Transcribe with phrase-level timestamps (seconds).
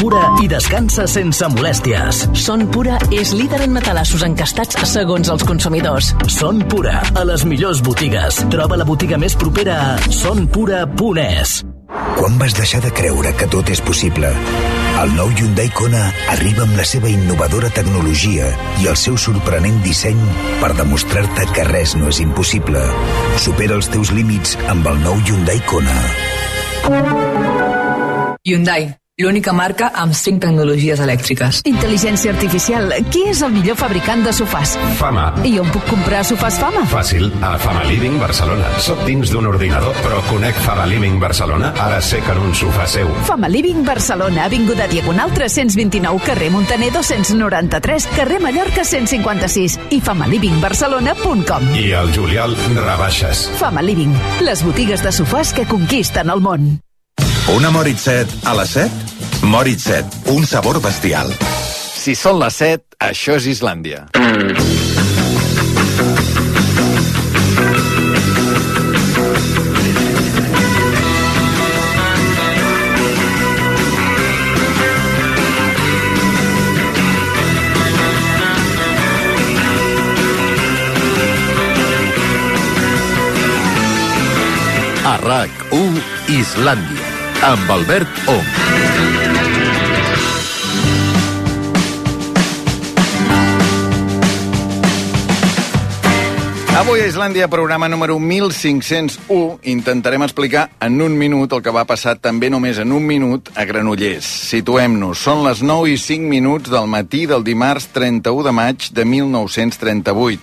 [0.00, 2.22] Pura i descansa sense molèsties.
[2.40, 6.14] Son Pura és líder en matalassos encastats segons els consumidors.
[6.32, 8.38] Son Pura, a les millors botigues.
[8.48, 11.60] Troba la botiga més propera a sonpura.es.
[12.16, 14.30] Quan vas deixar de creure que tot és possible?
[15.02, 18.48] El nou Hyundai Kona arriba amb la seva innovadora tecnologia
[18.80, 20.20] i el seu sorprenent disseny
[20.62, 22.86] per demostrar-te que res no és impossible.
[23.44, 25.98] Supera els teus límits amb el nou Hyundai Kona.
[28.40, 28.88] Hyundai,
[29.22, 31.60] l'única marca amb 5 tecnologies elèctriques.
[31.68, 32.92] Intel·ligència artificial.
[33.12, 34.76] Qui és el millor fabricant de sofàs?
[34.98, 35.28] Fama.
[35.46, 36.82] I on puc comprar sofàs Fama?
[36.90, 38.68] Fàcil, a Fama Living Barcelona.
[38.82, 42.86] Soc dins d'un ordinador, però conec Fama Living Barcelona, ara sé que en un sofà
[42.90, 43.08] seu.
[43.28, 51.72] Fama Living Barcelona, Avinguda Diagonal 329, carrer Montaner 293, carrer Mallorca 156 i famalivingbarcelona.com.
[51.78, 53.48] I al juliol, rebaixes.
[53.60, 54.14] Fama Living,
[54.44, 56.70] les botigues de sofàs que conquisten el món.
[57.54, 58.90] Una Moritz-7 a les 7?
[59.42, 60.04] Moritz-7,
[60.36, 61.32] un sabor bestial.
[62.00, 64.06] Si són les 7, això és Islàndia.
[85.10, 85.98] A RAC1
[86.30, 86.99] Islàndia,
[87.42, 88.48] amb Albert Ong.
[96.80, 102.16] Avui a Islàndia, programa número 1501, intentarem explicar en un minut el que va passar
[102.20, 104.28] també només en un minut a Granollers.
[104.50, 109.04] Situem-nos, són les 9 i 5 minuts del matí del dimarts 31 de maig de
[109.04, 110.40] 1938.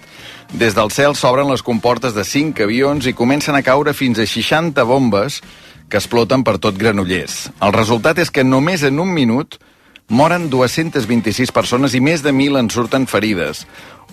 [0.58, 4.26] Des del cel s'obren les comportes de 5 avions i comencen a caure fins a
[4.26, 5.42] 60 bombes
[5.90, 7.48] que exploten per tot Granollers.
[7.64, 9.58] El resultat és que només en un minut
[10.08, 13.66] moren 226 persones i més de 1.000 en surten ferides.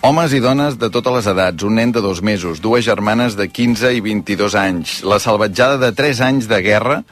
[0.04, 3.46] Homes i dones de totes les edats, un nen de dos mesos, dues germanes de
[3.48, 7.04] 15 i 22 anys, la salvatjada de 3 anys de guerra,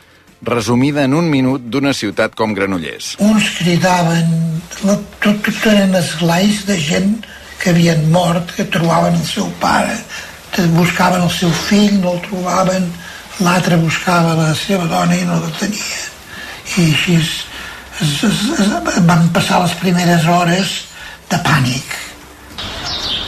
[0.42, 3.14] resumida en un minut d'una ciutat com Granollers.
[3.22, 7.14] Uns cridaven, tot, tot eren esglais de gent
[7.62, 9.94] que havien mort, que trobaven el seu pare,
[10.74, 12.90] buscaven el seu fill, no el trobaven,
[13.40, 16.00] l'altre buscava la seva dona i no la tenia.
[16.76, 17.32] I així es,
[18.00, 20.74] es, es, es, van passar les primeres hores
[21.30, 21.98] de pànic.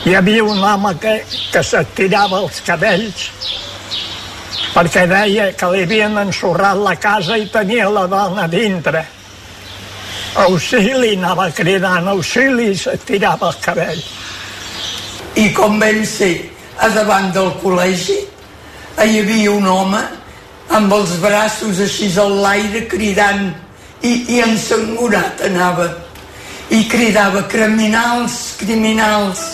[0.05, 1.17] Hi havia un home que,
[1.51, 3.29] que s'estirava els cabells
[4.75, 9.05] perquè deia que li havien ensorrat la casa i tenia la dona dintre.
[10.43, 14.09] Auxili, anava cridant, auxili, s'estirava els cabells.
[15.39, 16.33] I com vam ser
[16.83, 18.17] a davant del col·legi,
[19.03, 20.01] hi havia un home
[20.75, 23.49] amb els braços així a l'aire cridant
[24.01, 25.89] i, i ensangonat anava
[26.73, 29.45] i cridava criminals, criminals.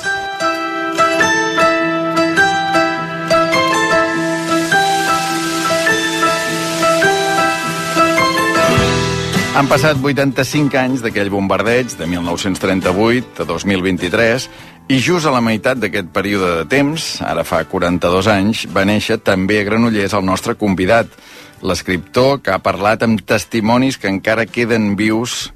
[9.52, 14.48] Han passat 85 anys d'aquell bombardeig de 1938 a 2023
[14.92, 19.22] i just a la meitat d'aquest període de temps, ara fa 42 anys, va néixer
[19.24, 21.08] també a Granollers el nostre convidat,
[21.64, 25.54] l'escriptor que ha parlat amb testimonis que encara queden vius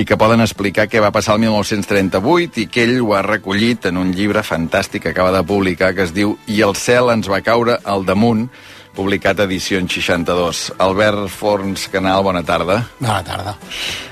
[0.00, 3.90] i que poden explicar què va passar el 1938 i que ell ho ha recollit
[3.90, 7.28] en un llibre fantàstic que acaba de publicar que es diu I el cel ens
[7.28, 8.46] va caure al damunt,
[8.98, 10.72] publicat a edició en 62.
[10.82, 12.80] Albert Forns Canal, bona tarda.
[12.98, 13.54] Bona tarda.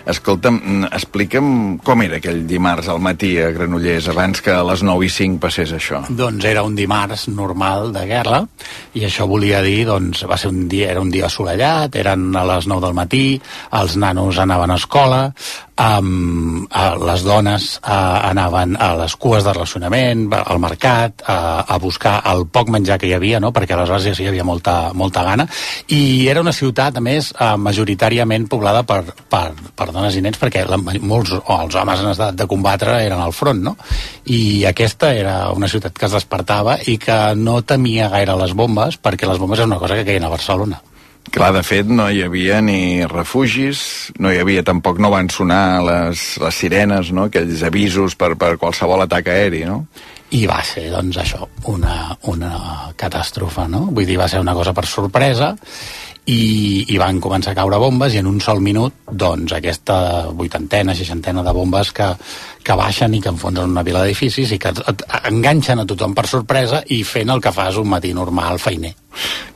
[0.07, 1.49] Escolta'm, mm, explica'm
[1.83, 5.41] com era aquell dimarts al matí a Granollers, abans que a les 9 i 5
[5.43, 6.05] passés això.
[6.09, 8.45] Doncs era un dimarts normal de guerra
[8.95, 12.45] i això volia dir, doncs, va ser un dia, era un dia assolellat, eren a
[12.55, 13.25] les 9 del matí,
[13.73, 15.23] els nanos anaven a escola,
[15.77, 21.79] um, a les dones uh, anaven a les cues de racionament, al mercat, a, a
[21.83, 23.53] buscar el poc menjar que hi havia, no?
[23.57, 25.47] perquè aleshores ja hi havia molta, molta gana,
[25.93, 30.41] i era una ciutat, a més, uh, majoritàriament poblada per, per, per dones i nens,
[30.41, 33.77] perquè la, molts, o els homes en estat de combatre eren al front, no?
[34.33, 39.01] I aquesta era una ciutat que es despertava i que no temia gaire les bombes,
[39.01, 40.83] perquè les bombes és una cosa que queien a Barcelona.
[41.35, 43.81] Clar, de fet, no hi havia ni refugis,
[44.23, 47.27] no hi havia tampoc, no van sonar les, les sirenes, no?
[47.31, 49.83] aquells avisos per, per qualsevol atac aeri, no?
[50.35, 52.53] I va ser, doncs, això, una, una
[52.99, 53.85] catàstrofe, no?
[53.95, 55.53] Vull dir, va ser una cosa per sorpresa
[56.27, 59.97] i, i van començar a caure bombes i en un sol minut, doncs, aquesta
[60.35, 62.11] vuitantena, seixantena de bombes que,
[62.67, 66.27] que baixen i que enfonsen una vila d'edificis i que et, enganxen a tothom per
[66.31, 68.95] sorpresa i fent el que fas un matí normal feiner.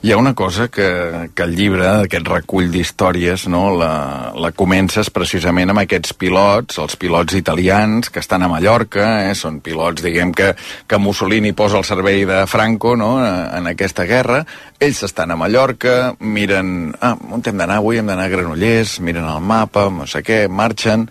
[0.01, 5.11] Hi ha una cosa que, que el llibre, aquest recull d'històries, no, la, la comences
[5.13, 10.33] precisament amb aquests pilots, els pilots italians que estan a Mallorca, eh, són pilots, diguem,
[10.33, 10.55] que,
[10.89, 14.41] que Mussolini posa al servei de Franco no, en aquesta guerra.
[14.81, 16.60] Ells estan a Mallorca, miren,
[17.01, 18.01] ah, on hem d'anar avui?
[18.01, 21.09] Hem d'anar a Granollers, miren el mapa, no sé què, marxen,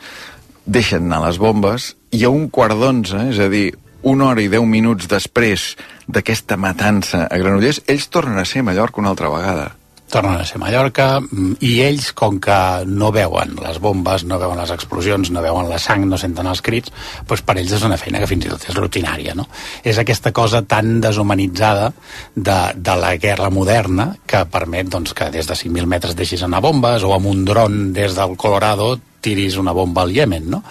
[0.65, 3.71] deixen anar les bombes, i a un quart d'onze, és a dir,
[4.03, 5.73] una hora i deu minuts després
[6.07, 9.73] d'aquesta matança a Granollers, ells tornen a ser a Mallorca una altra vegada
[10.11, 12.57] tornen a ser Mallorca mm, i ells, com que
[12.89, 16.63] no veuen les bombes, no veuen les explosions, no veuen la sang, no senten els
[16.65, 16.93] crits,
[17.29, 19.35] doncs per ells és una feina que fins i tot és rutinària.
[19.37, 19.47] No?
[19.83, 21.91] És aquesta cosa tan deshumanitzada
[22.35, 26.63] de, de la guerra moderna que permet doncs, que des de 5.000 metres deixis anar
[26.65, 30.61] bombes o amb un dron des del Colorado tiris una bomba al Iemen, no?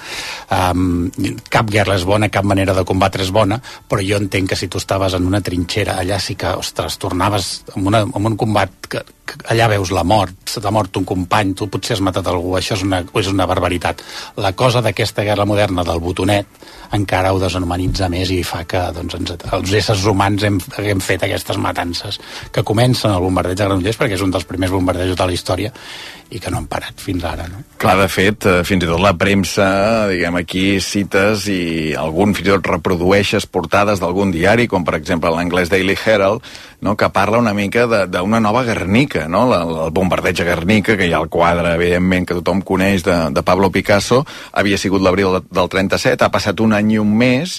[0.51, 1.11] Um,
[1.53, 4.69] cap guerra és bona, cap manera de combatre és bona, però jo entenc que si
[4.69, 8.73] tu estaves en una trinxera, allà sí que, ostres, tornaves amb, una, amb un combat
[8.89, 12.29] que, que allà veus la mort, se t'ha mort un company, tu potser has matat
[12.31, 14.03] algú, això és una, és una barbaritat.
[14.41, 16.47] La cosa d'aquesta guerra moderna del botonet
[16.97, 21.27] encara ho deshumanitza més i fa que doncs, ens, els éssers humans hem, hem fet
[21.27, 22.21] aquestes matances
[22.53, 25.73] que comencen el bombardeig de Granollers perquè és un dels primers bombardejos de la història
[26.31, 27.47] i que no han parat fins ara.
[27.49, 27.63] No?
[27.81, 29.69] Clar, de fet, eh, fins i tot la premsa,
[30.11, 35.33] diguem aquí, cites i algun fins i tot reprodueixes portades d'algun diari, com per exemple
[35.33, 36.45] l'anglès Daily Herald,
[36.85, 39.47] no, que parla una mica d'una nova Guernica, no?
[39.49, 43.17] La, el bombardeig a Guernica, que hi ha el quadre, evidentment, que tothom coneix de,
[43.33, 47.59] de Pablo Picasso, havia sigut l'abril del 37, ha passat un any i un mes,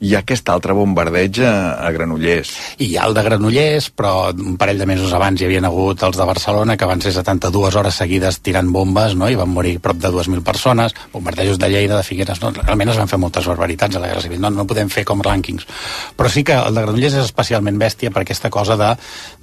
[0.00, 1.52] hi ha aquest altre bombardeig a,
[1.84, 2.54] a Granollers.
[2.80, 6.00] I hi ha el de Granollers, però un parell de mesos abans hi havien hagut
[6.06, 9.28] els de Barcelona, que van ser 72 hores seguides tirant bombes, no?
[9.28, 12.52] i van morir prop de 2.000 persones, bombardejos de Lleida, de Figueres, no?
[12.56, 15.20] realment es van fer moltes barbaritats a la Guerra Civil, no, no podem fer com
[15.26, 15.68] rànquings.
[16.16, 18.94] Però sí que el de Granollers és especialment bèstia per aquesta cosa de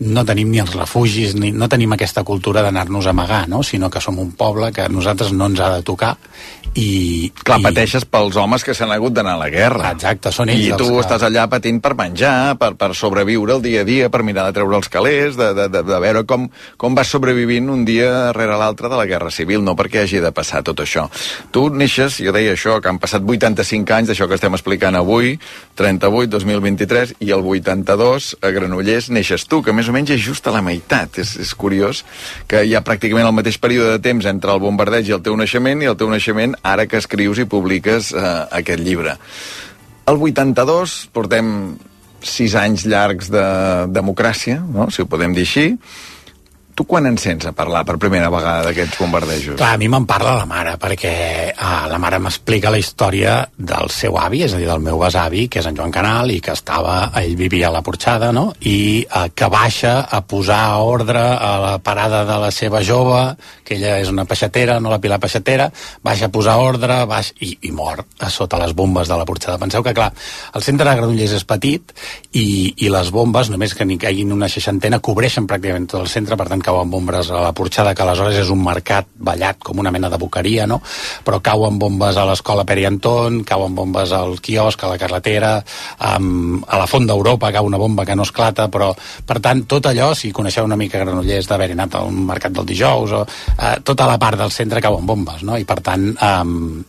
[0.10, 3.62] no tenim ni els refugis, ni, no tenim aquesta cultura d'anar-nos a amagar, no?
[3.62, 6.16] sinó que som un poble que a nosaltres no ens ha de tocar
[6.78, 7.32] i...
[7.44, 7.66] Clar, i...
[7.66, 9.92] pateixes pels homes que s'han hagut d'anar a la guerra.
[9.96, 11.02] Exacte, són ells I tu que...
[11.04, 14.58] estàs allà patint per menjar, per, per sobreviure el dia a dia, per mirar de
[14.58, 16.48] treure els calés, de, de, de, de veure com,
[16.80, 20.32] com vas sobrevivint un dia rere l'altre de la Guerra Civil, no perquè hagi de
[20.36, 21.08] passar tot això.
[21.52, 25.36] Tu neixes, jo deia això, que han passat 85 anys d'això que estem explicant avui,
[25.80, 30.48] 38, 2023, i el 82, a Granollers, neixes tu, que més o menys és just
[30.48, 31.22] a la meitat.
[31.22, 32.04] És, és curiós
[32.50, 35.38] que hi ha pràcticament el mateix període de temps entre el bombardeig i el teu
[35.40, 38.28] naixement, i el teu naixement ara que escrius i publiques eh,
[38.62, 39.18] aquest llibre.
[40.08, 41.48] El 82 portem
[42.24, 43.44] sis anys llargs de
[43.92, 44.88] democràcia, no?
[44.88, 45.66] si ho podem dir així,
[46.78, 49.56] Tu quan en sents a parlar per primera vegada d'aquests bombardejos?
[49.58, 51.14] Clar, a mi me'n parla la mare, perquè
[51.58, 55.48] ah, la mare m'explica la història del seu avi, és a dir, del meu besavi,
[55.50, 59.02] que és en Joan Canal, i que estava, ell vivia a la Porxada, no?, i
[59.02, 63.24] eh, que baixa a posar ordre a la parada de la seva jove,
[63.66, 65.72] que ella és una peixatera, no la Pilar Peixatera,
[66.06, 69.58] baixa a posar ordre, baix, i, i mor a sota les bombes de la Porxada.
[69.58, 70.12] Penseu que, clar,
[70.54, 71.98] el centre de Granollers és petit
[72.38, 72.46] i,
[72.86, 76.52] i les bombes, només que n'hi caiguin una seixantena, cobreixen pràcticament tot el centre, per
[76.54, 80.12] tant, cauen bombes a la Porxada, que aleshores és un mercat ballat com una mena
[80.12, 80.82] de boqueria, no?
[81.24, 85.54] però cauen bombes a l'escola Peri Anton, cauen bombes al quiosc, a la carretera,
[86.18, 88.92] um, a la Font d'Europa cau una bomba que no esclata, però,
[89.28, 92.68] per tant, tot allò, si coneixeu una mica Granollers d'haver anat a un mercat del
[92.68, 95.58] dijous, o, uh, tota la part del centre cauen bombes, no?
[95.58, 96.84] i per tant, um,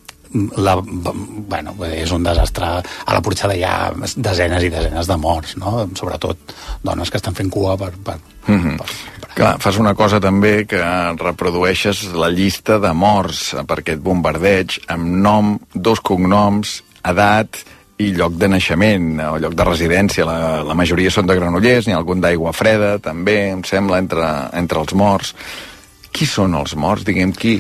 [0.57, 5.57] la, bueno, és un desastre a la Porxada hi ha desenes i desenes de morts
[5.61, 5.87] no?
[5.97, 6.53] sobretot
[6.85, 8.77] dones que estan fent cua per, per, mm -hmm.
[8.77, 8.87] per,
[9.21, 9.35] per...
[9.35, 10.83] Clar, fas una cosa també que
[11.17, 17.65] reprodueixes la llista de morts per aquest bombardeig amb nom, dos cognoms edat
[17.99, 20.27] i lloc de naixement o lloc de residència.
[20.29, 24.29] La, la majoria són de Granollers, n'hi ha algun d'aigua freda, també, em sembla, entre,
[24.59, 25.35] entre els morts.
[26.15, 27.05] Qui són els morts?
[27.09, 27.59] Diguem, qui,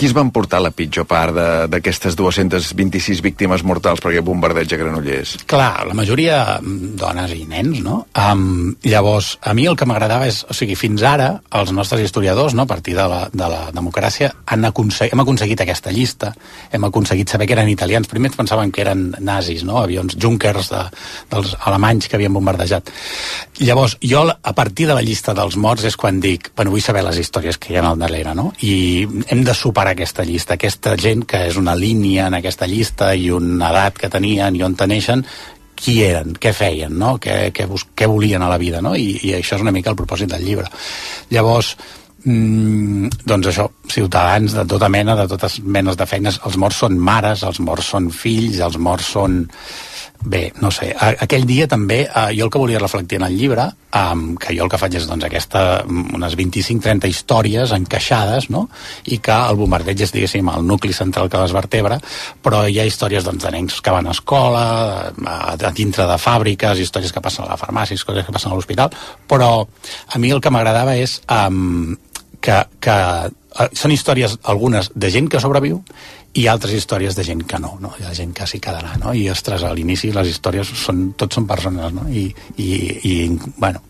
[0.00, 1.36] qui es van portar la pitjor part
[1.68, 5.34] d'aquestes 226 víctimes mortals per aquest bombardeig a Granollers?
[5.50, 7.98] Clar, la majoria mm, dones i nens, no?
[8.16, 11.26] Um, llavors, a mi el que m'agradava és, o sigui, fins ara,
[11.60, 15.64] els nostres historiadors, no, a partir de la, de la democràcia, han aconseguit, hem aconseguit
[15.66, 16.32] aquesta llista,
[16.72, 18.08] hem aconseguit saber que eren italians.
[18.08, 19.82] Primer pensaven que eren nazis, no?
[19.82, 20.82] Avions Junkers de,
[21.34, 22.88] dels alemanys que havien bombardejat.
[23.60, 27.04] Llavors, jo, a partir de la llista dels morts, és quan dic, bueno, vull saber
[27.04, 28.48] les històries que hi ha al darrere, no?
[28.64, 30.56] I hem de superar aquesta llista.
[30.56, 34.64] Aquesta gent que és una línia en aquesta llista i una edat que tenien i
[34.66, 35.24] on teneixen,
[35.80, 37.14] qui eren, què feien, no?
[37.22, 37.66] què, què,
[37.96, 38.92] què volien a la vida, no?
[38.96, 40.68] I, i això és una mica el propòsit del llibre.
[41.32, 41.72] Llavors,
[42.24, 46.98] mm, doncs això, ciutadans de tota mena, de totes menes de feines, els morts són
[47.00, 49.40] mares, els morts són fills, els morts són
[50.20, 53.64] bé, no sé, aquell dia també, uh, jo el que volia reflectir en el llibre,
[53.96, 58.66] um, que jo el que faig és doncs, aquesta, unes 25-30 històries encaixades, no?
[59.08, 61.98] i que el bombardeig és, diguéssim, el nucli central que les vertebra,
[62.44, 64.66] però hi ha històries doncs, de nens que van a escola,
[65.24, 68.58] a, a dintre de fàbriques, històries que passen a la farmàcia, històries que passen a
[68.58, 68.94] l'hospital,
[69.28, 71.96] però a mi el que m'agradava és um,
[72.40, 75.82] que, que uh, són històries, algunes, de gent que sobreviu
[76.38, 77.90] i altres històries de gent que no, no?
[77.98, 79.14] hi ha gent que s'hi quedarà, no?
[79.16, 82.06] i ostres, a l'inici les històries són, tots són persones, no?
[82.06, 82.28] I,
[82.62, 82.68] i,
[83.10, 83.14] i
[83.56, 83.82] bueno,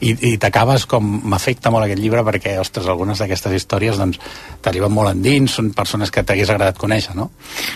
[0.00, 4.20] i, i t'acabes com m'afecta molt aquest llibre perquè, ostres, algunes d'aquestes històries doncs
[4.64, 7.28] t'arriben molt endins, són persones que t'hagués agradat conèixer, no?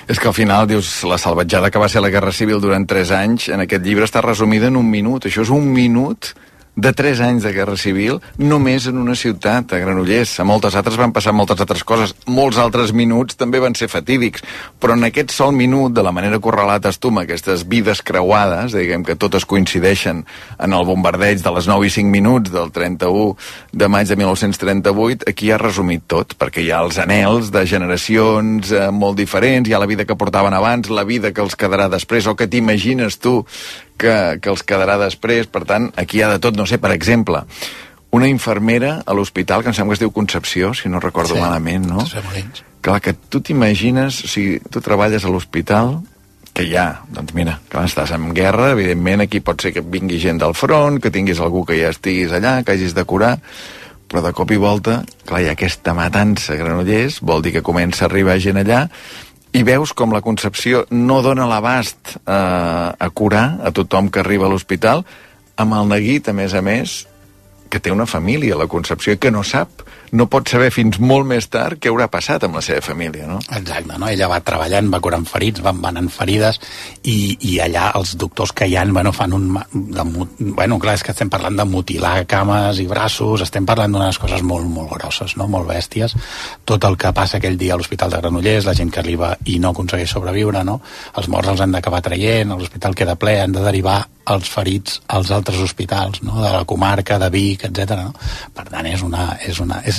[0.09, 3.15] És que al final dius, la salvatjada que va ser la Guerra Civil durant 3
[3.21, 6.33] anys, en aquest llibre està resumida en un minut, això és un minut
[6.77, 10.35] de 3 anys de Guerra Civil només en una ciutat, a Granollers.
[10.41, 12.13] A moltes altres van passar moltes altres coses.
[12.29, 14.45] Molts altres minuts també van ser fatídics.
[14.79, 18.03] Però en aquest sol minut, de la manera que ho relates tu, amb aquestes vides
[18.05, 20.25] creuades, diguem que totes coincideixen
[20.61, 23.35] en el bombardeig de les 9 i 5 minuts del 31
[23.73, 28.73] de maig de 1938, aquí ha resumit tot, perquè hi ha els anels de generacions
[28.73, 31.89] eh, molt diferents, hi ha la vida que portaven abans, la vida que els quedarà
[31.89, 33.39] després, o que t'imagines tu
[33.99, 35.51] que, que els quedarà després.
[35.51, 36.57] Per tant, aquí hi ha de tot.
[36.57, 37.45] No sé, per exemple,
[38.17, 41.43] una infermera a l'hospital, que em sembla que es diu Concepció, si no recordo Sí,
[41.43, 42.05] malament, no?
[42.87, 45.99] Clar, que tu t'imagines, o sigui, tu treballes a l'hospital,
[46.57, 50.41] que ja, doncs mira, clar, estàs en guerra, evidentment aquí pot ser que vingui gent
[50.41, 53.35] del front, que tinguis algú que ja estiguis allà, que hagis de curar,
[54.09, 57.65] però de cop i volta, clar, hi ha aquesta matança a Granollers, vol dir que
[57.67, 58.87] comença a arribar gent allà,
[59.57, 64.45] i veus com la Concepció no dona l'abast eh, a curar a tothom que arriba
[64.45, 65.05] a l'hospital,
[65.57, 66.97] amb el neguit, a més a més,
[67.73, 69.81] que té una família, la Concepció, i que no sap,
[70.13, 73.39] no pot saber fins molt més tard què haurà passat amb la seva família, no?
[73.57, 74.09] Exacte, no?
[74.09, 76.61] Ella va treballant, va curant ferits, van venant ferides,
[77.03, 79.49] i, i allà els doctors que hi ha, bueno, fan un...
[79.73, 80.07] De,
[80.41, 84.43] bueno, clar, és que estem parlant de mutilar cames i braços, estem parlant d'unes coses
[84.47, 85.49] molt, molt grosses, no?
[85.51, 86.17] Molt bèsties.
[86.69, 89.59] Tot el que passa aquell dia a l'Hospital de Granollers, la gent que arriba i
[89.63, 90.81] no aconsegueix sobreviure, no?
[91.17, 95.31] Els morts els han d'acabar traient, l'hospital queda ple, han de derivar els ferits als
[95.31, 96.41] altres hospitals, no?
[96.43, 97.95] De la comarca, de Vic, etc.
[98.01, 98.13] No?
[98.55, 99.29] Per tant, és una...
[99.47, 99.96] És una és...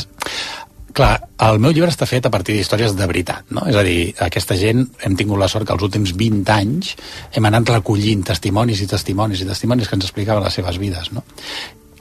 [0.98, 1.14] Clar,
[1.46, 3.68] el meu llibre està fet a partir d'històries de veritat, no?
[3.70, 6.96] És a dir, aquesta gent hem tingut la sort que els últims 20 anys
[7.38, 11.22] hem anat recollint testimonis i testimonis i testimonis que ens explicaven les seves vides, no?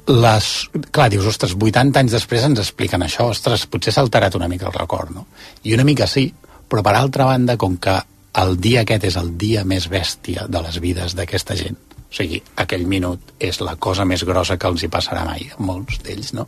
[0.07, 0.49] les,
[0.95, 4.69] clar, dius, ostres, 80 anys després ens expliquen això, ostres, potser s'ha alterat una mica
[4.71, 5.27] el record, no?
[5.67, 6.29] I una mica sí,
[6.71, 7.97] però per altra banda, com que
[8.43, 12.39] el dia aquest és el dia més bèstia de les vides d'aquesta gent, o sigui,
[12.63, 16.33] aquell minut és la cosa més grossa que els hi passarà mai, a molts d'ells,
[16.39, 16.47] no?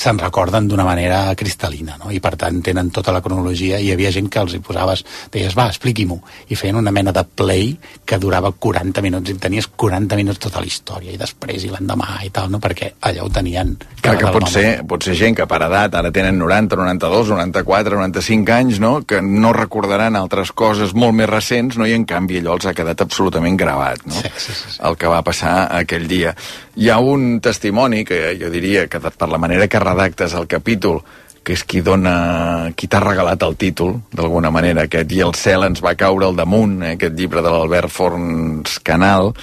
[0.00, 2.10] Se'n recorden d'una manera cristal·lina, no?
[2.10, 5.04] I per tant tenen tota la cronologia i hi havia gent que els hi posaves,
[5.34, 6.18] deies, va, expliqui-m'ho,
[6.48, 10.62] i feien una mena de play que durava 40 minuts i tenies 40 minuts tota
[10.64, 12.62] la història i després i l'endemà i tal, no?
[12.64, 16.10] Perquè allà ho tenien Clar que pot ser, pot ser gent que per edat ara
[16.14, 18.92] tenen 90, 92, 94, 95 anys, no?
[19.08, 21.88] que no recordaran altres coses molt més recents, no?
[21.88, 24.16] i en canvi allò els ha quedat absolutament gravat, no?
[24.18, 24.80] Sí, sí, sí, sí.
[24.84, 26.34] el que va passar aquell dia.
[26.76, 31.02] Hi ha un testimoni que jo diria que per la manera que redactes el capítol
[31.44, 35.68] que és qui dona, qui t'ha regalat el títol, d'alguna manera, aquest I el cel
[35.68, 39.34] ens va caure al damunt, eh, aquest llibre de l'Albert Forns Canal,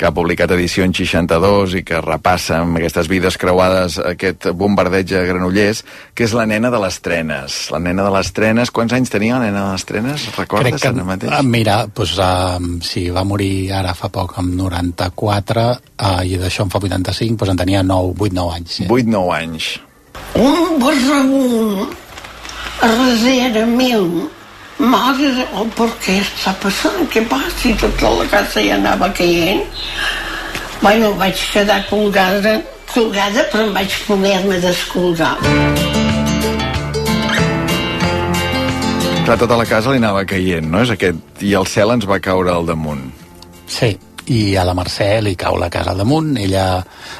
[0.00, 5.12] que ha publicat edició en 62 i que repassa amb aquestes vides creuades aquest bombardeig
[5.12, 5.82] a Granollers,
[6.16, 7.58] que és la nena de les trenes.
[7.74, 10.24] La nena de les trenes, quants anys tenia la nena de les trenes?
[10.38, 11.34] Recordes Crec que, ara mateix?
[11.36, 15.68] ah, mira, doncs, uh, sí, va morir ara fa poc, amb 94,
[16.00, 18.80] uh, i d'això en fa 85, doncs en tenia 9, 8-9 anys.
[18.80, 18.88] Sí.
[18.88, 19.70] 8-9 anys.
[20.34, 21.90] Un barrabón
[22.80, 24.30] darrere meu.
[24.80, 27.02] Mare, oh, per què està passant?
[27.12, 27.52] Què passa?
[27.60, 29.60] Si tota la casa ja anava caient.
[30.80, 32.54] Bueno, vaig quedar colgada,
[32.94, 35.34] colgada però em vaig poder-me descolgar.
[39.26, 40.80] Clar, tota la casa li anava caient, no?
[40.80, 41.20] És aquest...
[41.44, 43.10] I el cel ens va caure al damunt.
[43.68, 43.92] Sí,
[44.28, 46.64] i a la Mercè li cau la casa al damunt, ella,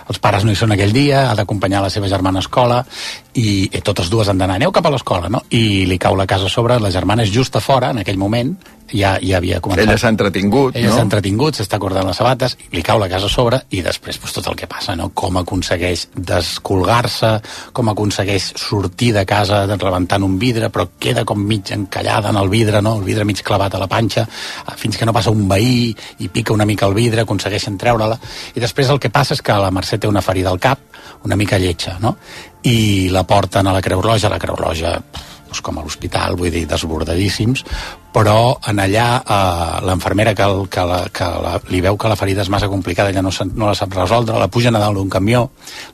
[0.09, 2.83] els pares no hi són aquell dia, ha d'acompanyar la seva germana a escola,
[3.35, 5.42] i, i totes dues han d'anar, aneu cap a l'escola, no?
[5.50, 8.21] I li cau la casa a sobre, la germana és just a fora, en aquell
[8.21, 8.54] moment,
[8.92, 9.85] ja, ja havia començat...
[9.85, 10.97] Ella s'ha entretingut, Ella no?
[10.97, 14.35] s'ha entretingut, s'està cordant les sabates, li cau la casa a sobre i després pues,
[14.37, 15.11] tot el que passa, no?
[15.14, 17.32] com aconsegueix descolgar-se,
[17.76, 22.52] com aconsegueix sortir de casa rebentant un vidre, però queda com mig encallada en el
[22.52, 22.97] vidre, no?
[23.00, 24.26] el vidre mig clavat a la panxa,
[24.80, 28.18] fins que no passa un veí i pica una mica el vidre, aconsegueixen treure-la,
[28.54, 30.82] i després el que passa és que la Mercè té una ferida al cap,
[31.25, 32.16] una mica lletja, no?
[32.66, 34.99] i la porten a la Creu Roja, la Creu Roja
[35.50, 37.64] doncs com a l'hospital, vull dir, desbordadíssims,
[38.14, 42.19] però en allà eh, l'infermera que, el, que, la, que la, li veu que la
[42.19, 45.11] ferida és massa complicada, ella no, no la sap resoldre, la puja a dalt d'un
[45.11, 45.45] camió,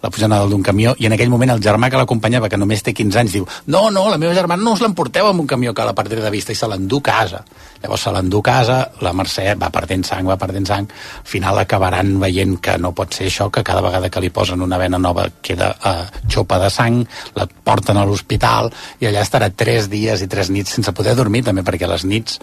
[0.02, 2.60] la puja a dalt d'un camió, i en aquell moment el germà que l'acompanyava, que
[2.60, 5.50] només té 15 anys, diu no, no, la meva germana no us l'emporteu amb un
[5.50, 7.42] camió que la perdré de vista, i se l'endú a casa.
[7.82, 11.60] Llavors se l'endú a casa, la Mercè va perdent sang, va perdent sang, al final
[11.60, 14.98] acabaran veient que no pot ser això, que cada vegada que li posen una vena
[14.98, 17.02] nova queda eh, xopa de sang,
[17.36, 18.70] la porten a l'hospital,
[19.00, 22.40] i allà estarà tres dies i tres nits sense poder dormir, també perquè les nits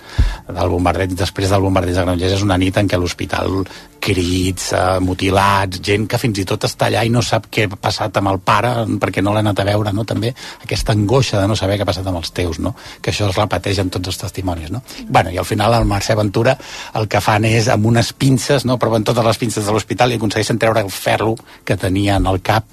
[0.49, 3.63] del bombardeig, després del bombardeig de Granollers, és una nit en què l'hospital
[4.03, 7.79] crits, eh, mutilats, gent que fins i tot està allà i no sap què ha
[7.79, 10.03] passat amb el pare perquè no l'ha anat a veure, no?
[10.03, 12.75] També aquesta angoixa de no saber què ha passat amb els teus, no?
[13.01, 14.83] Que això es repeteix en tots els testimonis, no?
[15.07, 16.57] Bueno, i al final el Mercè Ventura
[16.99, 18.77] el que fan és amb unes pinces, no?
[18.77, 22.41] Proven totes les pinces de l'hospital i aconsegueixen treure el ferro que tenia en el
[22.43, 22.67] cap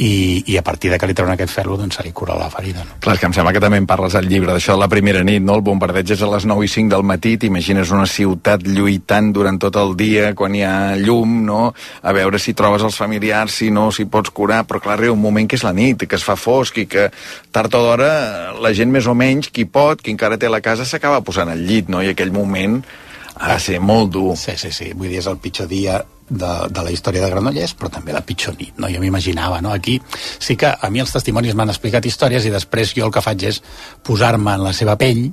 [0.00, 2.48] i, i a partir de que li treuen aquest ferro doncs se li cura la
[2.52, 2.84] ferida.
[2.86, 2.96] No?
[3.04, 5.58] Clar, que em sembla que també en parles al llibre d'això la primera nit, no?
[5.58, 9.58] El bombardeig és a les 9 i 5 del matí, t'imagines una ciutat lluitant durant
[9.60, 11.60] tot el dia, quan hi ha llum, no?
[12.02, 15.22] A veure si trobes els familiars, si no, si pots curar, però clar, arriba un
[15.22, 17.08] moment que és la nit, que es fa fosc i que
[17.52, 18.10] tard o d'hora
[18.60, 21.64] la gent més o menys, qui pot, qui encara té la casa, s'acaba posant al
[21.66, 22.02] llit, no?
[22.02, 22.80] I aquell moment
[23.40, 24.34] ha de ser molt dur.
[24.36, 24.92] Sí, sí, sí.
[24.94, 26.00] Vull dir, és el pitjor dia
[26.30, 28.88] de, de la història de Granollers, però també la pitjor nit, no?
[28.88, 29.74] Jo m'imaginava, no?
[29.74, 29.98] Aquí
[30.38, 33.48] sí que a mi els testimonis m'han explicat històries i després jo el que faig
[33.50, 33.60] és
[34.06, 35.26] posar-me en la seva pell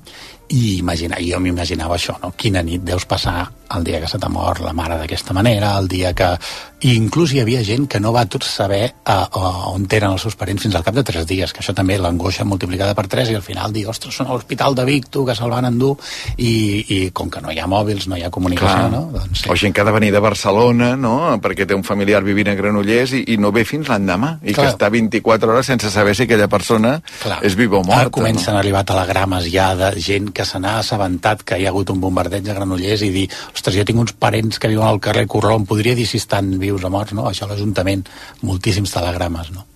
[0.49, 2.31] i imaginar, jo m'imaginava això, no?
[2.39, 5.87] Quina nit deus passar el dia que se t'ha mort la mare d'aquesta manera, el
[5.91, 6.35] dia que...
[6.77, 10.21] I inclús hi havia gent que no va tot saber a, a, on eren els
[10.21, 13.31] seus parents fins al cap de tres dies, que això també l'angoixa multiplicada per tres
[13.33, 15.95] i al final dir, ostres, són a l'Hospital de Vic, tu, que se'l van endur,
[16.37, 16.53] i,
[16.85, 18.91] i com que no hi ha mòbils, no hi ha comunicació, Clar.
[18.93, 19.01] no?
[19.15, 19.49] Doncs, sí.
[19.49, 22.55] O gent que ha de venir de Barcelona, no?, perquè té un familiar vivint a
[22.57, 24.65] Granollers i, i no ve fins l'endemà, i Clar.
[24.65, 27.39] que està 24 hores sense saber si aquella persona Clar.
[27.45, 28.07] és viva o morta.
[28.07, 31.73] Ara comencen a arribar telegrames ja de gent que se n'ha assabentat que hi ha
[31.73, 35.01] hagut un bombardeig a Granollers i dir, ostres, jo tinc uns parents que viuen al
[35.03, 37.27] carrer Corró, em podria dir si estan vius o morts, no?
[37.29, 38.05] Això l'Ajuntament,
[38.43, 39.67] moltíssims telegrames, no?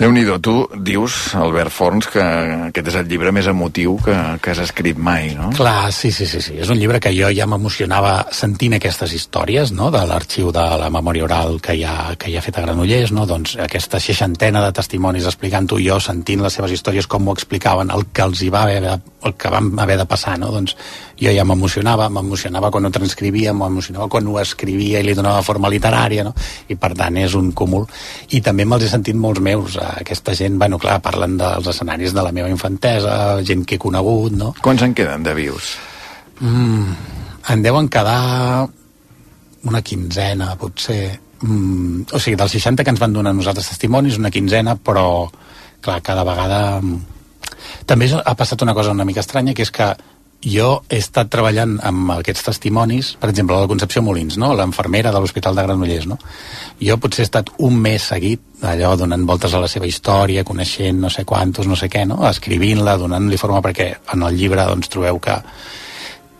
[0.00, 2.22] Déu nhi tu dius, Albert Forns, que
[2.70, 5.50] aquest és el llibre més emotiu que, que has escrit mai, no?
[5.56, 6.56] Clar, sí, sí, sí, sí.
[6.56, 10.88] És un llibre que jo ja m'emocionava sentint aquestes històries, no?, de l'arxiu de la
[10.92, 14.64] memòria oral que hi ha, que hi ha fet a Granollers, no?, doncs aquesta seixantena
[14.64, 18.48] de testimonis explicant-ho jo, sentint les seves històries, com ho explicaven, el que els hi
[18.48, 20.76] va haver, el que vam haver de passar, no?, doncs
[21.20, 25.68] jo ja m'emocionava, m'emocionava quan ho transcrivia, m'emocionava quan ho escrivia i li donava forma
[25.68, 26.32] literària, no?,
[26.72, 27.84] i per tant és un cúmul.
[28.32, 32.14] I també me'ls he sentit molts meus, eh, aquesta gent, bueno, clar, parlen dels escenaris
[32.16, 34.52] de la meva infantesa, gent que he conegut, no?
[34.62, 35.74] Quants en queden de vius?
[36.40, 36.92] Mm,
[37.54, 38.68] en deuen quedar
[39.64, 41.18] una quinzena, potser.
[41.42, 45.30] Mm, o sigui, dels 60 que ens van donar nosaltres testimonis, una quinzena, però,
[45.80, 46.80] clar, cada vegada...
[46.80, 47.18] mm,
[47.86, 49.92] També ha passat una cosa una mica estranya, que és que
[50.40, 54.54] jo he estat treballant amb aquests testimonis, per exemple, la Concepció Molins, no?
[54.56, 56.06] l'enfermera de l'Hospital de Granollers.
[56.08, 56.16] No?
[56.80, 61.00] Jo potser he estat un mes seguit, allò donant voltes a la seva història, coneixent
[61.00, 62.22] no sé quantos, no sé què, no?
[62.30, 65.36] escrivint-la, donant-li forma, perquè en el llibre doncs, trobeu que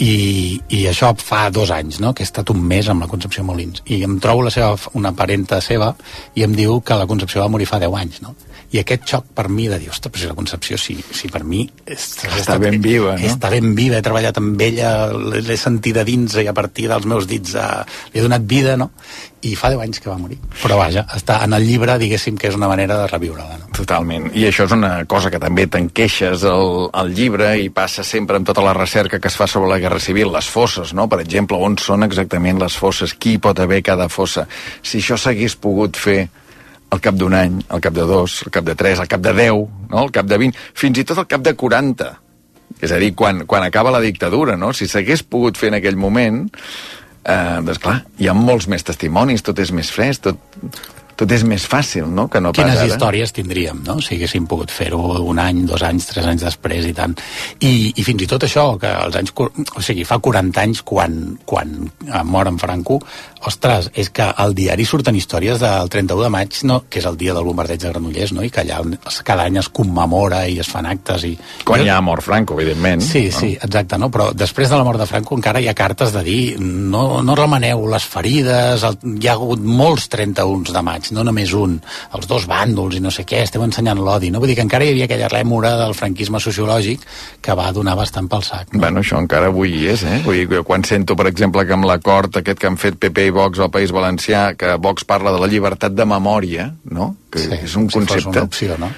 [0.01, 2.15] i, i això fa dos anys, no?
[2.17, 5.13] que he estat un mes amb la Concepció Molins i em trobo la seva, una
[5.17, 5.93] parenta seva
[6.35, 8.33] i em diu que la Concepció va morir fa 10 anys no?
[8.71, 11.43] I aquest xoc per mi de dir, ostres, però si la Concepció, si, si per
[11.43, 11.65] mi...
[11.91, 13.27] És, Està ben viva, no?
[13.27, 17.09] Està ben viva, he treballat amb ella, l'he sentit a dins i a partir dels
[17.11, 17.67] meus dits eh,
[18.15, 18.93] li he donat vida, no?
[19.43, 20.37] I fa 10 anys que va morir.
[20.61, 23.71] Però vaja, està en el llibre, diguéssim, que és una manera de reviure-la, no?
[23.75, 24.29] Totalment.
[24.39, 28.47] I això és una cosa que també t'enqueixes al, al llibre i passa sempre amb
[28.47, 31.09] tota la recerca que es fa sobre la Guerra Civil, les fosses, no?
[31.11, 33.17] Per exemple, on són exactament les fosses?
[33.19, 34.47] Qui pot haver cada fossa?
[34.83, 36.21] Si això s'hagués pogut fer
[36.91, 39.35] al cap d'un any, al cap de dos, al cap de tres, al cap de
[39.37, 40.03] deu, no?
[40.03, 42.11] al cap de vint, fins i tot al cap de 40.
[42.81, 44.73] És a dir, quan, quan acaba la dictadura, no?
[44.73, 46.47] Si s'hagués pogut fer en aquell moment,
[47.25, 50.39] eh, doncs clar, hi ha molts més testimonis, tot és més fresc, tot,
[51.21, 52.89] tot és més fàcil, no?, que no Quines pas ara.
[52.89, 56.95] històries tindríem, no?, si haguéssim pogut fer-ho un any, dos anys, tres anys després i
[56.97, 57.17] tant.
[57.61, 59.35] I, i fins i tot això, que els anys...
[59.37, 61.77] O sigui, fa 40 anys, quan, quan
[62.25, 63.01] mor en Franco,
[63.47, 67.17] ostres, és que al diari surten històries del 31 de maig, no, que és el
[67.21, 68.81] dia del bombardeig de Granollers, no?, i que allà
[69.25, 71.33] cada any es commemora i es fan actes i...
[71.65, 73.03] Quan hi ha mort Franco, evidentment.
[73.05, 73.39] Sí, no?
[73.39, 74.11] sí, exacte, no?
[74.13, 77.37] Però després de la mort de Franco encara hi ha cartes de dir no, no
[77.39, 81.79] remeneu les ferides, el, hi ha hagut molts 31 de maig, no només un,
[82.17, 84.43] els dos bàndols i no sé què, esteu ensenyant l'odi, no?
[84.43, 87.07] Vull dir que encara hi havia aquella rèmora del franquisme sociològic
[87.41, 88.75] que va donar bastant pel sac.
[88.75, 88.83] No?
[88.85, 90.21] Bueno, això encara avui hi és, eh?
[90.27, 93.61] Vull dir, quan sento, per exemple, que amb l'acord aquest que han fet PP Vox
[93.61, 97.15] al País Valencià, que Vox parla de la llibertat de memòria, no?
[97.31, 98.31] Que Sí, és un com si concepte...
[98.31, 98.91] una opció, no?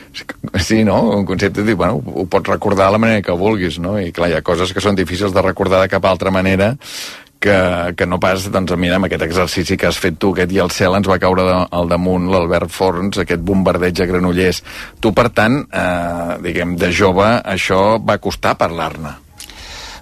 [0.61, 1.01] Sí, no?
[1.19, 3.99] Un concepte, de bueno, ho pots recordar de la manera que vulguis, no?
[4.01, 6.75] I clar, hi ha coses que són difícils de recordar de cap altra manera
[7.43, 10.61] que, que no pas, doncs mira, amb aquest exercici que has fet tu, aquest i
[10.63, 14.63] el cel ens va caure de, al damunt l'Albert Forns, aquest bombardeig a Granollers.
[15.03, 19.19] Tu, per tant, eh, diguem, de jove, això va costar parlar-ne.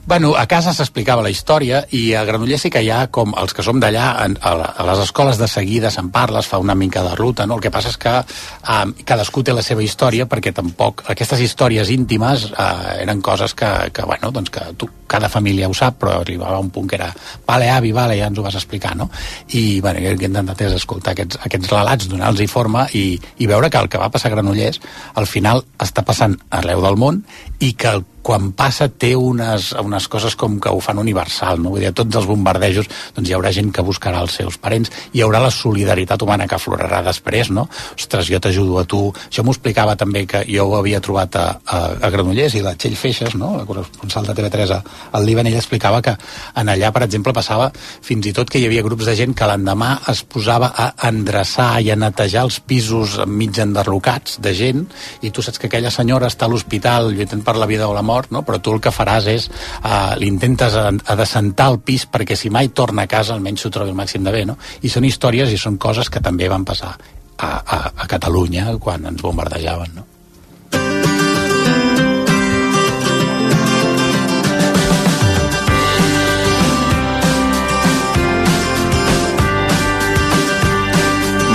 [0.07, 3.53] Bueno, a casa s'explicava la història i a Granollers sí que hi ha, com els
[3.55, 7.03] que som d'allà, a, a les escoles de seguida se'n parla, es fa una mica
[7.05, 7.59] de ruta, no?
[7.59, 11.93] El que passa és que um, cadascú té la seva història perquè tampoc aquestes històries
[11.93, 16.17] íntimes uh, eren coses que, que, bueno, doncs que tu, cada família ho sap, però
[16.21, 17.11] arribava un punt que era
[17.47, 19.11] vale, avi, vale, ja ens ho vas explicar, no?
[19.53, 23.47] I, bueno, el que he intentat és escoltar aquests, aquests relats, donar-los forma i, i
[23.51, 24.81] veure que el que va passar a Granollers
[25.21, 27.25] al final està passant arreu del món
[27.61, 31.71] i que quan passa té unes, unes coses com que ho fan universal, no?
[31.73, 32.85] Vull dir, tots els bombardejos
[33.17, 36.55] doncs hi haurà gent que buscarà els seus parents, hi haurà la solidaritat humana que
[36.59, 37.65] aflorarà després, no?
[37.97, 39.01] Ostres, jo t'ajudo a tu.
[39.31, 42.75] Això m'ho explicava també que jo ho havia trobat a, a, a Granollers i la
[42.77, 43.55] Txell Feixes, no?
[43.57, 44.83] la corresponsal de TV3 a-
[45.17, 46.13] al Líban, ella explicava que
[46.61, 47.71] en allà, per exemple, passava
[48.05, 51.71] fins i tot que hi havia grups de gent que l'endemà es posava a endreçar
[51.81, 54.85] i a netejar els pisos mig enderrocats de gent
[55.25, 58.03] i tu saps que aquella senyora està a l'hospital lluitant per la vida o la
[58.03, 58.43] mort, no?
[58.47, 62.51] però tu el que faràs és uh, l'intentes a, a descentar el pis perquè si
[62.51, 64.59] mai torna a casa almenys s'ho trobi el màxim de bé, no?
[64.83, 69.07] I són històries i són coses que també van passar a, a, a Catalunya quan
[69.11, 70.10] ens bombardejaven, no?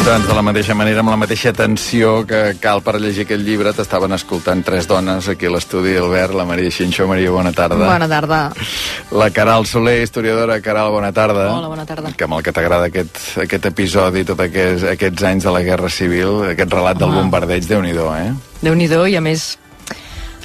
[0.06, 3.72] Doncs de la mateixa manera, amb la mateixa atenció que cal per llegir aquest llibre,
[3.74, 7.08] t'estaven escoltant tres dones aquí a l'estudi, Albert, la Maria Xinxó.
[7.10, 7.88] Maria, bona tarda.
[7.90, 8.40] Bona tarda.
[9.18, 10.60] La Caral Soler, historiadora.
[10.62, 11.48] Caral, bona tarda.
[11.56, 12.12] Hola, bona tarda.
[12.14, 15.90] Que amb el que t'agrada aquest, aquest episodi, tots aquests, aquests anys de la Guerra
[15.90, 17.24] Civil, aquest relat del Home.
[17.24, 18.30] bombardeig, déu nhi eh?
[18.62, 19.58] déu nhi i a més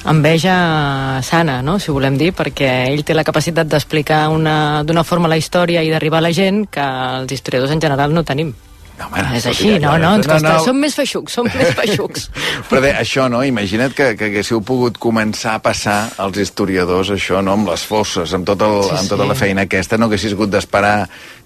[0.05, 1.77] enveja sana, no?
[1.77, 5.91] si volem dir, perquè ell té la capacitat d'explicar una- d'una forma la història i
[5.91, 8.55] d'arribar a la gent que els historiadors en general no tenim.
[9.01, 10.63] No, home, és així, no, no, ens no, costa, no.
[10.65, 12.27] som més feixucs, som més feixucs.
[12.69, 13.41] Però bé, això, no?
[13.47, 17.57] Imagina't que, que haguéssiu pogut començar a passar els historiadors, això, no?
[17.57, 19.29] Amb les fosses, amb, tot el, Sí, amb tota sí.
[19.33, 20.95] la feina aquesta, no haguessis hagut d'esperar...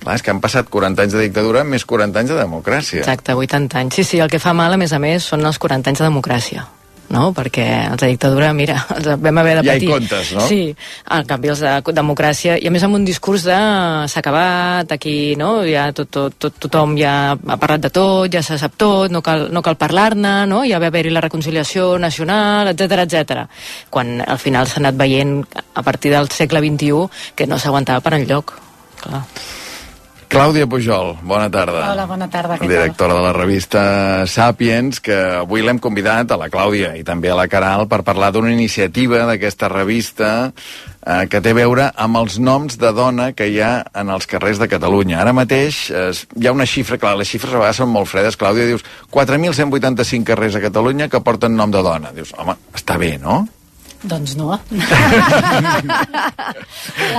[0.03, 3.05] Clar, és que han passat 40 anys de dictadura més 40 anys de democràcia.
[3.05, 3.99] Exacte, 80 anys.
[4.01, 6.09] Sí, sí, el que fa mal, a més a més, són els 40 anys de
[6.09, 6.67] democràcia
[7.09, 7.31] no?
[7.35, 9.89] perquè els de dictadura, mira, els vam haver de Ja hi patir.
[9.91, 10.45] comptes, no?
[10.49, 10.75] Sí,
[11.17, 13.57] en canvi els de democràcia, i a més amb un discurs de
[14.11, 15.63] s'ha acabat, aquí, no?
[15.67, 19.21] Ja tot, tot, tot, tothom ja ha parlat de tot, ja se sap tot, no
[19.25, 20.63] cal, no cal parlar-ne, no?
[20.67, 23.45] Ja va haver-hi la reconciliació nacional, etc etc.
[23.89, 25.41] Quan al final s'ha anat veient
[25.75, 28.57] a partir del segle XXI que no s'aguantava per enlloc.
[29.01, 29.23] Clar.
[30.31, 31.83] Clàudia Pujol, bona tarda.
[31.91, 32.71] Hola, bona tarda, què tal?
[32.71, 33.81] directora de la revista
[34.27, 38.31] Sapiens, que avui l'hem convidat a la Clàudia i també a la Caral per parlar
[38.35, 43.47] d'una iniciativa d'aquesta revista eh, que té a veure amb els noms de dona que
[43.51, 45.19] hi ha en els carrers de Catalunya.
[45.21, 48.39] Ara mateix eh, hi ha una xifra, clar, les xifres a vegades són molt fredes,
[48.39, 52.15] Clàudia, dius 4.185 carrers a Catalunya que porten nom de dona.
[52.15, 53.43] Dius, home, està bé, no?
[54.03, 54.59] Doncs no.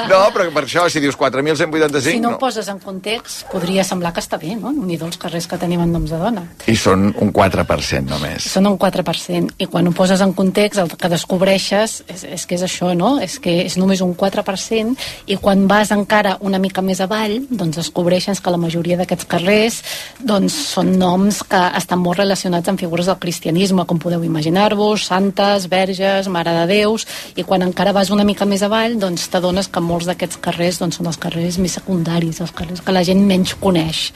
[0.07, 2.01] No, però per això, si dius 4.185...
[2.05, 4.71] si no ho poses en context, podria semblar que està bé, no?
[4.73, 6.45] Ni dels carrers que tenim en noms de dona.
[6.71, 8.47] I són un 4% només.
[8.53, 9.57] Són un 4%.
[9.63, 13.17] I quan ho poses en context, el que descobreixes és, és que és això, no?
[13.23, 14.95] És que és només un 4%,
[15.33, 19.81] i quan vas encara una mica més avall, doncs descobreixes que la majoria d'aquests carrers
[20.21, 25.69] doncs, són noms que estan molt relacionats amb figures del cristianisme, com podeu imaginar-vos, santes,
[25.73, 29.83] verges, mare de déus, i quan encara vas una mica més avall, doncs t'adones que
[29.83, 33.57] molts d'aquests carrers doncs, són els carrers més secundaris, els carrers que la gent menys
[33.61, 34.11] coneix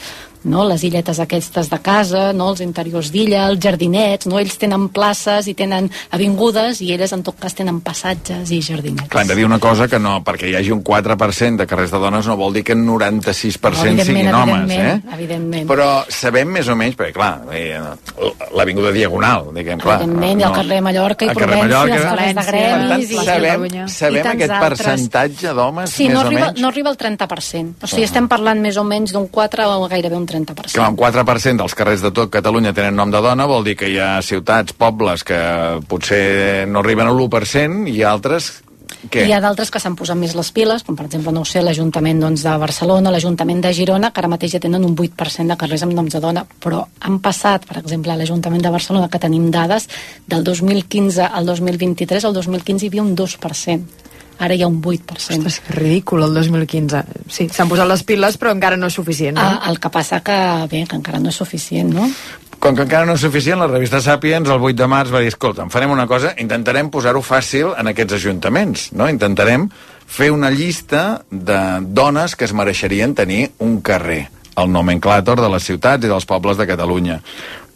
[0.44, 0.64] no?
[0.68, 2.50] les illetes aquestes de casa, no?
[2.50, 4.38] els interiors d'illa, els jardinets, no?
[4.40, 9.09] ells tenen places i tenen avingudes i elles en tot cas tenen passatges i jardinets.
[9.11, 11.90] Clar, hem de dir una cosa que no, perquè hi hagi un 4% de carrers
[11.92, 14.74] de dones no vol dir que el 96% siguin homes, eh?
[14.74, 15.68] evidentment, evidentment.
[15.70, 17.79] Però sabem més o menys, perquè clar, eh,
[18.57, 20.00] l'Avinguda Diagonal, diguem, clar.
[20.00, 21.94] evidentment, i el carrer Mallorca i Provença, Mallorca.
[21.96, 24.79] els carrers de Per tant, gremis i, sabem, i sabem tants aquest altres.
[24.81, 26.61] percentatge d'homes, Sí, més no o arriba, menys?
[26.61, 27.74] no arriba al 30%.
[27.83, 30.72] O sigui, estem parlant més o menys d'un 4 o gairebé un 30%.
[30.72, 33.90] Que un 4% dels carrers de tot Catalunya tenen nom de dona, vol dir que
[33.90, 35.38] hi ha ciutats, pobles que
[35.90, 38.52] potser no arriben a l'1% i altres
[39.08, 39.22] què?
[39.24, 42.20] Hi ha d'altres que s'han posat més les piles, com per exemple, no sé, l'Ajuntament
[42.20, 45.86] doncs, de Barcelona, l'Ajuntament de Girona, que ara mateix ja tenen un 8% de carrers
[45.86, 49.48] amb noms de dona, però han passat, per exemple, a l'Ajuntament de Barcelona, que tenim
[49.54, 49.88] dades,
[50.28, 54.09] del 2015 al 2023, al 2015 hi havia un 2%
[54.40, 55.16] ara hi ha un 8%.
[55.20, 57.03] Ostres, que ridícul el 2015.
[57.29, 59.44] Sí, s'han posat les piles però encara no és suficient, no?
[59.44, 60.37] Ah, el que passa que,
[60.72, 62.09] bé, que encara no és suficient, no?
[62.61, 65.31] Com que encara no és suficient, la revista Sapiens el 8 de març va dir,
[65.33, 69.09] escolta, farem una cosa, intentarem posar-ho fàcil en aquests ajuntaments, no?
[69.09, 69.68] Intentarem
[70.11, 74.26] fer una llista de dones que es mereixerien tenir un carrer
[74.61, 77.20] el nomenclàtor de les ciutats i dels pobles de Catalunya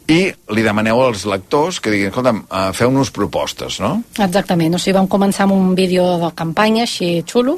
[0.07, 0.19] i
[0.53, 4.03] li demaneu als lectors que diguin, escolta'm, uh, feu-nos propostes, no?
[4.21, 7.57] Exactament, o sigui, vam començar amb un vídeo de campanya així xulo,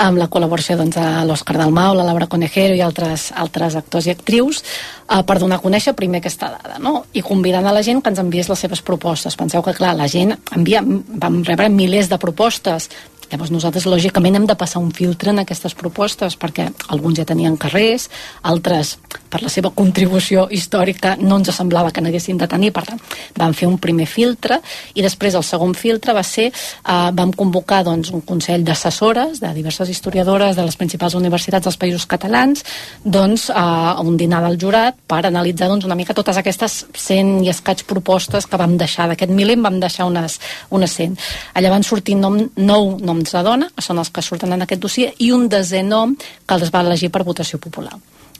[0.00, 4.14] amb la col·laboració doncs, de l'Òscar Dalmau, la Laura Conejero i altres, altres actors i
[4.14, 4.62] actrius,
[5.10, 7.04] uh, per donar a conèixer primer aquesta dada, no?
[7.12, 9.36] I convidant a la gent que ens enviés les seves propostes.
[9.36, 12.88] Penseu que, clar, la gent envia, vam rebre milers de propostes,
[13.30, 17.56] Llavors nosaltres, lògicament, hem de passar un filtre en aquestes propostes, perquè alguns ja tenien
[17.58, 18.06] carrers,
[18.46, 18.96] altres,
[19.30, 23.00] per la seva contribució històrica, no ens semblava que n'haguessin de tenir, per tant,
[23.36, 24.60] vam fer un primer filtre,
[24.94, 29.52] i després el segon filtre va ser, eh, vam convocar doncs, un consell d'assessores de
[29.54, 32.62] diverses historiadores de les principals universitats dels països catalans,
[33.02, 37.50] doncs, a un dinar del jurat per analitzar doncs, una mica totes aquestes 100 i
[37.50, 40.38] escaig propostes que vam deixar, d'aquest miler en vam deixar unes,
[40.70, 41.18] unes 100.
[41.54, 44.82] Allà van sortir nom, nou noms noms de dona, són els que surten en aquest
[44.82, 47.96] dossier, i un desè nom que els va elegir per votació popular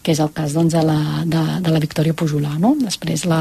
[0.06, 2.52] que és el cas doncs, de, la, de, de la Victòria Pujolà.
[2.62, 2.76] No?
[2.78, 3.40] Després la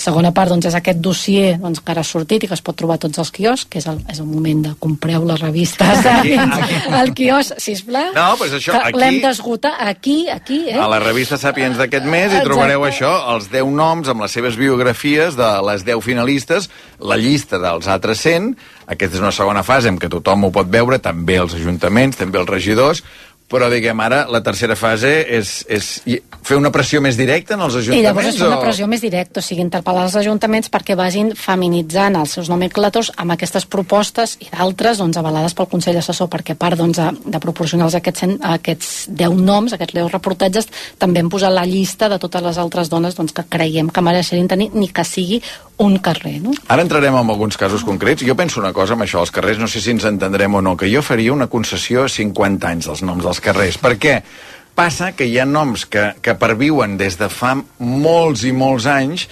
[0.00, 2.78] segona part doncs, és aquest dossier doncs, que ara ha sortit i que es pot
[2.80, 6.32] trobar tots els quioscs, que és el, és el moment de compreu les revistes aquí,
[6.40, 6.78] aquí.
[6.96, 8.14] al quiosc, sisplau.
[8.16, 8.96] No, pues això, aquí...
[9.02, 10.62] L'hem d'esgotar aquí, aquí.
[10.72, 10.78] Eh?
[10.80, 14.56] A la revista Sapiens d'aquest mes hi trobareu això, els 10 noms amb les seves
[14.56, 16.70] biografies de les 10 finalistes,
[17.04, 18.54] la llista dels altres 100,
[18.88, 22.40] aquesta és una segona fase en què tothom ho pot veure, també els ajuntaments, també
[22.40, 23.04] els regidors,
[23.48, 25.86] però diguem ara, la tercera fase és, és
[26.44, 28.02] fer una pressió més directa en els ajuntaments?
[28.02, 32.18] I llavors és una pressió més directa, o sigui, interpel·lar els ajuntaments perquè vagin feminitzant
[32.20, 36.60] els seus nomenclators amb aquestes propostes i d'altres doncs, avalades pel Consell Assessor, perquè a
[36.60, 40.68] part doncs, de proporcionar aquests, aquests 10 noms, aquests 10 reportatges,
[41.00, 44.48] també hem posat la llista de totes les altres dones doncs, que creiem que mereixerien
[44.48, 45.40] tenir, ni que sigui
[45.78, 46.40] un carrer.
[46.42, 46.52] No?
[46.68, 48.24] Ara entrarem en alguns casos concrets.
[48.26, 50.74] Jo penso una cosa amb això, els carrers, no sé si ens entendrem o no,
[50.76, 53.78] que jo faria una concessió a 50 anys dels noms dels carrers.
[53.80, 54.18] Per què?
[54.78, 59.26] Passa que hi ha noms que, que perviuen des de fa molts i molts anys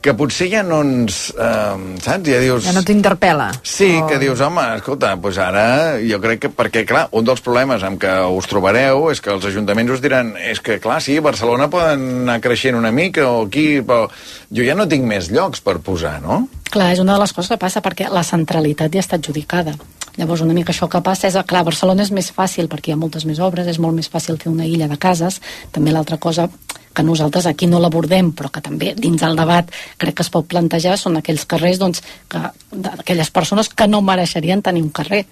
[0.00, 1.28] que potser ja no ens...
[1.36, 2.24] Eh, saps?
[2.24, 2.64] Ja dius...
[2.64, 3.50] Ja no t'interpel·la.
[3.60, 4.06] Sí, o...
[4.08, 5.64] que dius, home, escolta, doncs ara
[6.00, 6.52] jo crec que...
[6.56, 10.32] Perquè, clar, un dels problemes amb què us trobareu és que els ajuntaments us diran
[10.40, 14.06] és que, clar, sí, Barcelona poden anar creixent una mica o aquí, però
[14.48, 16.46] jo ja no tinc més llocs per posar, no?
[16.72, 19.76] Clar, és una de les coses que passa perquè la centralitat ja està adjudicada.
[20.20, 23.00] Llavors, una mica això que passa és, clar, Barcelona és més fàcil perquè hi ha
[23.00, 25.40] moltes més obres, és molt més fàcil fer una illa de cases.
[25.72, 26.44] També l'altra cosa
[26.92, 30.44] que nosaltres aquí no l'abordem, però que també dins del debat crec que es pot
[30.50, 35.24] plantejar, són aquells carrers doncs, que, d'aquelles persones que no mereixerien tenir un carrer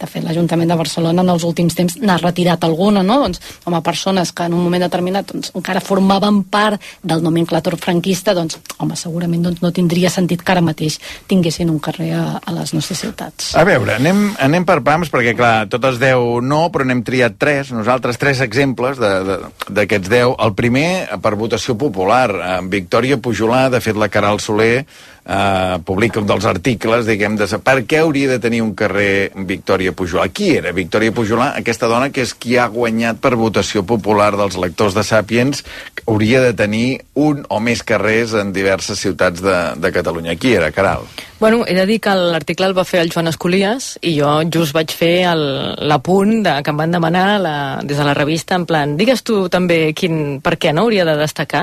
[0.00, 3.18] de fet, l'Ajuntament de Barcelona en els últims temps n'ha retirat alguna, no?
[3.24, 7.76] Doncs, com a persones que en un moment determinat doncs, encara formaven part del nomenclator
[7.80, 10.98] franquista, doncs, home, segurament doncs, no tindria sentit que ara mateix
[11.30, 13.52] tinguessin un carrer a, a les nostres ciutats.
[13.60, 17.74] A veure, anem, anem per pams, perquè, clar, totes 10 no, però n'hem triat tres,
[17.76, 20.34] nosaltres tres exemples d'aquests 10.
[20.46, 20.88] El primer,
[21.22, 24.86] per votació popular, en Victòria Pujolà, de fet, la Caral Soler,
[25.24, 29.92] eh, publica un dels articles, diguem, de per què hauria de tenir un carrer Victòria
[29.96, 30.28] Pujolà.
[30.32, 31.50] Qui era Victòria Pujolà?
[31.60, 35.64] Aquesta dona que és qui ha guanyat per votació popular dels lectors de Sàpiens,
[36.06, 40.38] hauria de tenir un o més carrers en diverses ciutats de, de Catalunya.
[40.40, 41.06] Qui era, Caral?
[41.40, 44.74] Bueno, he de dir que l'article el va fer el Joan Escolies i jo just
[44.76, 49.22] vaig fer l'apunt que em van demanar la, des de la revista en plan, digues
[49.24, 51.62] tu també quin, per què no hauria de destacar.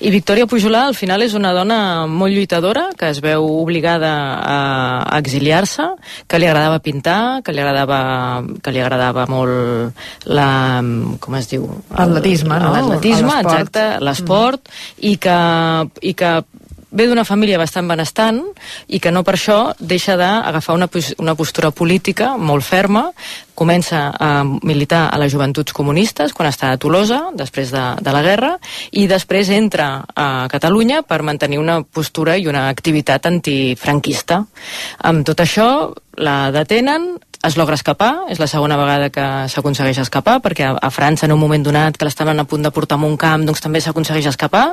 [0.00, 4.56] I Victòria Pujolà al final és una dona molt lluitadora que es veu obligada a,
[5.04, 5.90] a exiliar-se,
[6.24, 8.00] que li agradava pintar, que li agradava,
[8.64, 10.48] que li agradava molt la...
[11.20, 11.68] com es diu?
[11.92, 12.72] L'atletisme, no?
[12.72, 15.04] L'atletisme, exacte, l'esport, mm.
[15.12, 15.36] i que,
[16.00, 16.32] i que
[16.90, 18.40] ve d'una família bastant benestant
[18.88, 23.08] i que no per això deixa d'agafar una, una postura política molt ferma,
[23.58, 28.22] comença a militar a les joventuts comunistes quan està a Tolosa, després de, de la
[28.22, 28.52] guerra,
[28.92, 34.44] i després entra a Catalunya per mantenir una postura i una activitat antifranquista.
[35.10, 35.68] Amb tot això,
[36.18, 40.90] la detenen, es logra escapar, és la segona vegada que s'aconsegueix escapar, perquè a, a
[40.90, 43.62] França en un moment donat que l'estaven a punt de portar a un camp, doncs
[43.62, 44.72] també s'aconsegueix escapar,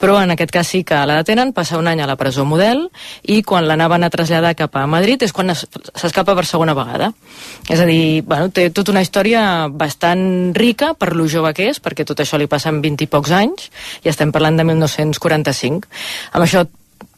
[0.00, 2.88] però en aquest cas sí que la detenen, passa un any a la presó model,
[3.22, 7.12] i quan l'anaven a traslladar cap a Madrid és quan es- s'escapa per segona vegada.
[7.68, 11.78] És a dir, bueno, té tota una història bastant rica per lo jove que és,
[11.80, 13.70] perquè tot això li passa en 20 i pocs anys,
[14.02, 15.86] i estem parlant de 1945.
[16.32, 16.66] Amb això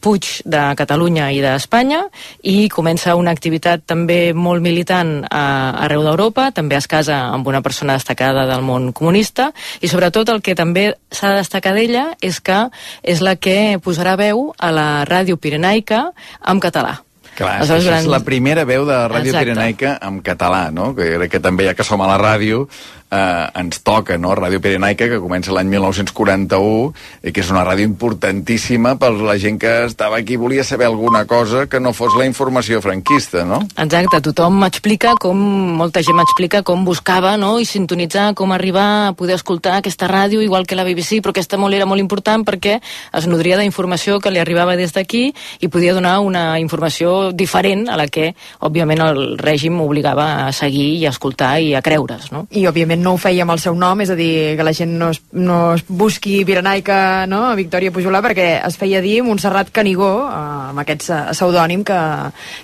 [0.03, 2.01] Puig de Catalunya i d'Espanya
[2.49, 5.43] i comença una activitat també molt militant a,
[5.85, 10.43] arreu d'Europa, també es casa amb una persona destacada del món comunista i sobretot el
[10.43, 12.65] que també s'ha de destacar d'ella és que
[13.01, 16.05] és la que posarà veu a la ràdio pirenaica
[16.45, 16.99] en català.
[17.33, 19.47] Clar, és, és la primera veu de Ràdio Exacte.
[19.47, 20.91] Pirenaica en català, no?
[20.93, 22.67] Que crec que també, ja que som a la ràdio,
[23.13, 24.33] eh, ens toca, no?
[24.35, 29.59] Ràdio Pirenaica, que comença l'any 1941, i que és una ràdio importantíssima per la gent
[29.61, 33.61] que estava aquí i volia saber alguna cosa que no fos la informació franquista, no?
[33.77, 35.37] Exacte, tothom m'explica com,
[35.77, 37.55] molta gent m'explica com buscava no?
[37.61, 41.59] i sintonitzar, com arribar a poder escoltar aquesta ràdio, igual que la BBC, però aquesta
[41.61, 45.25] molt era molt important perquè es nodria d'informació que li arribava des d'aquí
[45.61, 48.31] i podia donar una informació diferent a la que,
[48.63, 52.45] òbviament, el règim obligava a seguir i a escoltar i a creure's, no?
[52.51, 54.95] I, òbviament, no ho feia amb el seu nom, és a dir, que la gent
[54.99, 59.73] no es, no es busqui Pirenaica, no?, a Victòria Pujolà, perquè es feia dir Montserrat
[59.75, 61.99] Canigó, eh, amb aquest pseudònim que,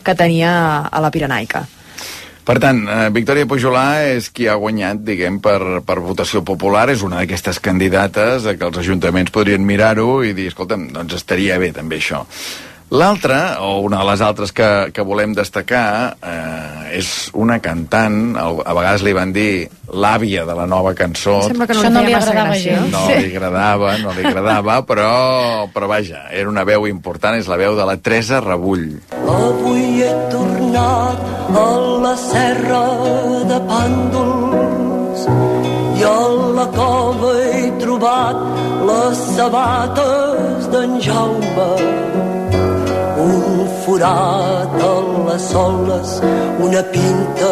[0.04, 0.54] que tenia
[0.88, 1.66] a la Pirenaica.
[2.50, 7.04] Per tant, eh, Victòria Pujolà és qui ha guanyat, diguem, per, per votació popular, és
[7.06, 11.70] una d'aquestes candidates a que els ajuntaments podrien mirar-ho i dir, escolta'm, doncs estaria bé
[11.76, 12.24] també això.
[12.90, 18.74] L'altra, o una de les altres que, que volem destacar, eh, és una cantant, a
[18.74, 21.36] vegades li van dir l'àvia de la nova cançó.
[21.46, 22.80] Sembla que no Això no li agradava gràcia.
[22.80, 22.92] gens.
[22.96, 25.12] No li agradava, no li agradava, però,
[25.74, 28.88] però vaja, era una veu important, és la veu de la Teresa Rebull.
[29.22, 31.22] Avui he tornat
[31.62, 31.68] a
[32.08, 32.82] la serra
[33.54, 35.30] de Pàndols
[36.00, 36.18] i a
[36.58, 38.42] la cova he trobat
[38.90, 41.70] les sabates d'en Jaume.
[43.20, 44.94] Un forat a
[45.28, 46.12] les soles,
[46.66, 47.52] una pinta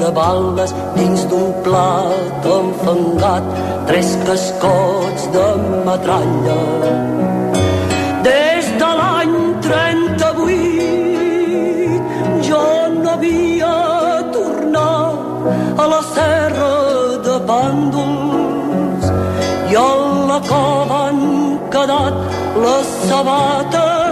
[0.00, 3.44] de bales dins d'un plat enfangat,
[3.88, 5.48] tres cascots de
[5.88, 6.60] metralla.
[8.28, 9.36] Des de l'any
[9.68, 10.96] 38
[12.48, 12.64] jo
[13.02, 13.74] no havia
[14.38, 15.18] tornat
[15.84, 16.72] a la serra
[17.28, 19.04] de Pàndols
[19.70, 19.92] i a
[20.32, 21.22] la cova han
[21.76, 22.16] quedat
[22.64, 24.05] les sabates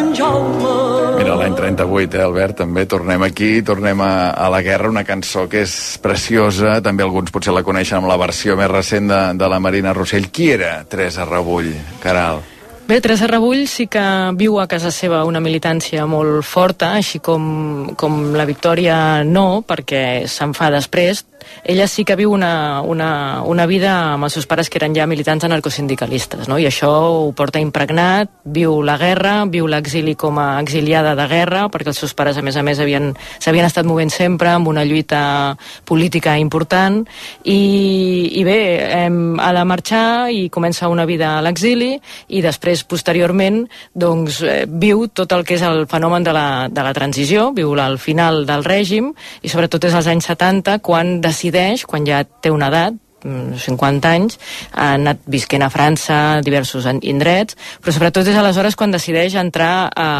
[0.00, 0.74] d'en Jaume.
[1.18, 5.46] Mira, l'any 38, eh, Albert, també tornem aquí, tornem a, a la guerra, una cançó
[5.50, 9.50] que és preciosa, també alguns potser la coneixen amb la versió més recent de, de
[9.50, 10.30] la Marina Rossell.
[10.32, 12.40] Qui era Teresa Rebull, Caral?
[12.88, 14.02] Bé, Teresa Rebull sí que
[14.34, 20.26] viu a casa seva una militància molt forta, així com, com la Victòria no, perquè
[20.26, 21.26] se'n fa després.
[21.64, 25.06] Ella sí que viu una, una, una vida amb els seus pares que eren ja
[25.06, 26.58] militants anarcosindicalistes, no?
[26.58, 31.66] i això ho porta impregnat, viu la guerra, viu l'exili com a exiliada de guerra,
[31.70, 34.84] perquè els seus pares, a més a més, havien- s'havien estat movent sempre amb una
[34.84, 37.04] lluita política important,
[37.44, 38.58] i, i bé,
[39.04, 41.94] em, ha de marxar i comença una vida a l'exili,
[42.28, 46.82] i després, posteriorment, doncs, eh, viu tot el que és el fenomen de la, de
[46.84, 51.86] la transició, viu al final del règim, i sobretot és als anys 70, quan decideix,
[51.88, 54.38] quan ja té una edat, mm, 50 anys,
[54.72, 60.10] ha anat visquent a França, diversos indrets, però sobretot és aleshores quan decideix entrar a,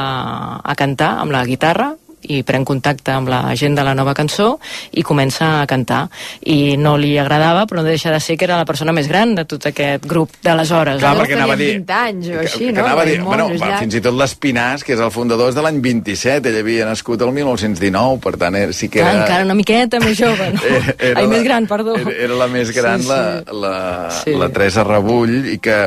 [0.62, 4.58] a cantar amb la guitarra, i pren contacte amb la gent de la nova cançó
[4.92, 6.02] i comença a cantar
[6.44, 9.34] i no li agradava però no deixa de ser que era la persona més gran
[9.34, 11.22] de tot aquest grup d'aleshores Clar, no?
[11.24, 12.84] perquè anava a dir- 20 anys o així, que no?
[12.84, 15.62] anava a dir, bueno, va, fins i tot l'Espinàs, que és el fundador, és de
[15.64, 19.24] l'any 27, ell havia nascut el 1919, per tant, era, sí que Clar, era...
[19.24, 20.60] encara una miqueta més jove no?
[20.70, 23.08] Era- era Ai, la- més gran, perdó Era, era la més gran, sí.
[23.08, 23.12] sí.
[23.12, 23.74] La, la,
[24.20, 24.34] Sí.
[24.36, 25.80] la Teresa Rebull, i que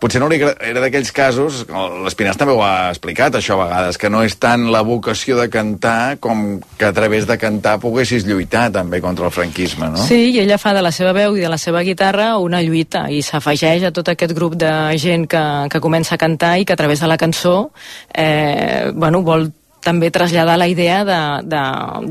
[0.00, 1.64] potser no li era d'aquells casos,
[2.04, 5.48] l'Espinàs també ho ha explicat això a vegades, que no és tant la vocació de
[5.52, 10.00] cantar com que a través de cantar poguessis lluitar també contra el franquisme, no?
[10.08, 13.06] Sí, i ella fa de la seva veu i de la seva guitarra una lluita
[13.12, 16.76] i s'afegeix a tot aquest grup de gent que, que comença a cantar i que
[16.76, 17.70] a través de la cançó
[18.14, 21.62] eh, bueno, vol també traslladar la idea de, de,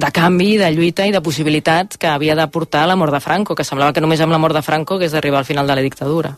[0.01, 3.55] de canvi, de lluita i de possibilitats que havia de portar la mort de Franco,
[3.55, 5.85] que semblava que només amb la mort de Franco hagués d'arribar al final de la
[5.85, 6.33] dictadura.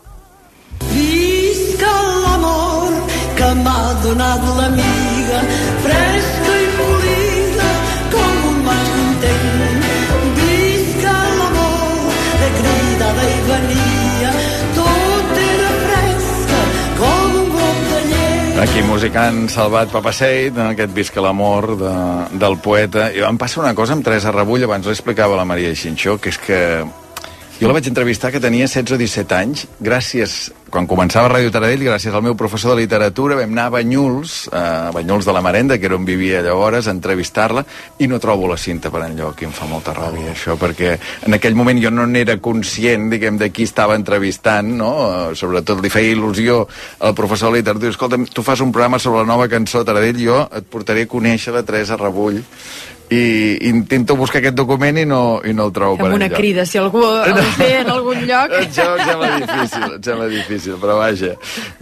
[3.52, 5.40] Que m'ha donat l'amiga,
[5.84, 7.72] fresca i polida
[8.14, 9.82] com un maig content.
[10.38, 14.32] Visca l'amor de cridada i venia,
[14.78, 16.62] tot era fresca
[17.02, 18.64] com un glob de llet.
[18.68, 21.96] Aquí musicant Salvat Papaseit, en aquest Visca l'amor de,
[22.40, 23.10] del poeta.
[23.12, 26.32] I em passa una cosa amb Teresa Rebull, abans ho explicava la Maria Xinxó, que
[26.32, 26.62] és que
[27.62, 31.84] jo la vaig entrevistar que tenia 16 o 17 anys, gràcies, quan començava Ràdio Taradell,
[31.86, 35.77] gràcies al meu professor de literatura, vam anar a Banyuls, a Banyuls de la Marenda,
[35.77, 37.62] que era on vivia llavors, a entrevistar-la,
[38.02, 40.96] i no trobo la cinta per enlloc, i em fa molta ràbia això, perquè
[41.27, 44.96] en aquell moment jo no n'era conscient, diguem, de qui estava entrevistant, no?
[45.38, 46.63] Sobretot li feia il·lusió
[47.06, 50.42] al professor de literatura, escolta, tu fas un programa sobre la nova cançó Taradell, jo
[50.50, 52.42] et portaré a conèixer la Teresa Rebull,
[53.12, 56.38] i intento buscar aquest document i no, i no el trobo per Amb una enlloc.
[56.40, 58.54] crida, si algú el té en algun lloc...
[58.56, 61.34] Em sembla, em sembla difícil, em sembla difícil, però vaja.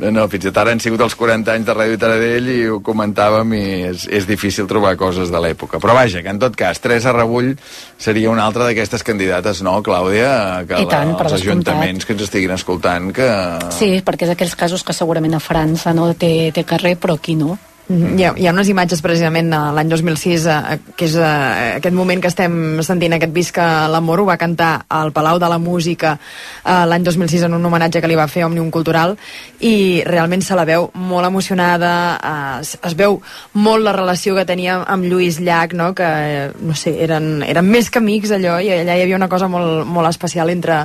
[0.01, 2.57] No, no, fins i tot ara han sigut els 40 anys de Ràdio Taradell i
[2.73, 3.61] ho comentàvem i
[3.91, 5.77] és, és difícil trobar coses de l'època.
[5.77, 7.53] Però vaja, que en tot cas, Teresa Rebull
[8.01, 10.65] seria una altra d'aquestes candidates, no, Clàudia?
[10.65, 11.75] Que I tant, la, per els descomptat.
[11.75, 13.29] ajuntaments que ens estiguin escoltant que...
[13.77, 17.37] Sí, perquè és aquells casos que segurament a França no té, té carrer, però aquí
[17.37, 17.53] no.
[17.89, 22.19] Hi ha, hi ha unes imatges precisament l'any 2006 eh, que és eh, aquest moment
[22.21, 22.53] que estem
[22.85, 27.47] sentint aquest Visca l'amor ho va cantar al Palau de la Música eh, l'any 2006
[27.47, 29.17] en un homenatge que li va fer Òmnium Cultural
[29.65, 33.17] i realment se la veu molt emocionada eh, es, es veu
[33.57, 35.95] molt la relació que tenia amb Lluís Llach no?
[35.97, 39.33] que eh, no sé, eren, eren més que amics allò i allà hi havia una
[39.33, 40.83] cosa molt, molt especial entre,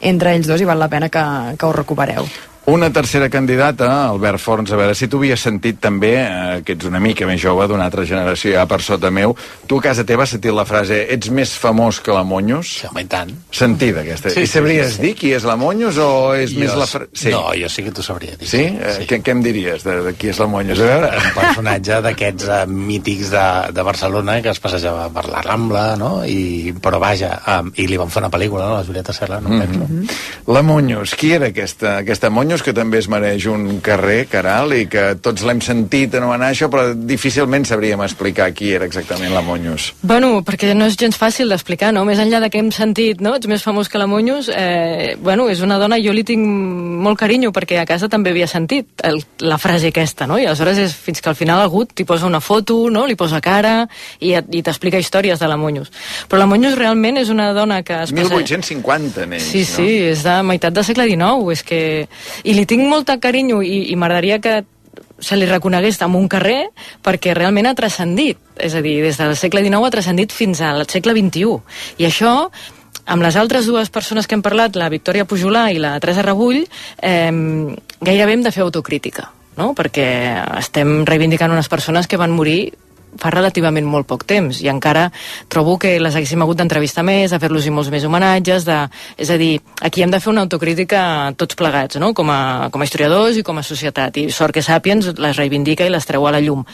[0.00, 1.26] entre ells dos i val la pena que,
[1.60, 2.24] que ho recupereu
[2.68, 6.84] Una tercera candidata, Albert Forns, a veure si tu havies sentit també, eh, que ets
[6.84, 9.32] una mica més jove d'una altra generació ja per sota meu,
[9.66, 12.68] tu a casa teva has sentit la frase ets més famós que la Monyos?
[12.82, 13.32] Sí, home, i tant.
[13.56, 14.28] Sentida, aquesta.
[14.34, 15.02] Sí, I sí, sabries sí, sí.
[15.06, 16.84] dir qui és la Monyos o és Jo més la...
[16.90, 17.06] Fra...
[17.16, 17.32] Sí.
[17.32, 18.50] No, jo sí que t'ho sabria dir.
[18.52, 18.60] Sí?
[18.66, 20.84] Eh, Què, què em diries de, de qui és la Monyos?
[20.84, 21.10] A veure...
[21.24, 26.12] Un personatge d'aquests uh, mítics de, de Barcelona que es passejava per la Rambla, no?
[26.28, 28.76] I, però vaja, um, i li van fer una pel·lícula, no?
[28.82, 29.56] La Julieta Serra, no?
[29.56, 30.06] Mm Mhm.
[30.52, 34.86] La Monyos, qui era aquesta, aquesta Monyos que també es mereix un carrer, Caral, i
[34.90, 39.92] que tots l'hem sentit anomenar això, però difícilment sabríem explicar qui era exactament la Monyos.
[40.02, 42.04] Bueno, perquè no és gens fàcil d'explicar, no?
[42.08, 43.34] Més enllà de que hem sentit, no?
[43.38, 47.18] Ets més famós que la Monyos, eh, bueno, és una dona, jo li tinc molt
[47.20, 50.38] carinyo, perquè a casa també havia sentit el, la frase aquesta, no?
[50.38, 53.06] I aleshores és fins que al final algú t'hi posa una foto, no?
[53.06, 53.86] Li posa cara
[54.20, 55.92] i, i t'explica històries de la Monyos.
[56.28, 58.28] Però la Monyos realment és una dona que es passa...
[58.28, 61.80] 1850, neix, Sí, sí, és de meitat del segle XIX, és que...
[62.48, 64.62] I li tinc molta carinyo i, i m'agradaria que
[65.20, 66.70] se li reconegués en un carrer
[67.04, 68.40] perquè realment ha transcendit.
[68.56, 71.58] És a dir, des del segle XIX ha transcendit fins al segle XXI.
[71.98, 72.34] I això
[73.08, 76.60] amb les altres dues persones que hem parlat, la Victòria Pujolà i la Teresa Rebull,
[77.00, 77.32] eh,
[78.00, 79.72] gairebé hem de fer autocrítica, no?
[79.74, 80.08] perquè
[80.58, 82.74] estem reivindicant unes persones que van morir
[83.18, 85.08] fa relativament molt poc temps i encara
[85.50, 88.78] trobo que les haguéssim hagut d'entrevistar més, de fer-los molts més homenatges, de,
[89.18, 91.02] és a dir, aquí hem de fer una autocrítica
[91.38, 92.12] tots plegats, no?
[92.14, 95.86] com, a, com a historiadors i com a societat, i sort que Sàpiens les reivindica
[95.86, 96.64] i les treu a la llum.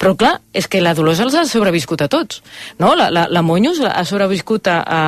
[0.00, 2.42] Però clar, és que la Dolors els ha sobreviscut a tots,
[2.78, 2.94] no?
[2.98, 5.00] La, la, la Monyos ha sobreviscut a, a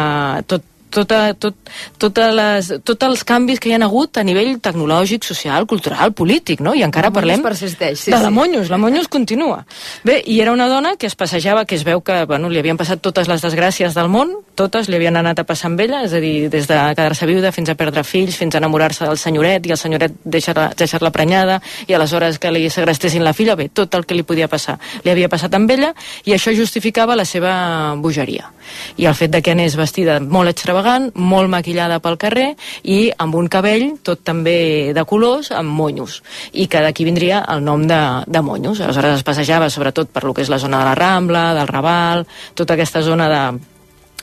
[0.49, 0.64] tot,
[0.97, 1.57] tota, tot,
[2.01, 6.62] tota les, tots els canvis que hi ha hagut a nivell tecnològic, social, cultural, polític,
[6.64, 6.72] no?
[6.74, 8.34] I encara La parlem persisteix, sí, de la sí.
[8.34, 9.62] Monyos, la Monyos continua.
[10.07, 12.80] Bé, i era una dona que es passejava, que es veu que bueno, li havien
[12.80, 16.16] passat totes les desgràcies del món, totes li havien anat a passar amb ella, és
[16.16, 19.66] a dir, des de quedar-se viuda fins a perdre fills, fins a enamorar-se del senyoret,
[19.66, 23.94] i el senyoret deixar-la deixar prenyada, i aleshores que li segrestessin la filla, bé, tot
[23.94, 24.78] el que li podia passar.
[25.05, 25.92] Li havia passat amb ella,
[26.24, 28.51] i això justificava la seva bogeria.
[28.97, 32.49] I el fet de que anés vestida molt extravagant, molt maquillada pel carrer,
[32.82, 36.22] i amb un cabell tot també de colors, amb monyos.
[36.53, 38.80] I que d'aquí vindria el nom de, de monyos.
[38.80, 42.26] Aleshores es passejava sobretot per lo que és la zona de la Rambla, del Raval,
[42.55, 43.43] tota aquesta zona de,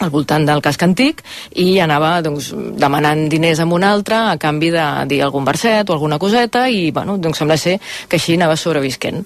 [0.04, 1.24] al voltant del casc antic
[1.60, 5.97] i anava doncs, demanant diners amb un altre a canvi de dir algun verset o
[5.97, 9.24] alguna coseta i bueno, doncs sembla ser que així anava sobrevisquent.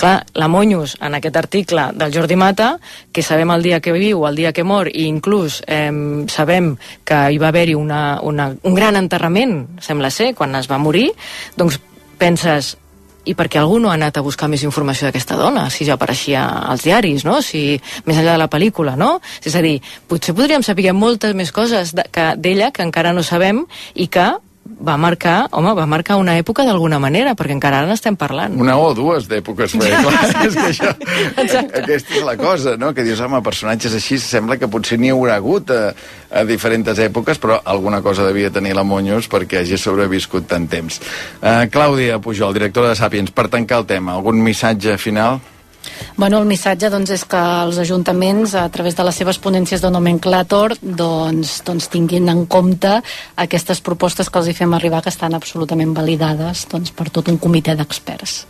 [0.00, 2.72] Clar, la Monyos en aquest article del Jordi Mata
[3.12, 5.90] que sabem el dia que viu, el dia que mor i inclús eh,
[6.30, 6.74] sabem
[7.04, 11.10] que hi va haver-hi una, una, un gran enterrament, sembla ser, quan es va morir,
[11.56, 11.80] doncs
[12.20, 12.76] penses
[13.24, 15.94] i per què algú no ha anat a buscar més informació d'aquesta dona, si ja
[15.94, 17.42] apareixia als diaris, no?
[17.42, 19.20] si, més enllà de la pel·lícula, no?
[19.44, 23.22] És a dir, potser podríem saber moltes més coses de- que- d'ella que encara no
[23.22, 24.32] sabem i que
[24.78, 28.54] va marcar, home, va marcar una època d'alguna manera, perquè encara ara n'estem parlant.
[28.60, 30.92] Una o dues d'èpoques, perquè clar, és que això,
[31.82, 32.92] aquesta és la cosa, no?
[32.96, 35.82] que dius, home, personatges així sembla que potser n'hi haurà hagut a,
[36.30, 41.00] a diferents èpoques, però alguna cosa devia tenir la Monyos perquè hagi sobreviscut tant temps.
[41.40, 45.40] Uh, Clàudia Pujol, directora de Sàpiens, per tancar el tema, algun missatge final?
[46.16, 49.90] Bueno, el missatge doncs, és que els ajuntaments, a través de les seves ponències de
[49.92, 52.98] nomenclàtor, doncs, doncs tinguin en compte
[53.40, 57.38] aquestes propostes que els hi fem arribar que estan absolutament validades doncs, per tot un
[57.40, 58.42] comitè d'experts.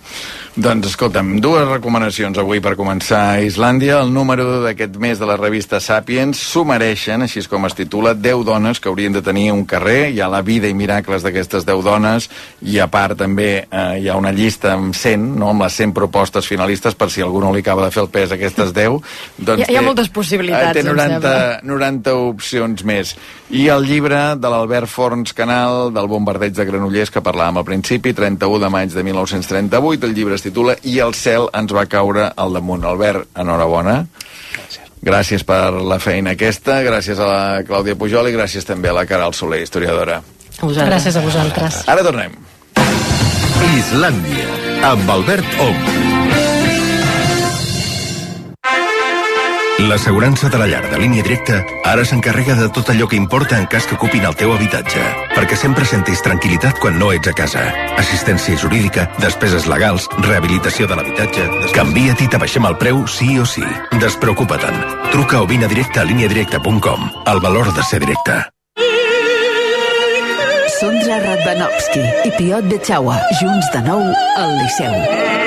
[0.60, 4.00] Doncs escolta'm, dues recomanacions avui per començar a Islàndia.
[4.02, 8.42] El número d'aquest mes de la revista Sapiens s'ho mereixen, així com es titula, 10
[8.44, 10.10] dones que haurien de tenir un carrer.
[10.10, 12.26] Hi ha la vida i miracles d'aquestes 10 dones
[12.66, 15.52] i a part també eh, hi ha una llista amb 100, no?
[15.54, 18.30] amb les 100 propostes finalistes per si algú no li acaba de fer el pes
[18.32, 18.98] a aquestes 10.
[19.38, 21.60] Doncs Hi ha- hi ha té- moltes possibilitats, eh, Té em 90, sembla.
[21.62, 23.14] 90 opcions més.
[23.50, 28.12] I el llibre de l'Albert Forns Canal, del bombardeig de Granollers, que parlàvem al principi,
[28.14, 32.30] 31 de maig de 1938, el llibre es titula I el cel ens va caure
[32.36, 32.84] al damunt.
[32.84, 34.04] Albert, enhorabona.
[35.00, 39.06] Gràcies per la feina aquesta, gràcies a la Clàudia Pujol i gràcies també a la
[39.08, 40.20] Caral Soler, historiadora.
[40.60, 41.82] Gràcies a vosaltres.
[41.88, 42.34] Ara tornem.
[43.78, 44.44] Islàndia,
[44.92, 46.09] amb Albert Ong.
[49.88, 53.64] L'assegurança de la llar de línia directa ara s'encarrega de tot allò que importa en
[53.64, 55.00] cas que ocupin el teu habitatge,
[55.32, 57.62] perquè sempre sentis tranquil·litat quan no ets a casa.
[57.96, 61.48] Assistència jurídica, despeses legals, rehabilitació de l'habitatge...
[61.72, 63.64] Canvia't i t'abaixem el preu sí o sí.
[63.96, 64.84] Despreocupa-te'n.
[65.14, 67.10] Truca o vine directe a líniadirecta.com.
[67.32, 68.42] El valor de ser directe.
[70.76, 74.04] Sondra Radvanovski i Piot Betxaua, junts de nou
[74.36, 75.39] al Liceu.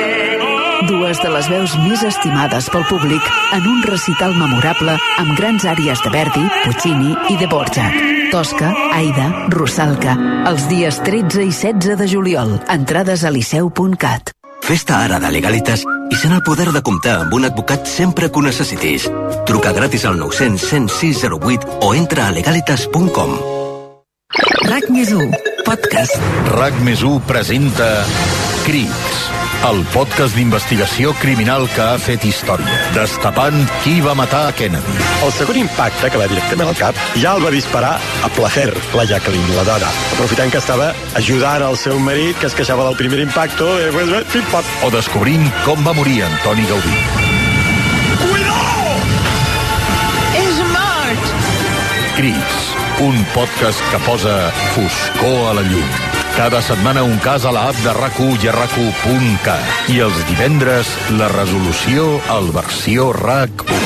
[0.87, 6.01] Dues de les veus més estimades pel públic en un recital memorable amb grans àries
[6.03, 7.95] de Verdi, Puccini i de Borjak.
[8.33, 10.15] Tosca, Aida, Russalka,
[10.49, 12.57] els dies 13 i 16 de juliol.
[12.73, 14.33] Entrades a liceu.cat.
[14.63, 18.39] Festa ara de Legalitas i sent el poder de comptar amb un advocat sempre que
[18.39, 19.07] ho necessitis.
[19.47, 23.37] Truca gratis al 900 106 08 o entra a legalitas.com.
[24.67, 25.31] RAC més 1,
[25.67, 26.17] podcast.
[26.55, 27.89] RAC més 1 presenta
[28.63, 29.19] Crims,
[29.63, 34.95] el podcast d'investigació criminal que ha fet història, destapant qui va matar a Kennedy.
[35.23, 39.05] El segon impacte que va directament al cap ja el va disparar a Placer, la
[39.07, 40.89] Jacqueline, la dona, aprofitant que estava
[41.19, 44.63] ajudant al seu marit que es queixava del primer impacto, eh, pues, eh.
[44.83, 46.97] O descobrint com va morir Antoni Gaudí.
[50.43, 51.31] És mort!
[52.17, 52.73] Crits,
[53.07, 54.35] un podcast que posa
[54.75, 56.12] foscor a la llum.
[56.33, 58.73] Cada setmana un cas a la app de rac i a rac
[59.93, 63.85] I els divendres, la resolució al versió RAC1.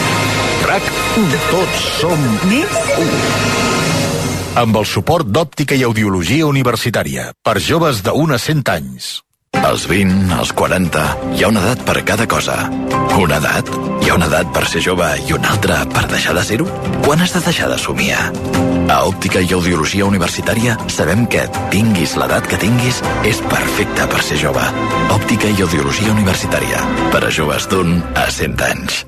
[0.64, 1.36] RAC1.
[1.52, 4.64] Tots som més 1.
[4.64, 7.34] Amb el suport d'òptica i audiologia universitària.
[7.43, 9.26] Per joves de 1 a 100 anys.
[9.64, 11.03] Als 20, als 40,
[11.36, 12.55] hi ha una edat per cada cosa.
[13.18, 13.70] Una edat?
[14.03, 16.68] Hi ha una edat per ser jove i una altra per deixar de ser-ho?
[17.05, 18.30] Quan has de deixar de somiar?
[18.93, 21.43] A Òptica i Audiologia Universitària sabem que
[21.74, 24.64] tinguis l'edat que tinguis és perfecte per ser jove.
[25.18, 26.84] Òptica i Audiologia Universitària.
[27.12, 29.03] Per a joves d'un a 100 anys.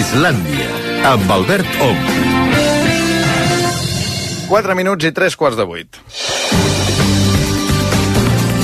[0.00, 0.68] Islàndia,
[1.12, 2.06] amb Albert Ong.
[4.50, 7.19] 4 minuts i 3 quarts de 8.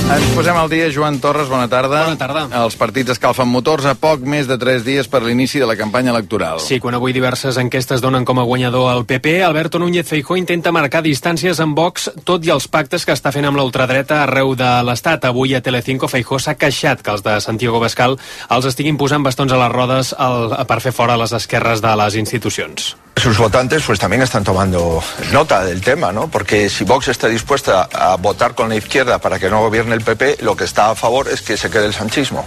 [0.07, 2.05] Ens posem al dia, Joan Torres, bona tarda.
[2.07, 2.45] Bona tarda.
[2.61, 6.13] Els partits escalfen motors a poc més de 3 dies per l'inici de la campanya
[6.13, 6.61] electoral.
[6.63, 10.71] Sí, quan avui diverses enquestes donen com a guanyador el PP, Alberto Núñez Feijó intenta
[10.71, 14.55] marcar distàncies amb Vox, tot i els pactes que està fent amb la ultradreta arreu
[14.55, 15.27] de l'Estat.
[15.27, 18.15] Avui a Telecinco Feijó s'ha queixat que els de Santiago Bascal
[18.47, 22.15] els estiguin posant bastons a les rodes al, per fer fora les esquerres de les
[22.15, 22.95] institucions.
[23.27, 25.03] Sus votantes pues también están tomando
[25.33, 26.29] nota del tema, ¿no?
[26.29, 30.01] Porque si Vox está dispuesta a votar con la izquierda para que no gobierne el
[30.01, 32.45] PP, lo que está a favor es que se quede el sanchismo.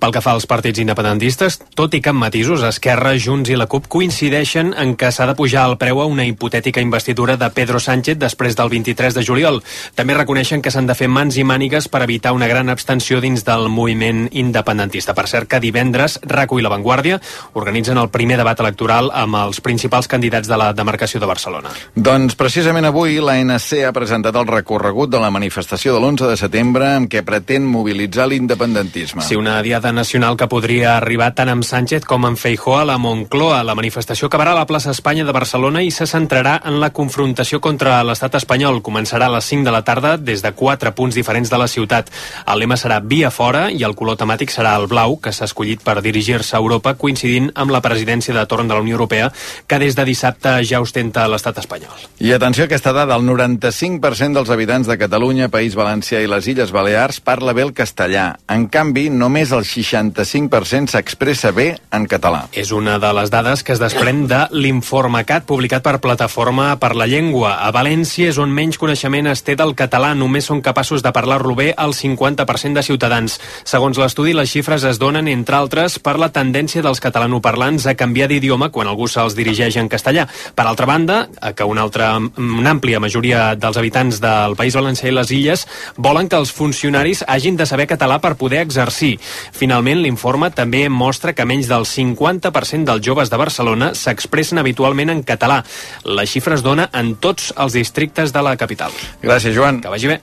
[0.00, 3.68] Pel que fa als partits independentistes, tot i que amb matisos, Esquerra, Junts i la
[3.70, 7.80] CUP coincideixen en que s'ha de pujar el preu a una hipotètica investidura de Pedro
[7.80, 9.62] Sánchez després del 23 de juliol.
[9.94, 13.44] També reconeixen que s'han de fer mans i mànigues per evitar una gran abstenció dins
[13.44, 15.14] del moviment independentista.
[15.14, 17.20] Per cert, que divendres RACO i La Vanguardia
[17.54, 21.72] organitzen el primer debat electoral amb els principals candidats de la demarcació de Barcelona.
[21.94, 26.88] Doncs precisament avui l'ANC ha presentat el recorregut de la manifestació de l'11 de setembre
[26.96, 29.24] amb què pretén mobilitzar l'independentisme.
[29.26, 32.98] Sí, una diada nacional que podria arribar tant amb Sánchez com amb Feijó a la
[32.98, 33.62] Moncloa.
[33.64, 37.60] La manifestació acabarà a la plaça Espanya de Barcelona i se centrarà en la confrontació
[37.60, 38.82] contra l'estat espanyol.
[38.82, 42.10] Començarà a les 5 de la tarda des de quatre punts diferents de la ciutat.
[42.46, 45.84] El lema serà via fora i el color temàtic serà el blau, que s'ha escollit
[45.84, 49.30] per dirigir-se a Europa, coincidint amb la presidència de torn de la Unió Europea,
[49.66, 52.08] que des de dissabte ja ostenta l'estat espanyol.
[52.18, 56.46] I atenció a aquesta dada, el 95% dels habitants de Catalunya, País Valencià i les
[56.50, 58.34] Illes Balears parla bé el castellà.
[58.48, 62.46] En canvi, només només el 65% s'expressa bé en català.
[62.52, 67.06] És una de les dades que es desprèn de l'Informacat publicat per Plataforma per la
[67.06, 67.56] Llengua.
[67.64, 70.12] A València és on menys coneixement es té del català.
[70.14, 73.38] Només són capaços de parlar-lo bé el 50% de ciutadans.
[73.64, 78.28] Segons l'estudi, les xifres es donen, entre altres, per la tendència dels catalanoparlants a canviar
[78.30, 80.26] d'idioma quan algú se'ls dirigeix en castellà.
[80.54, 81.26] Per altra banda,
[81.56, 86.28] que una, altra, una àmplia majoria dels habitants del País Valencià i les Illes volen
[86.28, 89.16] que els funcionaris hagin de saber català per poder exercir.
[89.56, 95.22] Finalment, l'informe també mostra que menys del 50% dels joves de Barcelona s'expressen habitualment en
[95.26, 95.62] català.
[96.04, 98.94] La xifra es dona en tots els districtes de la capital.
[99.22, 99.80] Gràcies, Joan.
[99.80, 100.20] Que vagi bé.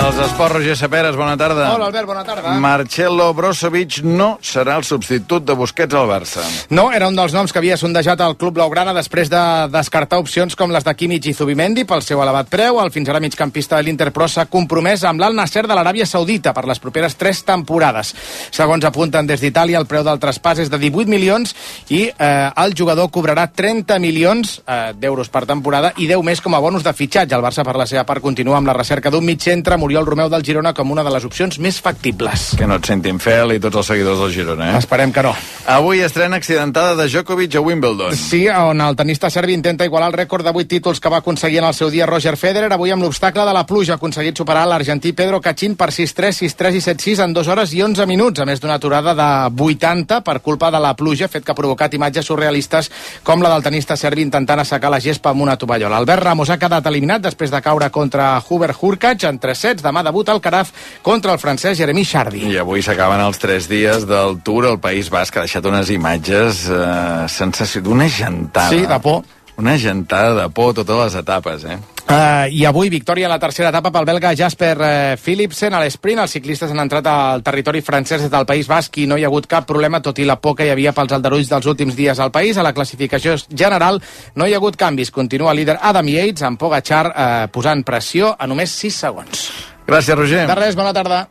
[0.00, 1.66] I els esports, Roger Saperes, bona tarda.
[1.74, 2.54] Hola, Albert, bona tarda.
[2.56, 6.40] Marcelo Brozovic no serà el substitut de Busquets al Barça.
[6.72, 10.56] No, era un dels noms que havia sondejat el club blaugrana després de descartar opcions
[10.56, 12.78] com les de Kimmich i Zubimendi pel seu elevat preu.
[12.80, 16.56] El fins ara migcampista de l'Inter Pro s'ha compromès amb l'Al Nasser de l'Aràbia Saudita
[16.56, 18.14] per les properes tres temporades.
[18.56, 21.52] Segons apunten des d'Itàlia, el preu del traspàs és de 18 milions
[21.92, 26.56] i eh, el jugador cobrarà 30 milions eh, d'euros per temporada i 10 més com
[26.56, 27.36] a bonus de fitxatge.
[27.36, 30.28] El Barça, per la seva part, continua amb la recerca d'un mig centre, Muriel Romeu
[30.30, 32.52] del Girona, com una de les opcions més factibles.
[32.54, 34.78] Que no et sentin fel i tots els seguidors del Girona, eh?
[34.78, 35.32] Esperem que no.
[35.66, 38.14] Avui estrena accidentada de Djokovic a Wimbledon.
[38.14, 41.58] Sí, on el tenista serbi intenta igualar el rècord de 8 títols que va aconseguir
[41.58, 44.62] en el seu dia Roger Federer, avui amb l'obstacle de la pluja ha aconseguit superar
[44.70, 48.46] l'argentí Pedro Cachín per 6-3, 6-3 i 7-6 en 2 hores i 11 minuts, a
[48.46, 49.28] més d'una aturada de
[49.66, 52.92] 80 per culpa de la pluja, fet que ha provocat imatges surrealistes
[53.26, 55.98] com la del tenista serbi intentant assecar la gespa amb una tovallola.
[55.98, 59.79] Albert Ramos ha quedat eliminat després de caure contra Hubert Hurkacz en 3 sets.
[59.84, 60.72] Demà debut al Caraz
[61.02, 62.44] contra el francès Jeremy Chardy.
[62.50, 66.66] I avui s'acaben els tres dies del Tour al País Basc, ha deixat unes imatges
[66.70, 68.72] eh, sensació d'una gentada.
[68.72, 69.22] Sí, de por.
[69.60, 71.76] Una gentada de por totes les etapes, eh?
[72.10, 76.22] Uh, I avui victòria a la tercera etapa pel belga Jasper uh, Philipsen a l'esprint.
[76.22, 79.28] Els ciclistes han entrat al territori francès des del País Basc i no hi ha
[79.28, 82.18] hagut cap problema, tot i la por que hi havia pels aldarulls dels últims dies
[82.18, 82.56] al país.
[82.56, 84.00] A la classificació general
[84.34, 85.12] no hi ha hagut canvis.
[85.12, 89.44] Continua líder Adam Yates amb Pogacar uh, posant pressió a només 6 segons.
[89.86, 90.48] Gràcies, Roger.
[90.48, 91.26] De res, bona tarda.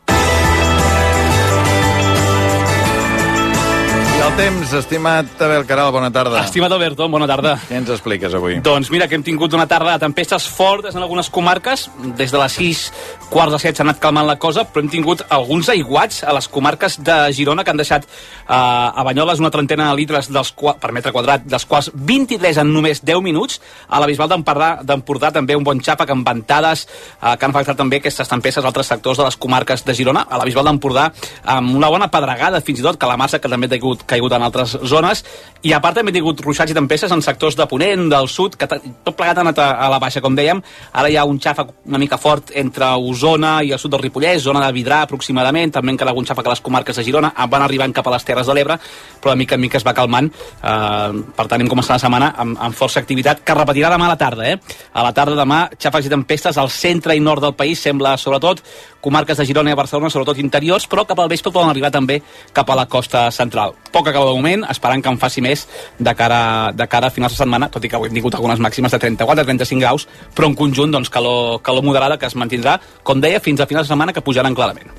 [4.30, 6.42] El temps, estimat Abel Caral, bona tarda.
[6.44, 7.54] Estimat Alberto, bona tarda.
[7.70, 8.58] Què ens expliques avui?
[8.66, 11.88] Doncs mira que hem tingut una tarda de tempestes fortes en algunes comarques.
[12.18, 12.82] Des de les 6
[13.30, 16.50] quarts de 7 s'ha anat calmant la cosa, però hem tingut alguns aiguats a les
[16.52, 20.52] comarques de Girona que han deixat eh, a Banyoles una trentena de litres dels
[20.82, 23.62] per metre quadrat, dels quals 23 en només 10 minuts.
[23.88, 27.80] A la Bisbal d'Empordà d'Empordà també un bon xàfec amb ventades eh, que han afectat
[27.80, 30.28] també aquestes tempestes a altres sectors de les comarques de Girona.
[30.30, 31.10] A la Bisbal d'Empordà
[31.46, 34.36] amb una bona pedregada, fins i tot, que la massa que també ha caigut, caigut
[34.36, 35.24] en altres zones.
[35.64, 38.56] I a part també ha tingut ruixats i tempestes en sectors de Ponent, del sud,
[38.60, 40.62] que tot plegat ha anat a, a la baixa, com dèiem.
[40.94, 44.44] Ara hi ha un xàfec una mica fort entre Osona i el sud del Ripollès,
[44.44, 47.94] zona de Vidrà aproximadament, també encara algun xàfec a les comarques de Girona, van arribant
[47.96, 48.78] cap a les Terres de l'Ebre,
[49.22, 50.30] però de mica en mica es va calmant.
[50.30, 54.14] Eh, per tant, hem començat la setmana amb, amb força activitat, que repetirà demà a
[54.14, 54.48] la tarda.
[54.52, 54.60] Eh?
[54.94, 58.64] A la tarda demà, xàfecs i tempestes al centre i nord del país, sembla sobretot
[59.02, 62.20] comarques de Girona i Barcelona, sobretot interiors, però cap al vespre poden arribar també
[62.54, 63.76] cap a la costa central.
[63.92, 65.66] Poca calor de moment, esperant que en faci més
[65.98, 68.60] de cara, de cara a finals de setmana, tot i que avui hem tingut algunes
[68.60, 73.22] màximes de 34-35 graus, però en conjunt doncs, calor, calor moderada que es mantindrà, com
[73.22, 74.92] deia, fins a finals de setmana que pujaran clarament.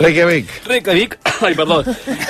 [0.00, 0.50] Reykjavik.
[0.66, 1.80] Reykjavik, ai, perdó,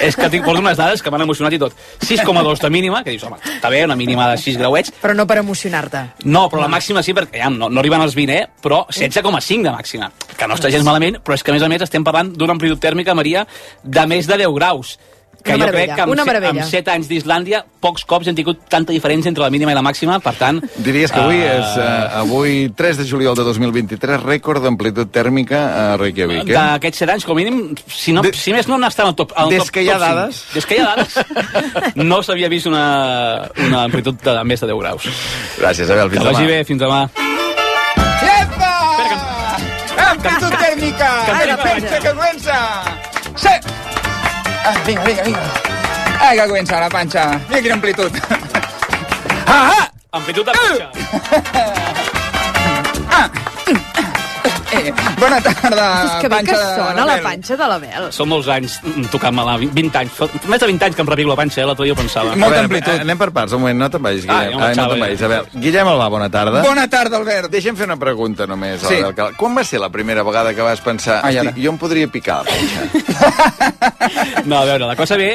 [0.00, 1.76] és que tinc porto unes dades que m'han emocionat i tot.
[2.02, 4.94] 6,2 de mínima, que dius, home, està bé, una mínima de 6 grauets.
[5.02, 6.04] Però no per emocionar-te.
[6.24, 8.48] No, però la màxima sí, perquè ja, no, no arriben als 20, eh?
[8.62, 11.68] però 16,5 de màxima, que no està gens malament, però és que a més a
[11.68, 13.46] més estem parlant d'una amplitud tèrmica, Maria,
[13.82, 14.98] de més de 10 graus
[15.42, 16.62] que Una jo crec meravella, que amb, una set- meravella.
[16.66, 19.80] amb 7 anys d'Islàndia pocs cops hem tingut tanta diferència entre la mínima i la
[19.80, 20.58] màxima, per tant...
[20.84, 25.62] Diries que avui eh, és, uh, avui 3 de juliol de 2023, rècord d'amplitud tèrmica
[25.94, 26.52] a Reykjavik, eh?
[26.58, 29.32] D'aquests 7 anys, com a mínim, si, no, si més no n'està en el top,
[29.40, 30.42] el Des top, que hi ha top dades.
[30.58, 31.16] Des que hi ha dades,
[32.12, 32.84] no s'havia vist una,
[33.64, 35.08] una amplitud de més de 10 graus.
[35.56, 36.52] Gràcies, Abel, fins que vagi demà.
[36.52, 37.00] bé, fins demà.
[38.28, 38.76] Epa!
[40.10, 42.56] Amplitud Canta, Ara, pensa que comença!
[43.36, 43.52] Sí!
[44.64, 45.40] Ah, vinga, vinga, vinga.
[46.18, 47.38] Ah, que comença la panxa.
[47.50, 48.12] Mira quina amplitud.
[49.46, 49.90] Ah, ah!
[50.12, 50.88] Amplitud de panxa.
[51.52, 51.74] Eh,
[55.20, 58.08] bona tarda, És que bé que panxa de sona la panxa de l'Abel.
[58.16, 60.18] Són molts anys mm, tocant-me-la, 20 anys.
[60.50, 61.66] Més de 20 anys que em reviu la panxa, eh?
[61.68, 62.32] l'altre dia ho pensava.
[62.34, 64.60] A veure, Anem per parts, un moment, no te'n vagis, Ah, Guillem.
[64.64, 65.22] Ah, no te'n vagis.
[65.26, 66.62] A veure, Guillem Albà, bona tarda.
[66.66, 67.50] Bona tarda, Albert.
[67.52, 68.80] Deixa'm fer una pregunta només.
[68.82, 68.98] Sí.
[69.00, 69.36] Albert.
[69.40, 71.50] Quan va ser la primera vegada que vas pensar Ai, ara.
[71.54, 72.88] Hosti, jo em podria picar la panxa?
[74.44, 75.34] No, a veure, la cosa ve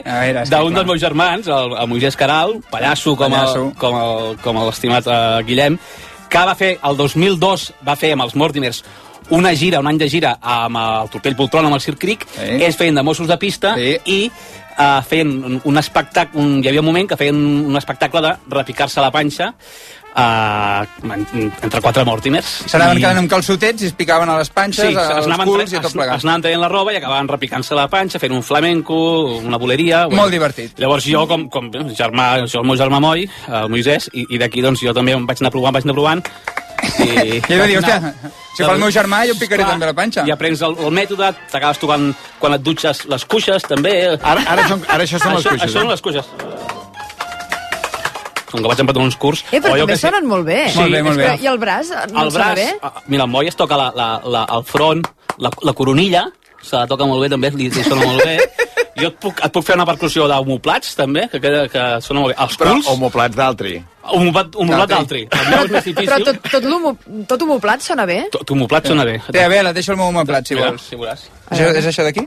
[0.50, 3.68] d'un dels meus germans, el, el Moisès Caral, pallasso com, Pallasso.
[3.70, 5.78] el, com, el, com l'estimat uh, Guillem,
[6.30, 8.82] que va fer, el 2002, va fer amb els Mortimers
[9.30, 12.52] una gira, un any de gira amb el Tortell Poltron, amb el Circ Cric, Sí.
[12.64, 13.96] ells feien de Mossos de pista Sí.
[14.06, 14.20] i
[14.78, 18.36] uh, feien un, un espectacle, un, hi havia un moment que feien un espectacle de
[18.50, 19.54] repicar-se la panxa
[20.16, 20.86] uh,
[21.62, 22.46] entre quatre Mortimers.
[22.70, 25.80] S'anaven I- quedant amb calçotets i es picaven a les panxes, Sí, als culs i
[25.82, 26.18] tot plegat.
[26.20, 28.96] es anaven traient la roba i acabaven repicant-se la panxa, fent un flamenco,
[29.38, 30.08] una boleria...
[30.08, 30.78] Molt divertit.
[30.80, 34.62] Llavors jo, com, com germà, jo el meu germà Moi, el Moisès, i, i d'aquí
[34.62, 36.24] doncs jo també em vaig anar provant, vaig anar provant,
[36.84, 37.40] i...
[37.40, 38.14] I va dir, hòstia,
[38.56, 40.26] si fa el meu germà, jo em picaré Clar, també la panxa.
[40.28, 42.08] I aprens el, el mètode, t'acabes tocant
[42.42, 43.96] quan et dutxes les cuixes, també.
[44.16, 45.66] Ara, ara, són, ara això són les cuixes.
[45.68, 45.94] Això són eh?
[45.96, 46.32] les cuixes.
[48.52, 49.44] Com que vaig empatar uns curs...
[49.52, 50.08] Eh, però també sé.
[50.08, 50.62] sonen molt bé.
[50.72, 51.32] Sí, Molt bé, molt bé.
[51.44, 51.92] I el braç?
[52.14, 52.70] No el braç, bé?
[52.88, 55.04] ah, mira, el Moi es toca la, la, la, el front,
[55.44, 56.28] la, la coronilla,
[56.62, 58.38] se la toca molt bé també, li, li sona molt bé.
[58.96, 62.32] Jo et puc, et puc fer una percussió d'homoplats, també, que, queda, que sona molt
[62.32, 62.38] bé.
[62.46, 62.88] Els Però culs...
[62.94, 63.74] homoplats d'altri.
[64.16, 65.26] Homoplat, homoplat d'altri.
[65.36, 66.94] El meu és més Però tot, tot, l'homo-
[67.28, 68.22] tot homoplat sona bé?
[68.32, 69.18] Tot homoplat sona bé.
[69.32, 70.88] Té, a veure, deixa el meu homoplat, si Mira, vols.
[70.88, 71.26] si veuràs.
[71.50, 72.24] Això, és això d'aquí?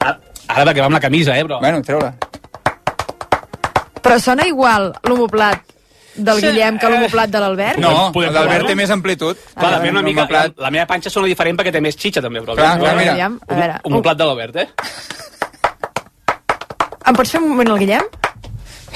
[0.00, 0.16] Ara,
[0.48, 1.60] ara perquè va amb la camisa, eh, però...
[1.60, 2.14] Bueno, treu-la.
[4.06, 5.64] Però sona igual l'homoplat
[6.16, 7.78] del Sí, Guillem que l'homoplat de l'Albert?
[7.82, 9.36] No, Podem l'Albert té més amplitud.
[9.52, 10.56] Clar, depèn una mica, la, Homoplat.
[10.64, 12.54] la meva panxa sona diferent perquè té més xitxa també, però...
[12.56, 13.12] Clar, clar, mira.
[13.18, 13.80] Aviam, a veure.
[13.84, 14.68] Un, un plat de l'Obert, eh?
[17.06, 18.06] Em pots fer un moment el Guillem?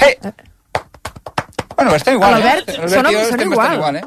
[0.00, 0.14] Hey!
[1.76, 2.32] Bueno, està igual.
[2.36, 2.74] L'Albert eh?
[2.76, 3.74] Sona- sona estem igual.
[3.78, 4.04] igual, eh?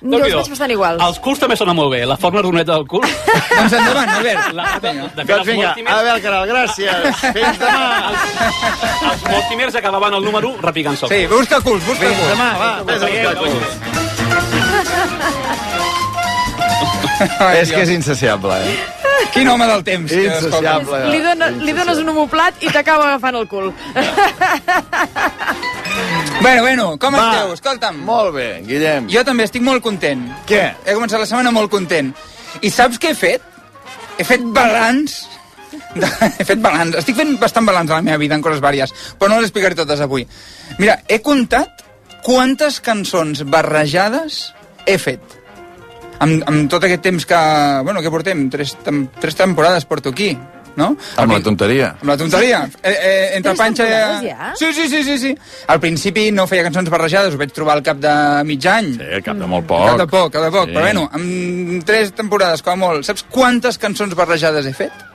[0.00, 1.02] Jo els veig bastant iguals.
[1.04, 3.02] Els culs també sonen molt bé, la forma rodoneta del cul.
[3.58, 4.52] doncs endavant, Albert.
[4.56, 6.94] La, de, de fet, Doncs els vinga, Mortimers, Albert Caral, gràcies.
[7.36, 7.84] Fins demà.
[9.10, 11.36] els Mortimers acabaven el número repicant-se el Sí, cul.
[11.42, 12.30] busca culs, busca Fins culs.
[12.32, 13.60] demà, va, vés a buscar culs.
[17.60, 18.78] És que és insaciable, eh?
[19.34, 20.10] Quin home del temps.
[20.10, 21.00] que Insaciable.
[21.12, 23.72] Li, dona, li dones un homoplat i t'acaba agafant el cul.
[26.40, 27.24] Bueno, bueno, com Va.
[27.30, 27.52] esteu?
[27.54, 27.98] Escolta'm.
[28.06, 29.08] Molt bé, Guillem.
[29.12, 30.22] Jo també estic molt content.
[30.48, 30.62] Què?
[30.86, 32.14] He començat la setmana molt content.
[32.62, 33.42] I saps què he fet?
[34.18, 35.18] He fet balanç.
[35.94, 36.06] De...
[36.38, 36.96] He fet balanç.
[37.02, 39.76] Estic fent bastant balanç a la meva vida en coses vàries, però no les explicaré
[39.78, 40.26] totes avui.
[40.78, 41.84] Mira, he comptat
[42.24, 44.40] quantes cançons barrejades
[44.86, 45.39] he fet.
[46.20, 47.36] Amb, amb tot aquest temps que...
[47.84, 48.48] Bueno, que portem?
[48.52, 50.34] Tres, tem tres temporades porto aquí,
[50.76, 50.90] no?
[51.16, 51.94] Amb la tonteria.
[51.96, 52.58] Amb la tonteria.
[52.82, 53.86] Eh, eh, entre Tres panxa...
[54.24, 54.50] ja?
[54.58, 55.30] Sí, sí, sí, sí, sí.
[55.72, 58.12] Al principi no feia cançons barrejades, ho vaig trobar al cap de
[58.48, 58.92] mig any.
[58.98, 60.02] Sí, al cap de molt Al cap poc.
[60.04, 60.68] de poc, cap de poc.
[60.68, 60.76] Sí.
[60.76, 63.08] Però bueno, amb tres temporades, com a molt.
[63.08, 65.06] Saps quantes cançons barrejades he fet?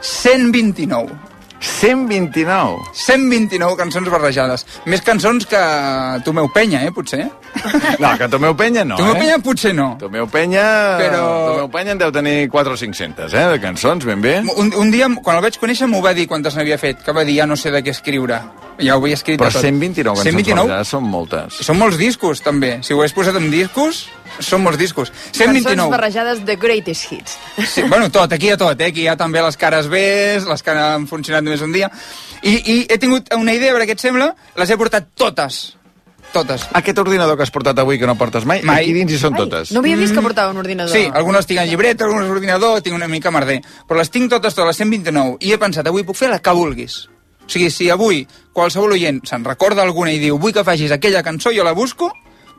[0.00, 1.29] 129.
[1.60, 2.78] 129.
[2.92, 4.64] 129 cançons barrejades.
[4.88, 5.60] Més cançons que
[6.24, 7.26] Tomeu Penya, eh, potser.
[8.00, 9.20] No, que Tomeu Penya no, Tomeu eh?
[9.20, 9.90] Penya potser no.
[10.00, 10.64] Tomeu Penya...
[11.00, 14.38] Però- Tomeu Penya en deu tenir 4 o 500, eh, de cançons, ben bé.
[14.56, 17.24] Un, un dia, quan el vaig conèixer, m'ho va dir quantes n'havia fet, que va
[17.28, 18.40] dir, ja no sé de què escriure.
[18.80, 19.66] Ja ho havia escrit Però de tot.
[19.66, 20.62] 129 cançons 129?
[20.64, 21.58] barrejades són moltes.
[21.66, 22.78] Són molts discos, també.
[22.86, 24.06] Si ho hagués posat en discos,
[24.38, 25.10] són molts discos.
[25.10, 25.90] Cançons 129.
[25.90, 27.36] barrejades de greatest hits.
[27.66, 28.92] Sí, bueno, tot, aquí hi ha tot, eh?
[28.92, 29.98] Aquí hi ha també les cares B,
[30.46, 31.90] les que han funcionat només un dia.
[32.42, 35.60] I, I he tingut una idea, a veure què et sembla, les he portat totes.
[36.30, 36.68] Totes.
[36.78, 38.84] Aquest ordinador que has portat avui que no portes mai, Mai.
[38.84, 39.72] aquí dins hi són totes.
[39.74, 40.92] No havia vist que portava un ordinador.
[40.94, 43.58] Sí, algunes tinc en llibreta, algunes en ordinador, tinc una mica merder.
[43.88, 45.40] Però les tinc totes, totes, les 129.
[45.42, 47.00] I he pensat, avui puc fer la que vulguis.
[47.42, 48.22] O sigui, si avui
[48.54, 52.12] qualsevol oient se'n recorda alguna i diu vull que facis aquella cançó, jo la busco,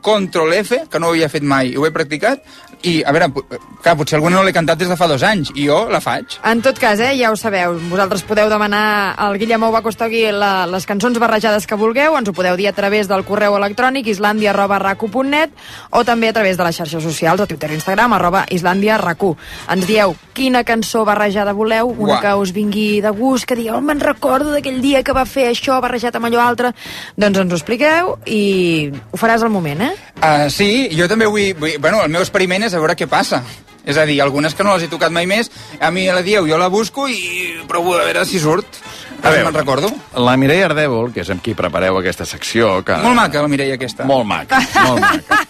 [0.04, 2.42] control F, que no ho havia fet mai, i ho he practicat,
[2.82, 3.44] i, a veure, pu-
[3.82, 6.38] clar, potser alguna no l'he cantat des de fa dos anys, i jo la faig.
[6.48, 10.86] En tot cas, eh, ja ho sabeu, vosaltres podeu demanar al Guillemou Bacostogui la, les
[10.86, 15.50] cançons barrejades que vulgueu, ens ho podeu dir a través del correu electrònic islandia.racu.net
[15.90, 19.34] o també a través de les xarxes socials, a Twitter i Instagram, arroba islandia.racu.
[19.72, 22.20] Ens dieu quina cançó barrejada voleu, una Uah.
[22.20, 25.78] que us vingui de gust, que digueu, me'n recordo d'aquell dia que va fer això
[25.82, 26.72] barrejat amb allò altre,
[27.16, 29.92] doncs ens ho expliqueu i ho faràs al moment, eh?
[30.22, 31.76] Uh, sí, jo també vull, vull...
[31.82, 33.42] Bueno, el meu experiment és a veure què passa.
[33.82, 35.50] És a dir, algunes que no les he tocat mai més,
[35.82, 38.78] a mi la dieu, jo la busco i provo a veure si surt.
[39.22, 39.90] A veure, me'n recordo.
[40.18, 42.76] La Mireia Ardèvol, que és amb qui prepareu aquesta secció...
[42.86, 42.98] Que...
[43.02, 44.06] Molt maca, la Mireia, aquesta.
[44.06, 45.42] Molt maca, molt maca.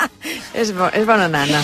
[0.60, 1.60] És, bo, és bona nana.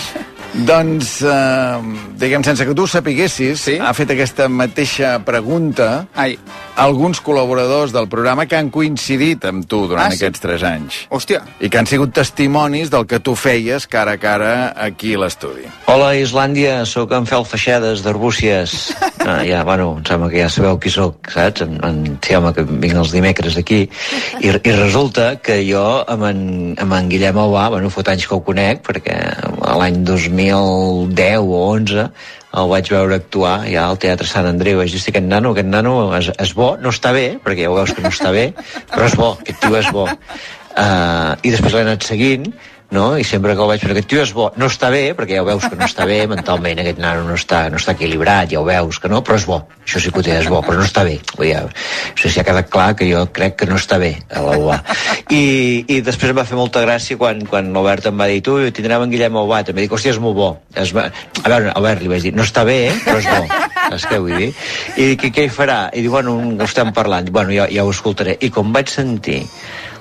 [0.53, 1.79] Doncs, eh,
[2.19, 3.77] diguem, sense que tu ho sapiguessis, sí?
[3.79, 6.35] ha fet aquesta mateixa pregunta Ai.
[6.75, 10.19] alguns col·laboradors del programa que han coincidit amb tu durant Ah, sí?
[10.25, 10.99] aquests tres anys.
[11.09, 11.45] Hòstia.
[11.63, 15.71] I que han sigut testimonis del que tu feies cara a cara aquí a l'estudi.
[15.87, 18.77] Hola, Islàndia, sóc en Fel Feixedes, d'Arbúcies.
[19.21, 21.61] Ah, ja, bueno, em sembla que ja sabeu qui sóc, saps?
[21.61, 23.83] En, en, sí, home, que vinc els dimecres aquí.
[24.41, 26.41] I, I resulta que jo amb en,
[26.81, 29.19] amb en Guillem Aubà, bueno, fot anys que ho conec, perquè
[29.77, 30.01] l'any
[30.49, 32.07] 2010 o 11
[32.51, 34.81] el vaig veure actuar ja al Teatre Sant Andreu.
[34.81, 37.71] Vaig dir, "Hosti, aquest nano, aquest nano és, és bo, no està bé, perquè ja
[37.71, 38.53] ho veus que no està bé,
[38.91, 40.09] però és bo, aquest tio és bo.
[40.71, 42.53] Uh, I després l'he anat seguint,
[42.91, 43.17] no?
[43.19, 45.43] i sempre que el veig, però aquest tio és bo, no està bé, perquè ja
[45.43, 48.61] ho veus que no està bé, mentalment aquest nano no està, no està equilibrat, ja
[48.61, 50.79] ho veus que no, però és bo, això sí que ho té, és bo, però
[50.81, 51.19] no està bé.
[51.37, 51.63] Vull dir,
[52.21, 54.79] sé si ha quedat clar que jo crec que no està bé a la UA.
[55.33, 55.43] I,
[55.89, 59.07] I després em va fer molta gràcia quan, quan l'Albert em va dir, tu tindrem
[59.07, 60.51] en Guillem Aubat, em va dir, hòstia, és molt bo.
[60.77, 61.09] Es va...
[61.41, 62.95] A veure, Albert, li vaig dir, no està bé, eh?
[63.07, 63.61] però és bo.
[63.91, 64.53] Saps què vull dir?
[65.01, 65.81] I què, què hi farà?
[65.97, 67.33] I diu, bueno, ho estem parlant.
[67.33, 68.37] Bueno, ja, ja ho escoltaré.
[68.45, 69.43] I com vaig sentir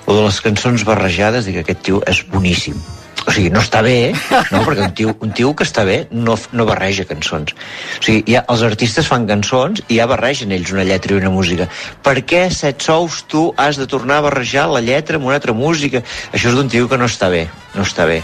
[0.06, 2.78] o de les cançons barrejades, dic, aquest tio és boníssim.
[3.26, 4.12] O sigui, no està bé,
[4.52, 4.62] no?
[4.64, 7.52] perquè un tio, un tio que està bé no, no barreja cançons.
[7.98, 11.32] O sigui, ja, els artistes fan cançons i ja barregen ells una lletra i una
[11.34, 11.68] música.
[12.06, 15.56] Per què, set sous, tu has de tornar a barrejar la lletra amb una altra
[15.56, 16.04] música?
[16.32, 17.44] Això és d'un tio que no està bé,
[17.76, 18.22] no està bé.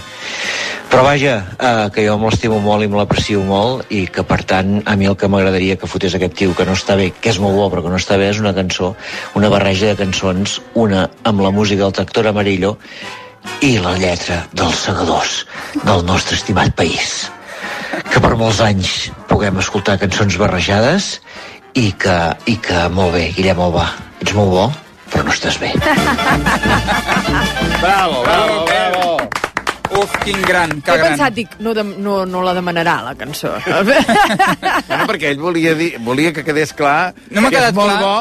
[0.87, 4.39] Però vaja, eh, que jo me l'estimo molt i me l'aprecio molt i que per
[4.49, 7.33] tant a mi el que m'agradaria que fotés aquest tio que no està bé, que
[7.35, 8.95] és molt bo però que no està bé és una cançó,
[9.35, 12.77] una barreja de cançons, una amb la música del Tractor Amarillo
[13.65, 15.47] i la lletra dels segadors
[15.85, 17.31] del nostre estimat país.
[18.13, 21.17] Que per molts anys puguem escoltar cançons barrejades
[21.77, 22.17] i que,
[22.51, 23.87] i que molt bé, Guillem Alba,
[24.21, 24.67] ets molt bo,
[25.13, 25.73] però no estàs bé.
[27.81, 29.19] Bravo, bravo, bravo.
[29.97, 31.13] Uf, quin gran, que He gran.
[31.15, 33.53] pensat, dic, no, de, no, no la demanarà, la cançó.
[33.67, 38.03] Bueno, perquè ell volia, dir, volia que quedés clar No que és quedat molt clar.
[38.03, 38.17] bo,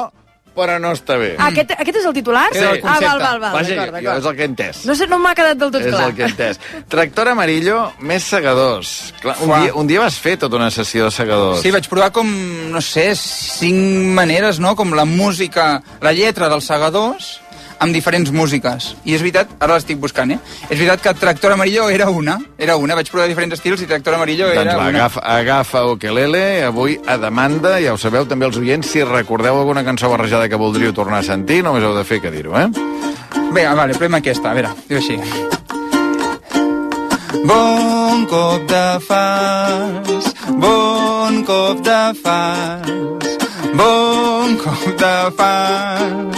[0.56, 1.34] però no està bé.
[1.38, 2.45] Ah, aquest, aquest és el titular?
[2.56, 2.64] Sí.
[2.64, 3.53] Ah, val, val, val.
[3.60, 4.82] Vaja, d'acord, jo és el que he entès.
[4.89, 6.10] No sé, no m'ha quedat del tot és clar.
[6.10, 6.60] el que he entès.
[6.91, 8.95] Tractor amarillo, més segadors.
[9.22, 11.64] Clar, un, dia, un dia vas fer tota una sessió de segadors.
[11.66, 12.30] Sí, vaig provar com,
[12.72, 14.76] no sé, cinc maneres, no?
[14.80, 17.36] Com la música, la lletra dels segadors,
[17.80, 18.96] amb diferents músiques.
[19.06, 20.40] I és veritat, ara l'estic buscant, eh?
[20.70, 22.96] És veritat que Tractor Amarillo era una, era una.
[22.96, 25.00] Vaig provar diferents estils i Tractor Amarillo Doncs era va, una.
[25.06, 29.84] agafa, agafa Ukelele, avui a demanda, ja ho sabeu també els oients, si recordeu alguna
[29.84, 32.70] cançó barrejada que voldríeu tornar a sentir, només heu de fer que dir-ho, eh?
[33.52, 35.20] Bé, vale, provem aquesta, a veure, diu així.
[37.46, 43.36] Bon cop de fals, bon cop de fals,
[43.78, 46.38] bon cop de fals,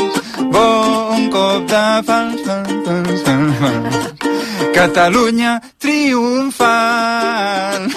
[0.54, 3.96] bon cop de fals, fals, fals, fals, fals.
[4.78, 7.88] Catalunya triomfant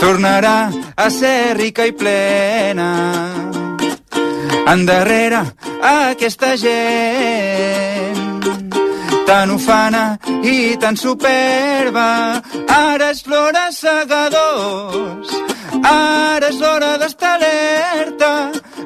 [0.00, 0.58] tornarà
[0.96, 2.90] a ser rica i plena
[4.72, 5.42] endarrere
[5.82, 8.22] aquesta gent
[9.26, 12.40] tan ufana i tan superba.
[12.68, 15.30] Ara és l'hora, segadors,
[15.84, 18.32] ara és l'hora d'estar alerta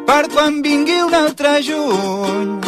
[0.07, 2.61] per quan vingui un altre juny.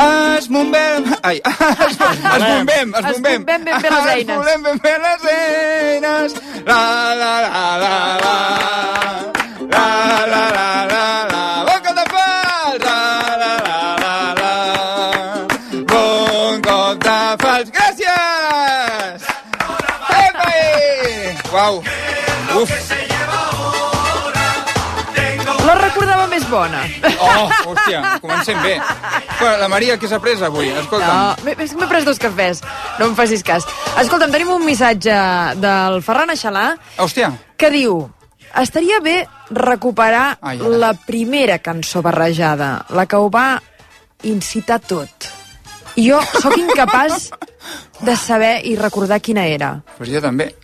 [0.00, 1.04] Es bombem...
[1.22, 1.60] Ai, es,
[2.36, 3.44] es bombem, es bombem.
[3.44, 4.20] bombem ben bé les eines.
[4.20, 6.34] Es bombem ben bé les eines.
[6.66, 6.80] La,
[7.20, 7.94] la, la, la,
[8.24, 8.36] la.
[9.74, 9.86] La,
[10.32, 11.42] la, la, la, la.
[11.68, 12.84] Boca de fals.
[12.86, 13.00] La,
[13.42, 14.52] la, la, la, la.
[15.92, 17.70] Bon cop de fals.
[17.76, 19.30] Gràcies!
[20.24, 20.50] Epa!
[21.52, 21.82] Uau!
[22.62, 23.09] Uf!
[26.50, 26.82] Bona.
[27.20, 28.76] Oh, hòstia, comencem bé.
[29.60, 30.68] La Maria, què s'ha pres avui?
[30.68, 31.10] Escolta'm.
[31.10, 32.60] No, m'he pres dos cafès,
[32.98, 33.64] no em facis cas.
[34.00, 35.14] Escolta'm, tenim un missatge
[35.62, 37.32] del Ferran Aixalà Hòstia.
[37.56, 38.02] que diu
[38.60, 40.68] estaria bé recuperar Ai, ara.
[40.82, 43.62] la primera cançó barrejada, la que ho va
[44.22, 45.30] incitar tot.
[45.96, 47.30] I jo sóc incapaç
[48.00, 49.80] de saber i recordar quina era.
[49.98, 50.54] Pues jo també.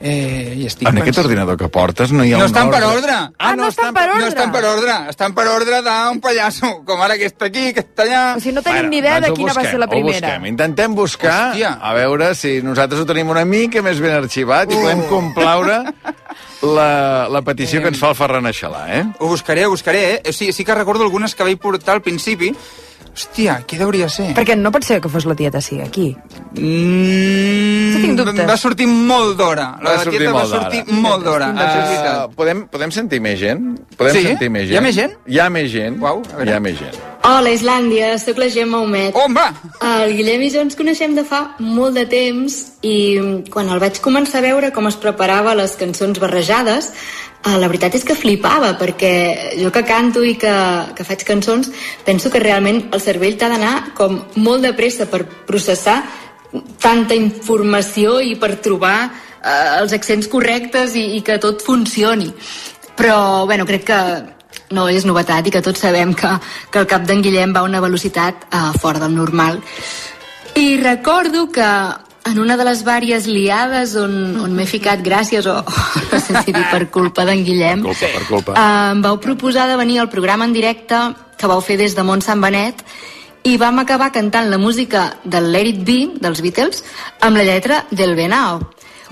[0.00, 2.82] Eh, i estic En aquest ordinador que portes no hi ha No un estan per
[2.84, 3.14] ordre.
[3.38, 4.20] Ah, no estan per ordre.
[4.20, 4.96] No estan per ordre.
[5.10, 6.72] Estan per ordre d'un pallasso.
[6.84, 8.22] Com ara aquesta aquí, aquesta allà...
[8.36, 9.94] O sigui, no tenim ni idea de doncs ho quina va busquem, ser la ho
[9.94, 10.20] primera.
[10.28, 10.46] busquem.
[10.52, 11.72] Intentem buscar, Hòstia.
[11.80, 14.82] a veure si nosaltres ho tenim una mica més ben arxivat i Uh.
[14.84, 15.78] podem complaure
[16.62, 19.04] la, la petició que ens fa el Ferran Aixalà, eh?
[19.20, 20.20] Ho buscaré, ho buscaré, eh?
[20.28, 22.52] O sigui, sí que recordo algunes que vaig portar al principi.
[23.16, 24.26] Hòstia, què hauria ser?
[24.36, 26.10] Perquè no pot ser que fos la tieta sí, aquí.
[26.52, 28.44] Mm, Sí, tinc dubtes.
[28.44, 29.70] Va sortir molt d'hora.
[29.80, 31.48] La Va sortir tieta va sortir molt d'hora.
[31.56, 33.78] Uh, podem, podem sentir més gent?
[33.96, 34.22] Podem Sí?
[34.28, 34.74] sentir més gent?
[34.74, 35.16] Hi ha més gent?
[35.26, 35.96] Hi ha més gent.
[36.02, 36.50] Uau, a veure.
[36.50, 36.98] Hi ha més gent.
[37.26, 39.16] Hola, Islàndia, sóc la Gemma Homet.
[39.16, 39.48] On va?
[39.82, 43.98] El Guillem i jo ens coneixem de fa molt de temps i quan el vaig
[44.04, 46.92] començar a veure com es preparava les cançons barrejades,
[47.46, 50.54] eh, la veritat és que flipava, perquè jo que canto i que,
[50.96, 51.70] que faig cançons,
[52.04, 56.02] penso que realment el cervell t'ha d'anar com molt de pressa per processar
[56.80, 62.32] tanta informació i per trobar eh, els accents correctes i, i que tot funcioni.
[62.96, 64.00] Però, bueno, crec que
[64.74, 66.32] no és novetat i que tots sabem que,
[66.72, 69.60] que el cap d'en Guillem va a una velocitat uh, fora del normal.
[70.56, 71.68] I recordo que
[72.26, 76.42] en una de les vàries liades on, on m'he ficat gràcies o, o no sé
[76.44, 78.52] si dir per culpa d'en Guillem, Culpa, per culpa.
[78.52, 80.98] uh, em vau proposar de venir al programa en directe
[81.38, 82.82] que vau fer des de Mont Sant Benet
[83.46, 86.82] i vam acabar cantant la música del Let It Be, dels Beatles,
[87.20, 88.58] amb la lletra del Benao.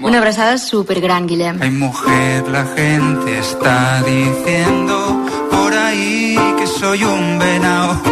[0.02, 1.60] Una abraçada supergran, Guillem.
[1.62, 8.02] Ay, mujer, la gente está diciendo por ahí que soy un venao,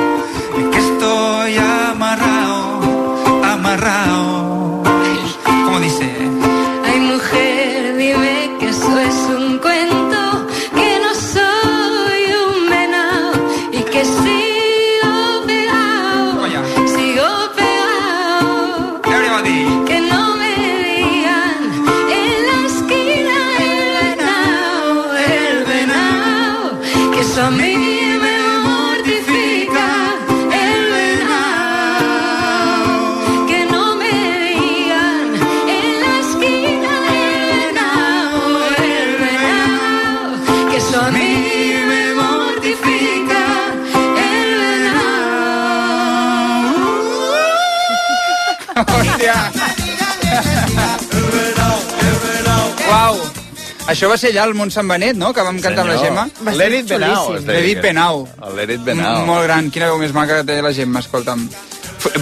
[53.91, 56.25] Això va ser allà al Mont Sant Benet, no?, que vam cantar amb la Gemma.
[56.47, 57.37] Va ser Let it be now, xulíssim.
[57.41, 57.59] es deia.
[57.61, 58.23] Let it be now.
[58.47, 59.17] El Let it be now.
[59.21, 61.43] M- Molt gran, quina veu més maca que té la Gemma, escolta'm.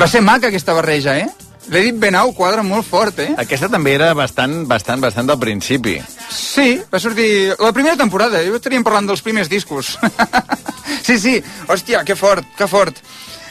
[0.00, 1.28] Va ser maca aquesta barreja, eh?
[1.70, 3.28] Let it be now quadra molt fort, eh?
[3.38, 5.98] Aquesta també era bastant, bastant, bastant del principi.
[6.32, 8.40] Sí, va sortir la primera temporada.
[8.42, 9.92] Jo estaríem parlant dels primers discos.
[11.06, 11.36] sí, sí,
[11.68, 12.98] hòstia, que fort, que fort.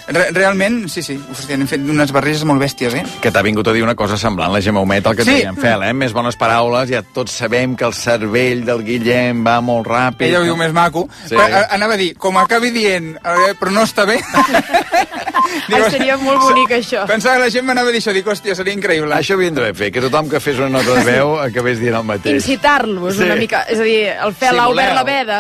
[0.10, 3.04] Re realment, sí, sí, hòstia, hem fet unes barreges molt bèsties, eh?
[3.22, 5.36] Que t'ha vingut a dir una cosa semblant, la Gemma Humet, el que Sí.
[5.38, 5.42] sí.
[5.46, 5.94] en Fel, eh?
[5.94, 10.26] Més bones paraules, ja tots sabem que el cervell del Guillem va molt ràpid.
[10.32, 11.08] Ella ho diu més maco.
[11.28, 11.36] Sí.
[11.36, 14.18] Però, a- anava a dir, com acabi dient, eh, però no està bé...
[15.70, 17.06] Ai, seria molt bonic, això.
[17.10, 19.14] Pensava que la gent m'anava a dir això, dic, hòstia, seria increïble.
[19.16, 22.04] Això havien d'haver fet, que tothom que fes una nota de veu acabés dient el
[22.08, 22.36] mateix.
[22.42, 23.24] Incitar-los Sí.
[23.24, 23.64] una mica.
[23.70, 24.96] És a dir, el Si fer l'Albert voleu.
[24.96, 25.40] la veda,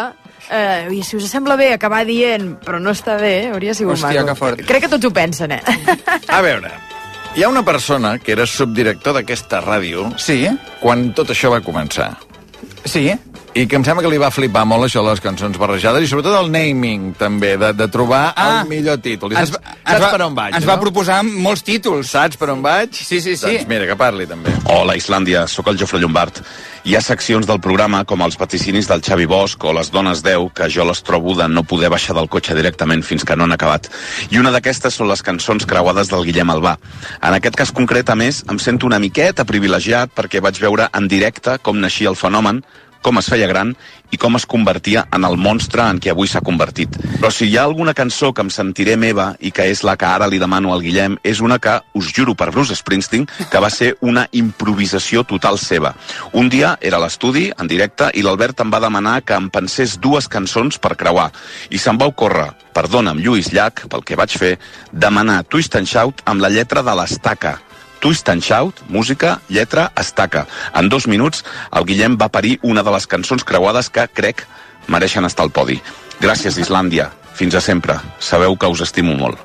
[0.51, 4.23] eh, i si us sembla bé acabar dient però no està bé, hauria sigut Hòstia,
[4.23, 4.33] maco.
[4.33, 4.63] que fort.
[4.67, 5.61] Crec que tots ho pensen, eh?
[6.27, 6.71] A veure,
[7.35, 10.41] hi ha una persona que era subdirector d'aquesta ràdio sí.
[10.81, 12.13] quan tot això va començar.
[12.85, 13.09] Sí.
[13.57, 16.07] I que em sembla que li va flipar molt això de les cançons barrejades i
[16.07, 18.61] sobretot el naming, també, de, de trobar Ah.
[18.61, 19.33] el millor títol.
[19.33, 20.71] I Ens saps, va- saps ens va- per on vaig, ens no?
[20.71, 22.07] va proposar molts títols.
[22.13, 22.93] Saps per on vaig?
[22.93, 23.45] Sí, sí, sí.
[23.57, 24.53] Doncs mira, que parli també.
[24.65, 26.43] Hola, Islàndia, sóc el Jofre Llombard.
[26.85, 30.53] Hi ha seccions del programa com els vaticinis del Xavi Bosch o les dones 10
[30.53, 33.51] que jo les trobo de no poder baixar del cotxe directament fins que no han
[33.51, 33.89] acabat.
[34.29, 36.77] I una d'aquestes són les cançons creuades del Guillem Albà.
[37.21, 41.07] En aquest cas concret, a més, em sento una miqueta privilegiat perquè vaig veure en
[41.07, 42.63] directe com naixia el fenomen,
[43.01, 43.73] com es feia gran
[44.11, 46.95] i com es convertia en el monstre en què avui s'ha convertit.
[47.19, 50.07] Però si hi ha alguna cançó que em sentiré meva i que és la que
[50.09, 53.69] ara li demano al Guillem, és una que, us juro per Bruce Springsteen, que va
[53.69, 55.93] ser una improvisació total seva.
[56.33, 60.27] Un dia era l'estudi, en directe, i l'Albert em va demanar que em pensés dues
[60.27, 61.29] cançons per creuar.
[61.69, 64.55] I se'm va ocórrer, perdona'm Lluís Llach, pel que vaig fer,
[64.91, 67.59] demanar Twist and Shout amb la lletra de l'estaca.
[67.99, 70.47] Twist and Shout, música, lletra, estaca.
[70.73, 74.45] En dos minuts, el Guillem va parir una de les cançons creuades que, crec,
[74.87, 75.79] mereixen estar al podi.
[76.19, 77.11] Gràcies, Islàndia.
[77.35, 77.99] Fins a sempre.
[78.19, 79.39] Sabeu que us estimo molt.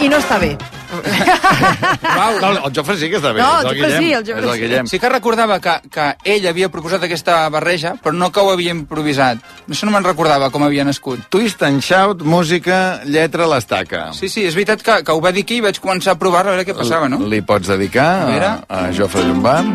[0.00, 0.54] I no està bé.
[2.18, 2.38] Uau.
[2.42, 3.40] No, el Jofre sí que està bé.
[3.42, 4.60] No, és el Jofre sí, el Jofre sí.
[4.62, 4.86] Guillem.
[4.90, 8.74] Sí que recordava que, que ell havia proposat aquesta barreja, però no que ho havia
[8.76, 9.42] improvisat.
[9.68, 11.26] Això no me'n recordava com havia nascut.
[11.32, 14.08] Twist and Shout, música, lletra, l'estaca.
[14.16, 16.46] Sí, sí, és veritat que, que ho va dir aquí i vaig començar a provar
[16.46, 17.20] a veure què passava, no?
[17.28, 18.50] Li pots dedicar A veure.
[18.68, 19.68] a, a Jofre Llombard?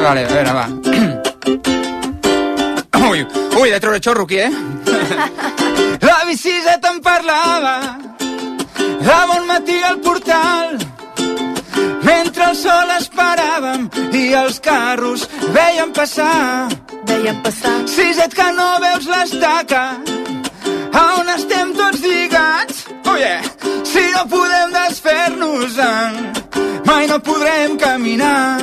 [0.00, 0.66] Vale, a veure, va.
[3.10, 3.24] Ui,
[3.58, 4.50] ui, de treure xorro aquí, eh?
[6.06, 7.74] La biciseta em parlava
[9.00, 10.78] de bon matí al portal
[12.02, 16.68] mentre el sol esperàvem i els carros veien passar.
[17.08, 17.76] Veien passar.
[17.88, 19.84] Siset que no veus l'estaca
[21.00, 22.84] a on estem tots lligats?
[23.06, 23.42] Oh yeah.
[23.84, 26.12] si no podem desfer-nos-en
[26.86, 28.60] mai no podrem caminar.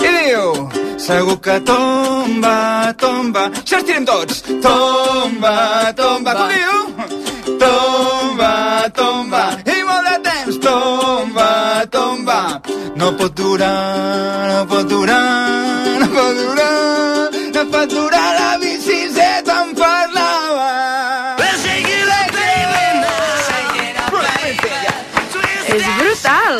[0.00, 0.68] I diu
[1.00, 3.48] segur que tomba, tomba.
[3.62, 4.42] Això estirem tots.
[4.64, 6.74] Tomba, tomba, com diu?
[7.60, 8.25] tomba,
[9.26, 11.50] tomba i molt de temps tomba,
[11.90, 12.38] tomba
[12.96, 13.72] no pot durar,
[14.52, 20.72] no pot durar no pot durar no pot durar la biciseta em parlava
[25.76, 26.54] És brutal.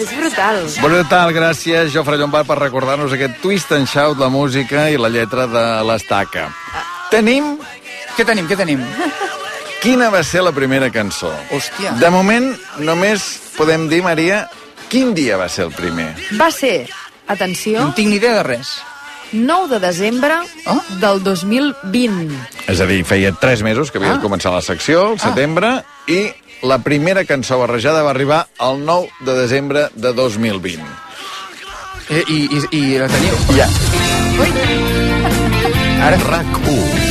[0.00, 0.62] És brutal.
[0.80, 5.44] Brutal, gràcies, Jofre Llombard, per recordar-nos aquest Twist and Shout, la música i la lletra
[5.50, 6.48] de l'estaca.
[7.12, 7.56] Tenim...
[8.16, 8.80] Què tenim, què tenim?
[9.86, 11.28] Quina va ser la primera cançó?
[11.54, 11.92] Hòstia.
[12.00, 12.48] De moment,
[12.82, 13.22] només
[13.54, 14.40] podem dir, Maria,
[14.90, 16.08] quin dia va ser el primer?
[16.40, 16.88] Va ser,
[17.30, 17.84] atenció...
[17.84, 18.72] No tinc ni idea de res.
[19.30, 20.80] 9 de desembre Oh.
[20.98, 22.34] del 2020.
[22.66, 24.18] És a dir, feia 3 mesos que havia Ah.
[24.18, 24.24] ah.
[24.26, 26.32] començat la secció, el setembre, i
[26.66, 30.82] la primera cançó barrejada va arribar el 9 de desembre de 2020.
[32.10, 33.38] Eh, i, i, I la teniu?
[33.54, 33.70] Ja.
[36.06, 36.18] Ara...
[36.18, 36.74] RAC1.
[36.74, 37.05] Mm,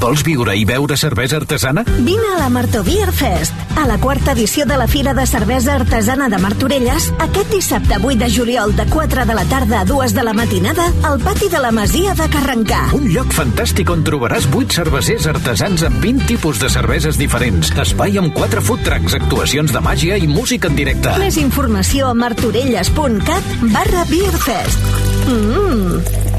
[0.00, 1.84] vols viure i beure cervesa artesana?
[1.98, 5.74] Vine a la Marto Beer Fest, a la quarta edició de la Fira de Cervesa
[5.76, 10.14] Artesana de Martorelles, aquest dissabte 8 de juliol de 4 de la tarda a 2
[10.14, 12.80] de la matinada al pati de la Masia de Carrencà.
[12.96, 18.18] Un lloc fantàstic on trobaràs 8 cervesers artesans amb 20 tipus de cerveses diferents, espai
[18.20, 21.16] amb 4 food trucks, actuacions de màgia i música en directe.
[21.22, 24.90] Més informació a martorelles.cat barra Beerfest.
[25.26, 26.35] Mmm,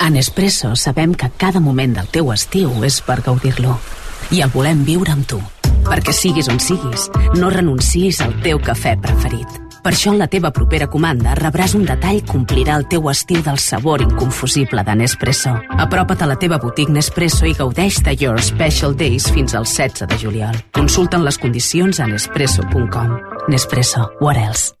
[0.00, 3.78] A Nespresso sabem que cada moment del teu estiu és per gaudir-lo.
[4.30, 5.40] I el volem viure amb tu.
[5.84, 9.60] Perquè siguis on siguis, no renuncis al teu cafè preferit.
[9.84, 13.42] Per això en la teva propera comanda rebràs un detall que omplirà el teu estiu
[13.44, 15.52] del sabor inconfusible de Nespresso.
[15.76, 20.08] Apropa't a la teva botiga Nespresso i gaudeix de Your Special Days fins al 16
[20.08, 20.56] de juliol.
[20.72, 23.18] Consulta'n les condicions a nespresso.com.
[23.52, 24.08] Nespresso.
[24.24, 24.72] What else?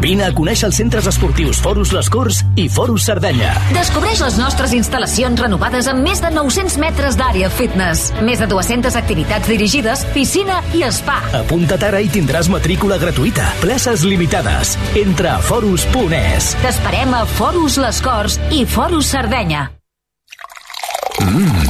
[0.00, 3.52] Vine a conèixer els centres esportius Forus Les Corts i Forus Cerdanya.
[3.76, 8.98] Descobreix les nostres instal·lacions renovades amb més de 900 metres d'àrea fitness, més de 200
[9.00, 11.20] activitats dirigides, piscina i spa.
[11.40, 13.46] Apunta't ara i tindràs matrícula gratuïta.
[13.62, 14.74] Places limitades.
[15.00, 16.52] Entra a forus.es.
[16.64, 19.68] T'esperem a Forus Les Corts i Forus Sardenya.
[21.22, 21.63] Mm,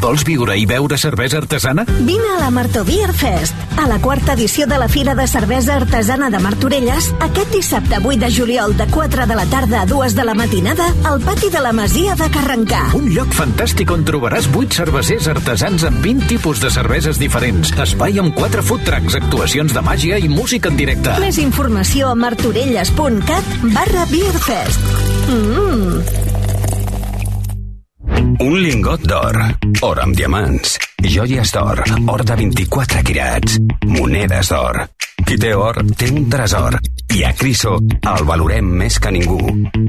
[0.00, 1.84] vols viure i beure cervesa artesana?
[2.06, 5.76] Vine a la Marto Beer Fest, a la quarta edició de la Fira de Cervesa
[5.76, 10.14] Artesana de Martorelles, aquest dissabte 8 de juliol de 4 de la tarda a 2
[10.14, 12.82] de la matinada al pati de la Masia de Carrencà.
[12.98, 18.20] Un lloc fantàstic on trobaràs 8 cervesers artesans amb 20 tipus de cerveses diferents, espai
[18.22, 21.16] amb 4 food trucks, actuacions de màgia i música en directe.
[21.22, 24.94] Més informació a martorelles.cat barra Beerfest.
[25.32, 26.41] Mmm,
[28.40, 29.36] Un lingot d'or,
[29.84, 34.78] or amb diamants, joies d'or, or de 24 quirats, monedes d'or.
[35.26, 36.78] Qui té or, té un tresor.
[37.12, 39.38] I a Criso el valorem més que ningú.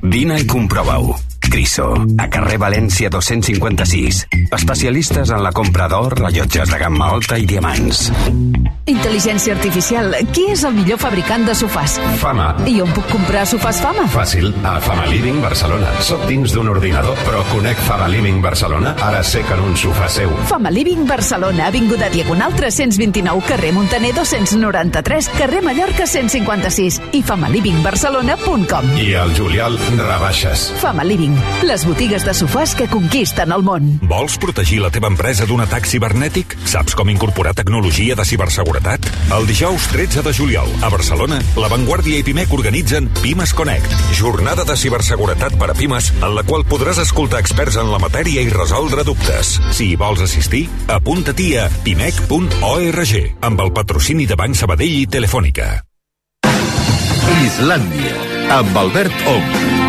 [0.04, 1.16] Vine i comprova-ho.
[1.54, 4.24] Criso, a carrer València 256.
[4.58, 8.08] Especialistes en la compra d'or, rellotges de gamma alta i diamants.
[8.90, 10.10] Intel·ligència artificial.
[10.36, 11.94] Qui és el millor fabricant de sofàs?
[12.20, 12.50] Fama.
[12.68, 14.08] I on puc comprar sofàs Fama?
[14.12, 15.92] Fàcil, a Fama Living Barcelona.
[16.04, 18.96] Soc dins d'un ordinador, però conec Fama Living Barcelona.
[19.06, 20.34] Ara sé que en un sofà seu.
[20.50, 28.92] Fama Living Barcelona, Avinguda Diagonal 329, carrer Montaner 293, carrer Mallorca 156 i famalivingbarcelona.com.
[29.00, 30.72] I al juliol, rebaixes.
[30.84, 33.88] Fama Living, les botigues de sofàs que conquisten el món.
[34.10, 36.56] Vols protegir la teva empresa d'un atac cibernètic?
[36.70, 39.08] Saps com incorporar tecnologia de ciberseguretat?
[39.34, 44.68] El dijous 13 de juliol, a Barcelona, La Vanguardia i Pimec organitzen Pimes Connect, jornada
[44.68, 48.52] de ciberseguretat per a Pimes, en la qual podràs escoltar experts en la matèria i
[48.54, 49.56] resoldre dubtes.
[49.72, 55.72] Si hi vols assistir, apunta-t'hi a pimec.org, amb el patrocini de Banc Sabadell i Telefònica.
[57.44, 58.20] Islàndia,
[58.60, 59.83] amb Albert Ong.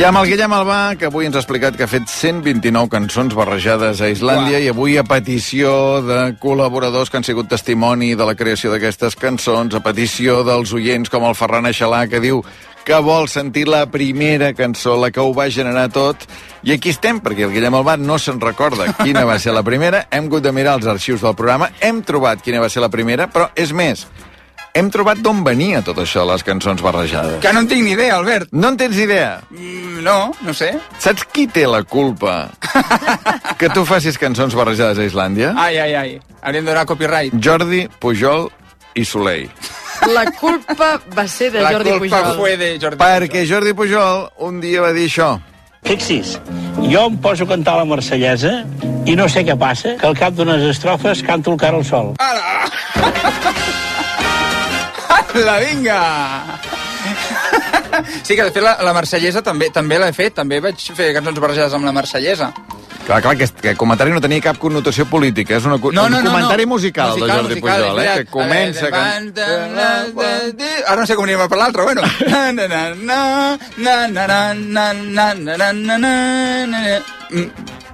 [0.00, 3.34] I amb el Guillem Albà, que avui ens ha explicat que ha fet 129 cançons
[3.36, 4.64] barrejades a Islàndia Uau.
[4.64, 9.76] i avui a petició de col·laboradors que han sigut testimoni de la creació d'aquestes cançons,
[9.76, 12.40] a petició dels oients com el Ferran Aixalà, que diu
[12.86, 16.24] que vol sentir la primera cançó, la que ho va generar tot.
[16.64, 20.06] I aquí estem, perquè el Guillem Albà no se'n recorda quina va ser la primera.
[20.08, 23.28] Hem hagut de mirar els arxius del programa, hem trobat quina va ser la primera,
[23.28, 24.08] però és més,
[24.74, 27.40] hem trobat d'on venia tot això, les cançons barrejades.
[27.42, 28.52] Que no en tinc ni idea, Albert.
[28.52, 29.40] No en tens idea?
[29.50, 30.72] Mm, no, no sé.
[31.02, 32.48] Saps qui té la culpa
[33.58, 35.52] que tu facis cançons barrejades a Islàndia?
[35.58, 36.16] Ai, ai, ai.
[36.40, 37.34] Hauríem de donar copyright.
[37.42, 38.48] Jordi, Pujol
[38.94, 39.50] i Soleil.
[40.08, 42.36] La culpa va ser de La Jordi culpa Pujol.
[42.38, 45.34] fue de Jordi Perquè Jordi Pujol un dia va dir això.
[45.84, 46.34] Fixis,
[46.92, 48.66] jo em poso a cantar la marsellesa
[49.08, 52.12] i no sé què passa, que al cap d'unes estrofes canto el cara al sol.
[55.34, 56.00] La vinga!
[58.22, 61.40] Sí, que de fet la, la marsellesa també també l'he fet, també vaig fer cançons
[61.42, 62.52] barrejades amb la marsellesa.
[63.06, 65.94] Clar, clar, que, que el comentari no tenia cap connotació política, és una, No, un
[65.96, 66.74] no, no, comentari no.
[66.76, 68.90] musical, de Jordi musical, Pujol, eh, que comença...
[68.92, 69.00] Que...
[70.86, 72.02] Ara no sé com anirem per l'altre, bueno.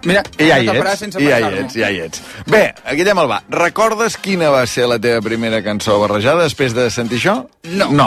[0.06, 2.22] Mira, i ja hi ets, i ja hi ets, ja hi ets.
[2.46, 2.62] Bé,
[2.94, 3.40] Guillem va.
[3.50, 7.40] recordes quina va ser la teva primera cançó barrejada després de sentir això?
[7.74, 7.90] No.
[7.90, 8.06] No.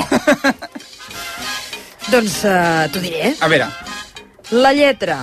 [2.13, 3.31] doncs uh, t'ho diré.
[3.31, 3.35] Eh?
[3.43, 3.67] A veure.
[4.55, 5.19] La lletra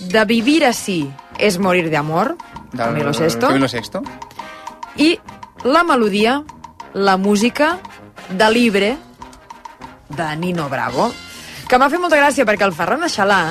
[0.00, 1.04] de Vivir así
[1.38, 2.34] és morir de amor,
[2.72, 3.46] de Milo Sexto.
[3.48, 4.02] Camilo Sesto.
[4.96, 5.14] I
[5.64, 6.42] la melodia,
[6.94, 7.78] la música
[8.28, 8.96] de Libre,
[10.08, 11.12] de Nino Bravo,
[11.68, 13.42] que m'ha fet molta gràcia perquè el Ferran Aixalà,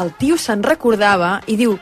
[0.00, 1.76] el tio se'n recordava i diu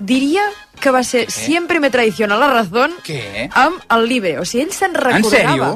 [0.00, 0.42] diria
[0.80, 3.50] que va ser Siempre me traiciona la razón Què?
[3.54, 4.38] amb el Libre.
[4.40, 5.30] O sigui, ell se'n En recordava.
[5.30, 5.70] sèrio?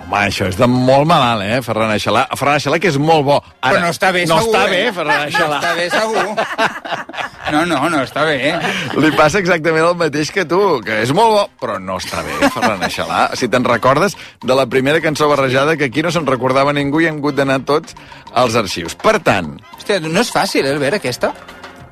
[0.00, 2.22] Home, això és de molt malalt, eh, Ferran Aixalà.
[2.34, 3.34] Ferran Aixalà, que és molt bo.
[3.60, 4.54] Ara, Però no està bé, no segur.
[4.54, 4.70] està eh?
[4.70, 5.58] bé, Ferran No Aixalà.
[5.60, 6.24] està bé, segur.
[7.50, 8.52] No, no, no està bé.
[8.96, 12.36] Li passa exactament el mateix que tu, que és molt bo, però no està bé,
[12.54, 13.34] Ferran Aixalà.
[13.34, 17.08] Si te'n recordes de la primera cançó barrejada, que aquí no se'n recordava ningú i
[17.10, 17.96] han hagut d'anar tots
[18.32, 18.94] als arxius.
[18.94, 21.32] Per tant, Hòstia, no és fàcil, eh, Albert, aquesta?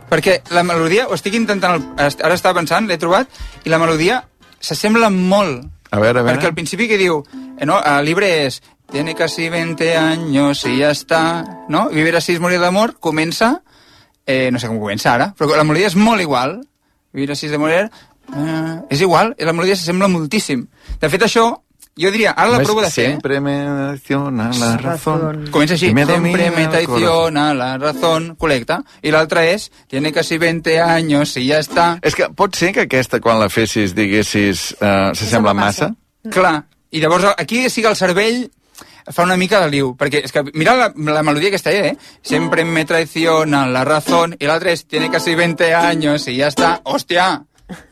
[0.09, 3.29] Perquè la melodia, ho estic intentant, ara estava pensant, l'he trobat,
[3.65, 4.23] i la melodia
[4.61, 5.67] s'assembla molt.
[5.91, 6.35] a veure, a veure...
[6.37, 7.23] Perquè al principi que diu,
[7.59, 8.61] eh, no, el llibre és
[8.91, 11.89] tiene casi 20 años y ya está, no?
[11.91, 13.63] Vivir así es morir d'amor, comença,
[14.27, 16.63] eh, no sé com comença ara, però la melodia és molt igual.
[17.13, 17.91] Vivir así es de morir,
[18.33, 20.67] eh, és igual, i la melodia s'assembla moltíssim.
[21.01, 21.51] De fet, això,
[21.99, 23.11] jo diria, ara la provo de fer.
[23.13, 25.49] Sempre me traiciona la razón.
[25.51, 28.79] Comença així, Y me traiciona la razón, correcte.
[29.03, 31.99] I l'altra és, tiene casi 20 años y ya está.
[32.03, 35.93] És que pot ser que aquesta, quan la fessis, diguessis, uh, s'assembla massa?
[36.31, 38.49] Clar, i llavors aquí sí que el cervell
[39.13, 41.97] fa una mica de liu, perquè és que mira la, la melodia aquesta, eh?
[42.23, 46.81] Sempre me traiciona la razón, i l'altra és, tiene casi 20 años y ya está.
[46.85, 47.45] Hòstia,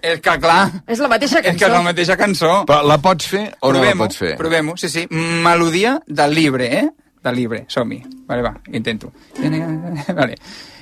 [0.03, 1.73] és que clar, És la mateixa és que és cançó.
[1.75, 2.53] la mateixa cançó.
[2.67, 4.37] Però la pots fer o no la pots fer?
[4.37, 5.07] Provem-ho, sí, sí.
[5.11, 6.89] Melodia del libre, eh?
[7.23, 8.03] Del libre, som-hi.
[8.27, 9.13] Vale, va, intento.
[10.15, 10.37] Vale.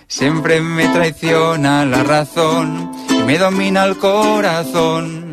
[0.06, 5.32] Siempre me traiciona la razón y me domina el corazón.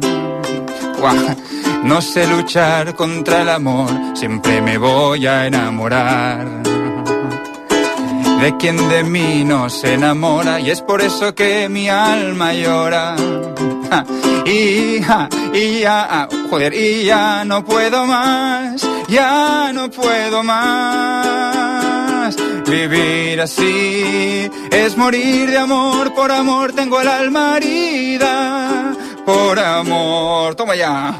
[0.99, 1.35] Guau.
[1.83, 6.45] No sé luchar contra el amor, siempre me voy a enamorar
[8.41, 13.15] de quien de mí no se enamora y es por eso que mi alma llora.
[14.45, 22.35] Y, ja, y ya, ah, joder, y ya no puedo más, ya no puedo más.
[22.67, 28.90] Vivir así es morir de amor, por amor tengo el alma herida.
[29.25, 31.13] Por amor, toma ya.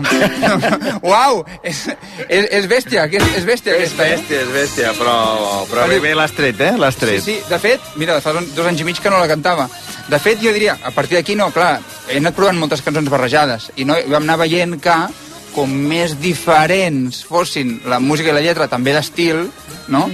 [1.05, 1.83] Uau, és,
[2.27, 4.05] és, és bèstia, és, és bèstia És aquesta.
[4.07, 4.15] eh?
[4.15, 5.15] bèstia, és bèstia, però,
[5.69, 6.71] però bé, bé l'has tret, eh?
[6.81, 7.21] L'has tret.
[7.21, 9.67] Sí, sí, de fet, mira, fa dos anys i mig que no la cantava.
[10.09, 11.75] De fet, jo diria, a partir d'aquí no, clar,
[12.09, 14.97] he anat provant moltes cançons barrejades i no, vam anar veient que
[15.53, 19.45] com més diferents fossin la música i la lletra, també d'estil,
[19.93, 20.07] no?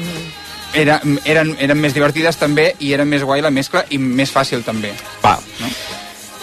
[0.75, 4.65] Era, eren, eren més divertides també i era més guai la mescla i més fàcil
[4.67, 4.91] també.
[5.23, 5.37] Va.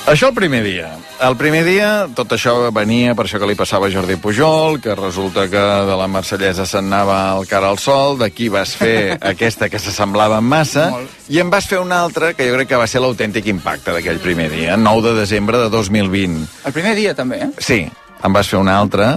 [0.04, 0.90] Això el primer dia.
[1.24, 4.92] El primer dia tot això venia per això que li passava a Jordi Pujol, que
[4.98, 9.70] resulta que de la Marsellesa se'n anava al cara al sol, d'aquí vas fer aquesta
[9.72, 10.90] que s'assemblava massa,
[11.32, 14.20] i en vas fer una altra que jo crec que va ser l'autèntic impacte d'aquell
[14.20, 16.44] primer dia, 9 de desembre de 2020.
[16.68, 17.48] El primer dia també, eh?
[17.64, 17.80] Sí,
[18.20, 19.14] en vas fer una altra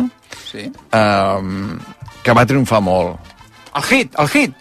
[0.47, 0.69] Sí.
[0.95, 1.75] um,
[2.23, 3.33] que va triomfar molt.
[3.75, 4.55] El hit, el hit!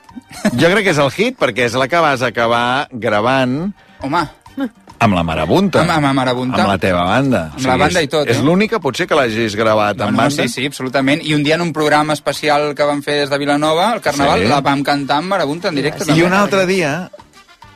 [0.59, 3.71] Jo crec que és el hit perquè és la que vas acabar gravant
[4.03, 4.25] Home,
[4.99, 5.83] amb la Marabunta.
[5.83, 6.63] Amb- amb la Marabunta.
[6.63, 7.41] Amb la teva banda.
[7.57, 8.43] Amb la banda és, i tot, És eh?
[8.43, 10.43] l'única, potser, que l'hagis gravat No, amb no, banda.
[10.43, 11.23] sí, sí, absolutament.
[11.25, 14.43] I un dia en un programa especial que vam fer des de Vilanova, el Carnaval,
[14.43, 14.49] Sí.
[14.49, 16.05] la vam cantar amb Marabunta en directe.
[16.13, 17.11] I un altre dia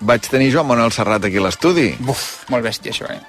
[0.01, 1.95] vaig tenir Joan Manuel Serrat aquí a l'estudi.
[1.99, 3.21] Buf, molt bèstia, això, eh?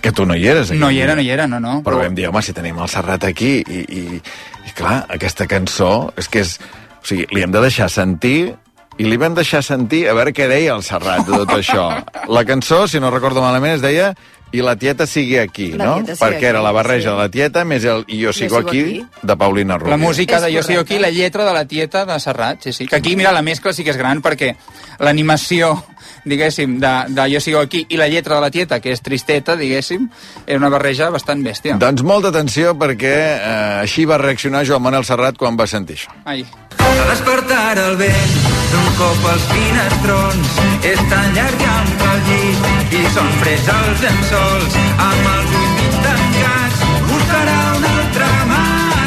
[0.00, 0.70] Que tu no hi eres.
[0.70, 1.82] aquell No hi era, no hi era, no, no.
[1.84, 4.20] Però vam dir, home, si tenim el Serrat aquí i, i,
[4.66, 6.58] i clar, aquesta cançó és que és...
[7.02, 8.54] O sigui, li hem de deixar sentir
[8.98, 11.86] i li vam deixar sentir a veure què deia el Serrat de tot això.
[12.28, 14.12] La cançó, si no recordo malament, es deia
[14.52, 15.94] i la tieta sigui aquí, La no?
[16.04, 17.10] sigui Perquè era aquí, la barreja sí.
[17.10, 19.04] de la tieta més el jo sigo aquí, aquí.
[19.22, 19.90] de Paulina Rubio.
[19.90, 22.72] La música És de Jo sigo aquí, la lletra de la tieta de Serrat, sí,
[22.72, 22.86] sí.
[22.86, 24.54] Que aquí, mira, la mescla sí que és gran perquè
[25.00, 25.72] l'animació,
[26.28, 29.56] diguéssim, de, de Jo sigo aquí i la lletra de la tieta, que és tristeta,
[29.56, 30.08] diguéssim,
[30.46, 31.78] era una barreja bastant bèstia.
[31.80, 36.12] Doncs molta atenció perquè eh, així va reaccionar Joan Manuel Serrat quan va sentir això.
[36.24, 36.44] Ai.
[36.82, 38.36] A despertar el vent
[38.72, 40.54] d'un cop als finestrons
[40.92, 45.94] és tan llarg ample el llit i són freds els llençols amb els ulls mig
[46.04, 46.78] tancats
[47.08, 48.64] buscarà una altra mà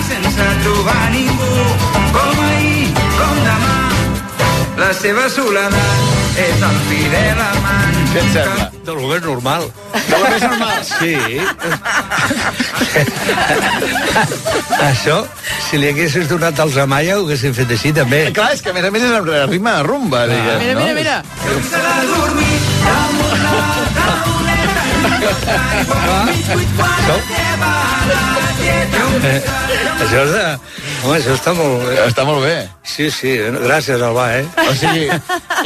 [0.10, 1.54] sense trobar ningú
[2.16, 2.88] com ahir,
[3.20, 3.76] com demà
[4.82, 8.66] la seva soledat és el fidel amant Què et sembla?
[8.88, 9.64] De lo més normal.
[9.96, 10.78] De lo més normal?
[10.88, 11.16] Sí.
[14.86, 15.18] Això,
[15.68, 18.22] si li haguessis donat als Amaya, ho haguessin fet així, també.
[18.38, 20.84] Clar, és que a més a més és en rima a rumba, diguem, Mira, no?
[20.96, 21.18] mira, mira.
[29.26, 29.42] Eh,
[30.04, 30.44] això és de,
[31.06, 31.96] Home, això està molt bé.
[32.02, 32.54] Està molt bé.
[32.90, 34.46] Sí, sí, gràcies, Albà, eh?
[34.66, 35.04] O sigui,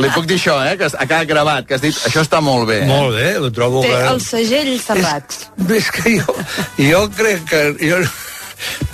[0.04, 2.68] li puc dir això, eh, que ha quedat gravat, que has dit, això està molt
[2.68, 2.82] bé.
[2.90, 4.02] Molt bé, ho trobo Té que...
[4.12, 5.38] el segell serrat.
[5.80, 6.36] És que jo,
[6.76, 7.64] jo crec que...
[7.80, 8.02] Jo,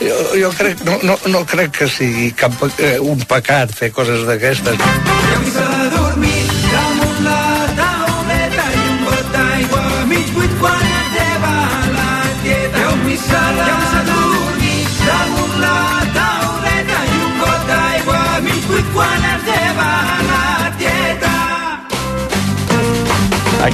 [0.04, 4.28] jo, jo crec, no, no, no crec que sigui cap, eh, un pecat fer coses
[4.30, 5.74] d'aquestes.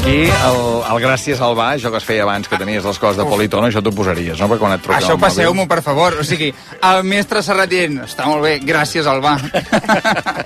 [0.01, 0.55] Aquí, el,
[0.89, 3.67] el gràcies al va, això que es feia abans, que tenies les coses de politono,
[3.67, 4.47] això t'ho posaries, no?
[4.49, 6.17] Perquè quan et truquen Això al passeu-m'ho, per favor.
[6.17, 6.47] O sigui,
[6.89, 9.35] el mestre Serrat dient, està molt bé, gràcies, Albà.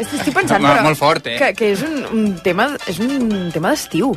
[0.04, 1.38] Estic pensant, però, molt fort, eh?
[1.40, 4.12] que, que és un, un tema, és un tema d'estiu.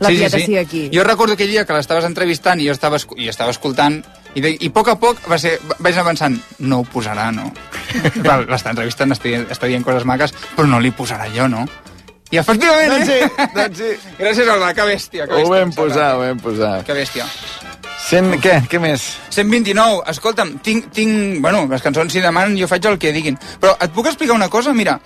[0.00, 0.86] La tieta sí, aquí.
[0.94, 4.00] Jo recordo aquell dia que l'estaves entrevistant i jo estava, i estava escoltant
[4.32, 7.28] i, de, i a poc a poc va ser, vaig anar pensant, no ho posarà,
[7.36, 7.50] no?
[8.48, 11.66] L'està entrevistant, està dient, està dient coses maques, però no li posarà jo, no?
[12.32, 13.18] I efectivament, Doncs eh?
[13.28, 14.12] sí, doncs sí.
[14.18, 15.26] Gràcies, Albà, que bèstia.
[15.28, 16.70] Que Ho bèstia, vam posar, ho vam posar.
[16.88, 17.26] Que bèstia.
[18.02, 18.54] Cent, què?
[18.72, 19.04] Què més?
[19.36, 21.36] 129, escolta'm, tinc, tinc...
[21.44, 23.36] Bueno, les cançons si demanen jo faig el que diguin.
[23.60, 24.72] Però et puc explicar una cosa?
[24.74, 24.96] Mira,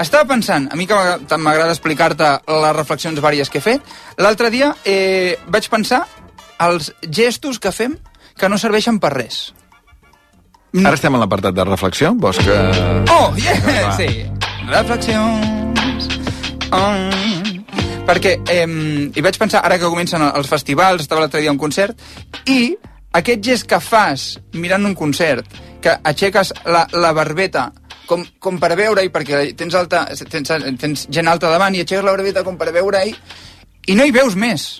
[0.00, 3.84] estava pensant, a mi que m'agrada- tant m'agrada explicar-te les reflexions vàries que he fet,
[4.18, 6.02] l'altre dia eh, vaig pensar
[6.64, 7.94] els gestos que fem
[8.40, 9.50] que no serveixen per res.
[10.80, 12.58] Ara estem en l'apartat de reflexió, vols que...
[13.12, 13.60] Oh, yeah!
[13.68, 13.96] Va.
[14.00, 14.24] Sí.
[14.70, 15.59] Reflexions.
[16.70, 17.10] Oh.
[18.06, 21.98] Perquè eh, hi vaig pensar, ara que comencen els festivals, estava l'altre dia un concert,
[22.50, 22.76] i
[23.18, 25.46] aquest gest que fas mirant un concert,
[25.82, 27.70] que aixeques la, la barbeta
[28.06, 32.14] com, com per veure-hi, perquè tens, alta, tens, tens gent alta davant i aixeques la
[32.16, 33.14] barbeta com per veure-hi,
[33.90, 34.70] i no hi veus més.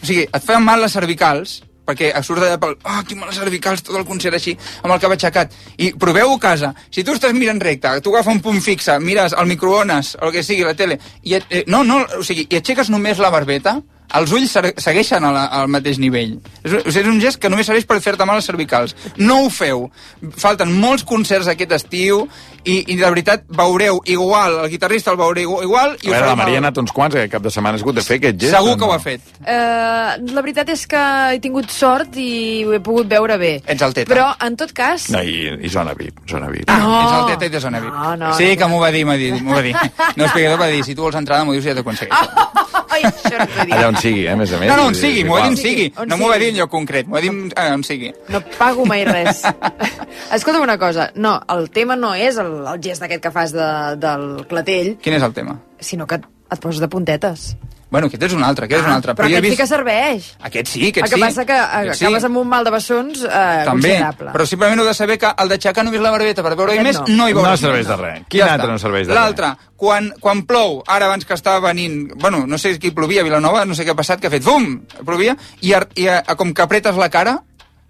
[0.00, 2.76] O sigui, et fan mal les cervicals, perquè surts d'allà pel...
[2.84, 5.52] Oh, tinc males cervicals, tot el concert així, amb el cap aixecat.
[5.78, 6.74] I proveu-ho a casa.
[6.90, 10.42] Si tu estàs mirant recte, tu agafes un punt fixe, mires el microones, el que
[10.46, 13.80] sigui, la tele, i, et- eh, no, no, o sigui, i aixeques només la barbeta,
[14.18, 16.38] els ulls se- segueixen la, al mateix nivell.
[16.64, 18.94] És, és un gest que només serveix per fer-te mal les cervicals.
[19.16, 19.88] No ho feu.
[20.36, 22.26] Falten molts concerts aquest estiu
[22.64, 26.26] i, i de veritat veureu igual, el guitarrista el veureu igual i A ho veure,
[26.28, 28.38] la Maria ha anat uns quants, aquest cap de setmana has hagut de fer aquest
[28.38, 28.54] gest.
[28.54, 28.94] Segur que ho no?
[28.94, 29.32] ha fet.
[29.42, 31.02] Eh, la veritat és que
[31.34, 33.52] he tingut sort i ho he pogut veure bé.
[33.66, 34.12] Ets el teta.
[34.14, 35.08] Però, en tot cas...
[35.14, 36.70] No, i, i zona VIP, zona VIP.
[36.70, 36.94] Ah, No.
[37.02, 37.92] ets el teta i de zona VIP.
[37.98, 38.56] No, no, sí, no.
[38.62, 39.74] que m'ho va dir, m'ho va dir, m'ho va dir.
[40.16, 42.48] No, expliqueu, va dir, si tu vols entrada, m'ho dius i ja t'ho aconsegueixo.
[42.92, 43.74] Ai, això no t'ho dic.
[43.74, 44.68] Allà on sigui, eh, a més a més.
[44.70, 45.86] No, no, on sigui, m'ho va dir on sigui.
[45.96, 46.44] On No m'ho va sigui.
[46.44, 48.12] dir en lloc concret, m'ho va dir eh, on sigui.
[48.34, 49.42] No pago mai res.
[50.36, 53.68] Escolta'm una cosa, no, el tema no és el, el gest aquest que fas de,
[54.02, 55.58] del clatell, Quin és el tema?
[55.82, 57.52] sinó que et, et poses de puntetes.
[57.92, 59.12] Bueno, aquest és un altre, aquest és un altre.
[59.18, 60.28] Però he aquest sí que serveix.
[60.48, 61.22] Aquest sí, aquest el que sí.
[61.26, 62.06] passa que eh, Aquest sí.
[62.06, 63.28] acabes amb un mal de bessons eh,
[63.68, 64.30] També, considerable.
[64.32, 67.06] però simplement heu de saber que el d'aixecar només la barbeta per veure-hi més no.
[67.20, 67.60] no hi veuràs.
[67.60, 68.24] No serveix de res.
[68.32, 69.20] Quin altre no serveix de res?
[69.20, 73.28] L'altre, quan, quan plou, ara abans que estava venint, bueno, no sé qui plovia a
[73.28, 76.22] Vilanova, no sé què ha passat, que ha fet, bum, plovia, i, ar- i a,
[76.38, 77.36] com que apretes la cara,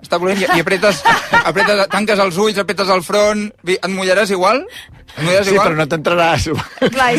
[0.03, 1.03] està plovent, i, i apretes,
[1.43, 4.65] apretes, tanques els ulls, apretes el front, et mullaràs igual?
[5.13, 5.69] Et mullaràs Sí, igual?
[5.69, 6.49] però no t'entraràs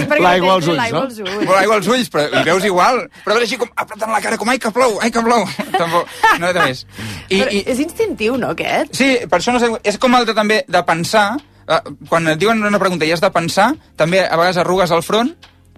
[0.10, 1.06] perquè l'aigua als ulls, l'aigua no?
[1.08, 1.38] als ulls.
[1.46, 3.00] Però l'aigua als ulls, però hi veus igual.
[3.24, 5.48] Però veure així com apretant la cara, com ai que plou, ai que plou.
[5.80, 6.12] Tampoc,
[6.42, 6.84] no de més.
[7.30, 7.64] I, però i...
[7.74, 8.94] És instintiu, no, aquest?
[8.98, 11.28] Sí, per això no sé, és com altre també de pensar,
[11.68, 15.06] eh, quan et diuen una pregunta i has de pensar, també a vegades arrugues al
[15.06, 15.34] front,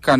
[0.05, 0.15] que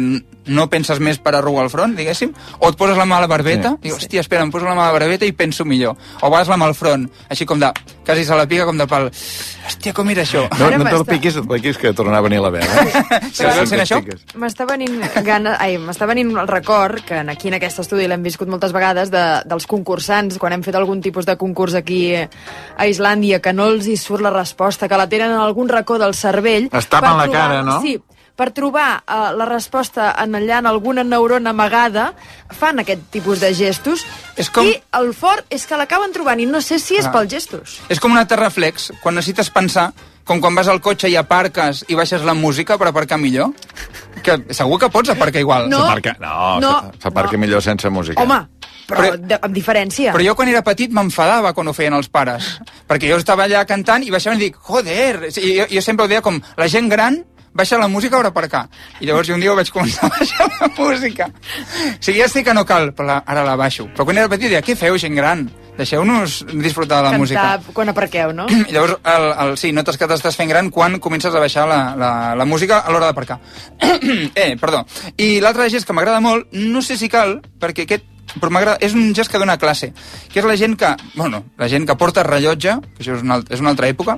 [0.45, 3.28] no penses més per arrugar el front, diguéssim, o et poses la mà a la
[3.32, 3.76] barbeta, Sí.
[3.76, 3.82] sí.
[3.88, 5.95] dius, hòstia, espera, em poso la mà a la barbeta i penso millor.
[6.22, 7.72] O vegades la mà al front, així com de,
[8.06, 9.07] quasi se la pica com de pal.
[9.66, 10.44] Hòstia, com era això?
[10.60, 12.62] No, Ara no te'l piquis, et piquis que tornarà a venir la veu.
[12.62, 13.22] Eh?
[13.34, 14.02] Si vols sent això?
[14.38, 18.48] M'està venint gana, ai, venint el record que en- aquí en aquest estudi l'hem viscut
[18.48, 23.41] moltes vegades de, dels concursants, quan hem fet algun tipus de concurs aquí a Islàndia,
[23.41, 26.70] que no els hi surt la resposta, que la tenen en algun racó del cervell.
[26.72, 27.82] Es tapen la cara, no?
[27.82, 27.98] Sí,
[28.36, 32.14] per trobar uh, la resposta en allà en alguna neurona amagada,
[32.52, 34.06] fan aquest tipus de gestos,
[34.36, 37.12] És com- i el fort és que l'acaben trobant, i no sé si és Ah.
[37.14, 37.80] pels gestos.
[37.88, 39.94] És com un altre reflex, quan necessites pensar,
[40.26, 43.52] com quan vas al cotxe i aparques i baixes la música per aparcar millor,
[44.24, 45.70] que segur que pots aparcar igual.
[45.70, 45.84] No.
[45.84, 48.22] S'aparca, no, No, no s'aparca millor sense música.
[48.22, 48.40] Home,
[48.88, 50.12] però, Però- de, amb diferència.
[50.14, 52.60] Però jo quan era petit m'enfadava quan ho feien els pares.
[52.88, 56.07] perquè jo estava allà cantant i baixaven i dic, joder, I jo, jo sempre ho
[56.07, 57.24] deia com, la gent gran
[57.56, 58.65] baixa la música per aparcar.
[58.99, 61.30] I llavors jo un dia ho vaig començar a baixar la música.
[61.32, 63.88] O sigui, ja sé que no cal, però la, ara la baixo.
[63.95, 65.48] Però quan era petit deia, què feu, gent gran?
[65.76, 67.73] Deixeu-nos disfrutar de la Cantar música.
[67.76, 68.45] quan aparqueu, no?
[68.48, 71.80] I llavors, el, el, sí, notes que t'estàs fent gran quan comences a baixar la,
[71.99, 73.40] la, la música a l'hora d'aparcar.
[74.36, 74.86] eh, perdó.
[75.18, 78.95] I l'altre gest que m'agrada molt, no sé si cal, perquè aquest però m'agrada, és
[78.98, 79.91] un gest que dona classe,
[80.32, 83.38] que és la gent que, bueno, la gent que porta rellotge, que això és una,
[83.48, 84.18] és una altra època,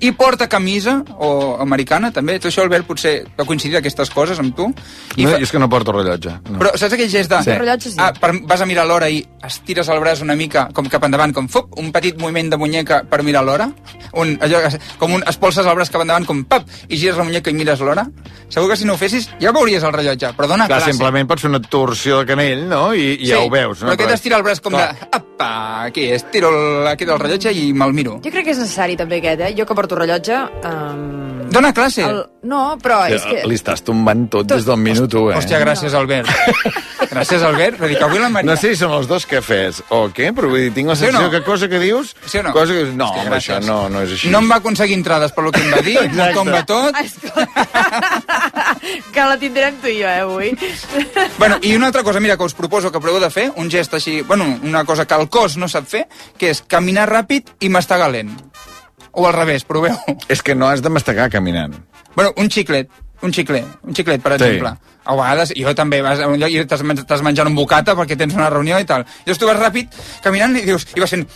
[0.00, 2.36] I porta camisa, o americana, també.
[2.38, 4.68] Tu això, Albert, potser va coincidir aquestes coses amb tu.
[5.16, 6.36] I No, fa- és que no porto rellotge.
[6.50, 6.58] No.
[6.60, 7.40] Però saps aquell gest de...
[7.42, 7.50] Sí.
[7.58, 7.96] Rellotge sí.
[7.98, 11.32] Ah, per, vas a mirar l'hora i estires el braç una mica com cap endavant,
[11.34, 13.66] com fup, un petit moviment de muñeca per mirar l'hora.
[14.14, 14.60] Un, allò,
[14.98, 17.80] com un, espolses el braç cap endavant com pap, i gires la muñeca i mires
[17.82, 18.06] l'hora.
[18.48, 20.92] Segur que si no ho fessis ja veuries el rellotge, però dona Clar, classe.
[20.94, 22.94] simplement pots fer una torsió de canell, no?
[22.94, 23.90] I, i ja ho veus, no?
[23.90, 24.94] Però aquest estira el braç com Clar.
[24.94, 25.20] de...
[25.38, 28.16] Apa, aquí, estiro el, aquí del rellotge i me'l miro.
[28.24, 29.52] Jo crec que és necessari també aquest, eh?
[29.54, 30.34] Jo que porto rellotge...
[30.66, 31.46] Um...
[31.54, 32.02] Dona classe.
[32.02, 32.24] El...
[32.50, 33.44] No, però és que...
[33.46, 35.36] Li estàs tombant tot des del minut 1, eh?
[35.38, 36.26] Hòstia, gràcies, Albert.
[37.14, 37.78] gràcies, Albert.
[37.78, 38.50] Vull dir que avui la Maria...
[38.50, 41.06] No sé si són els dos cafès o què, però vull dir, tinc la Sí
[41.06, 41.32] sensació no?
[41.36, 42.16] que cosa que dius...
[42.26, 42.52] Sí o no?
[42.56, 44.34] Cosa que dius, no, Hòstia, home, això no, no és així.
[44.34, 46.34] No em va aconseguir entrades per lo que em va dir, m'ho Exacte.
[46.34, 46.98] tomba tot.
[49.12, 50.52] Que la tindrem tu i jo, eh, avui.
[51.38, 53.94] Bueno, i una altra cosa, mira, que us proposo que proveu de fer, un gest
[53.94, 56.06] així, bueno, una cosa que el cos no sap fer,
[56.38, 58.34] que és caminar ràpid i mastegar lent.
[59.12, 59.96] O al revés, proveu.
[60.28, 61.76] És que no has de mastegar caminant.
[62.14, 62.90] Bueno, un xiclet,
[63.22, 64.44] un xiclet, un xiclet, per Sí.
[64.44, 64.76] exemple.
[65.08, 67.94] A vegades, jo també vas a un lloc i t'has men- t'has menjant un bocata
[67.96, 69.06] perquè tens una reunió i tal.
[69.24, 69.88] Llavors tu vas ràpid,
[70.22, 71.26] caminant, i dius, i vas fent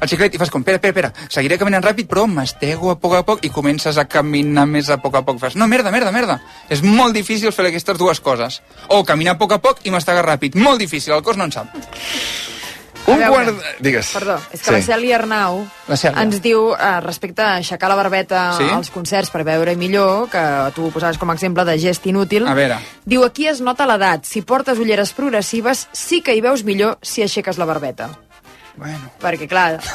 [0.00, 3.14] el xiclet, i fas com, espera, espera, espera, seguiré caminant ràpid, però mastego a poc
[3.18, 5.38] a poc i comences a caminar més a poc a poc.
[5.38, 6.40] Fas, no, merda, merda, merda.
[6.70, 8.62] És molt difícil fer aquestes dues coses.
[8.88, 10.54] O caminar a poc a poc i mastegar ràpid.
[10.56, 11.68] Molt difícil, el cos no en sap.
[13.06, 13.48] Un veure, quart...
[13.48, 14.10] de- Digues.
[14.14, 16.22] Perdó, és que la Cèlia Arnau La Cèlia.
[16.22, 18.68] ens diu eh, respecte a aixecar la barbeta Sí?
[18.70, 20.42] als concerts per veure millor, que
[20.76, 22.46] tu ho posaves com a exemple de gest inútil.
[22.46, 22.78] A veure.
[23.04, 24.24] Diu, aquí es nota l'edat.
[24.24, 28.10] Si portes ulleres progressives, sí que hi veus millor si aixeques la barbeta.
[28.76, 29.10] Bueno.
[29.20, 29.78] Perquè, clar,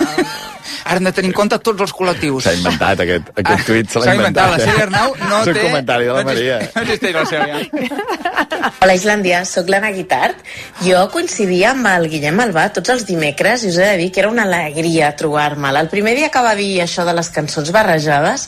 [0.85, 2.43] Ara hem de tenir en compte tots els col·lectius.
[2.45, 4.51] S'ha inventat aquest, aquest tuit, se l'ha Ah, S'ha inventat.
[4.51, 5.61] La Cèlia Arnau no És un té...
[5.65, 6.71] comentari de la no existeix- Maria.
[6.75, 8.69] No existeix la Cèlia.
[8.85, 10.41] Hola Islàndia, sóc l'Anna Guitart.
[10.85, 14.21] Jo coincidia amb el Guillem Albà tots els dimecres i us he de dir que
[14.21, 15.79] era una alegria trobar-me'l.
[15.81, 18.47] El primer dia que va dir això de les cançons barrejades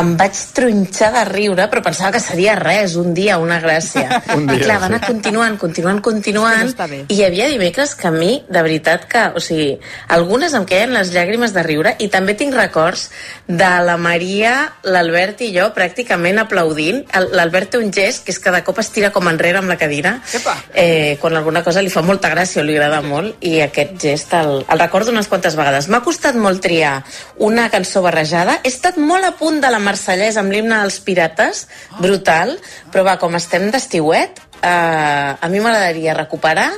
[0.00, 4.20] em vaig tronxar de riure, però pensava que seria res, un dia, una gràcia.
[4.36, 4.92] Un dia, I clar, va sí.
[4.92, 6.74] anar continuant, continuant, continuant.
[7.08, 9.67] I hi havia dimecres que a mi, de veritat que, o sigui,
[10.14, 13.08] algunes em queien les llàgrimes de riure i també tinc records
[13.46, 14.54] de la Maria,
[14.84, 17.04] l'Albert i jo pràcticament aplaudint.
[17.32, 19.78] L'Albert té un gest que és que de cop es tira com enrere amb la
[19.80, 20.16] cadira
[20.74, 24.34] eh, quan alguna cosa li fa molta gràcia o li agrada molt i aquest gest
[24.38, 25.88] el, el recordo unes quantes vegades.
[25.88, 27.02] M'ha costat molt triar
[27.44, 28.60] una cançó barrejada.
[28.62, 31.66] He estat molt a punt de la Marsellesa amb l'himne dels Pirates,
[31.98, 32.56] brutal,
[32.92, 36.70] però va, com estem d'estiuet, eh, a mi m'agradaria recuperar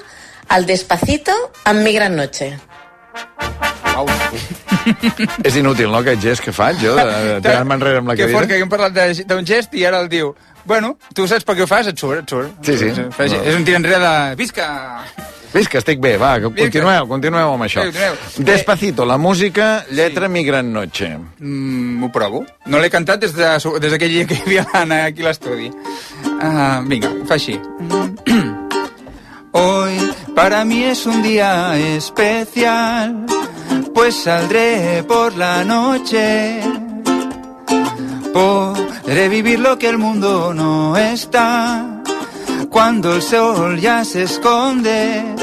[0.57, 2.70] el Despacito amb Mi Gran Noche.
[5.49, 8.29] És inútil, no, aquest gest que faig, jo, de, de tirar-me enrere amb la que
[8.31, 8.57] fort cadira?
[8.57, 10.35] que hem parlat d'un gest i ara el diu
[10.65, 11.87] bueno, tu saps per què ho fas?
[11.89, 12.51] Et surt, et surt.
[12.67, 12.91] Sí, sí.
[13.17, 14.35] Fas- És un tir enrere de...
[14.39, 14.67] Visca!
[15.51, 17.83] Que estic bé, va, que continueu, continueu amb això.
[17.83, 18.45] Sí, continueu.
[18.47, 21.09] Despacito, la música, lletra Mi Gran Noche.
[21.41, 22.45] Mm, ho provo.
[22.71, 23.49] No l'he cantat des de-
[23.83, 25.73] des d'aquell dia que hi havia l'Anna aquí a l'estudi.
[26.37, 27.57] Uh, vinga, fa així.
[29.53, 29.97] Hoy
[30.37, 33.27] para mí es un día especial,
[33.95, 36.61] pues saldré por la noche.
[38.33, 42.03] Podré vivir lo que el mundo no está,
[42.69, 45.35] cuando el sol ya se esconde.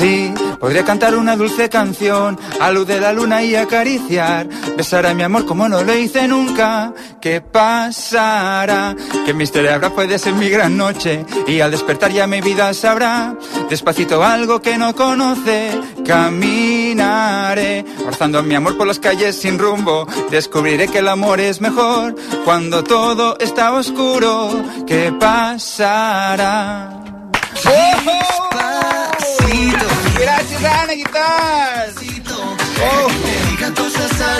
[0.00, 5.12] Sí, podría cantar una dulce canción a luz de la luna y acariciar, besar a
[5.12, 6.94] mi amor como no lo hice nunca.
[7.20, 8.96] ¿Qué pasará?
[9.26, 9.90] ¿Qué misterio habrá?
[9.90, 13.36] Puede ser mi gran noche y al despertar ya mi vida sabrá.
[13.68, 15.78] Despacito algo que no conoce,
[16.10, 20.08] caminaré, forzando mi amor por las calles sin rumbo.
[20.28, 24.50] Descubriré que el amor es mejor cuando todo está oscuro.
[24.88, 26.90] ¿Qué pasará?
[30.18, 31.92] Gracias, Ana Guitar.
[32.82, 33.08] Oh.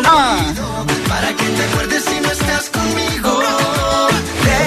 [0.05, 0.39] Ah.
[1.09, 3.43] Para que te acuerdes si no estás conmigo.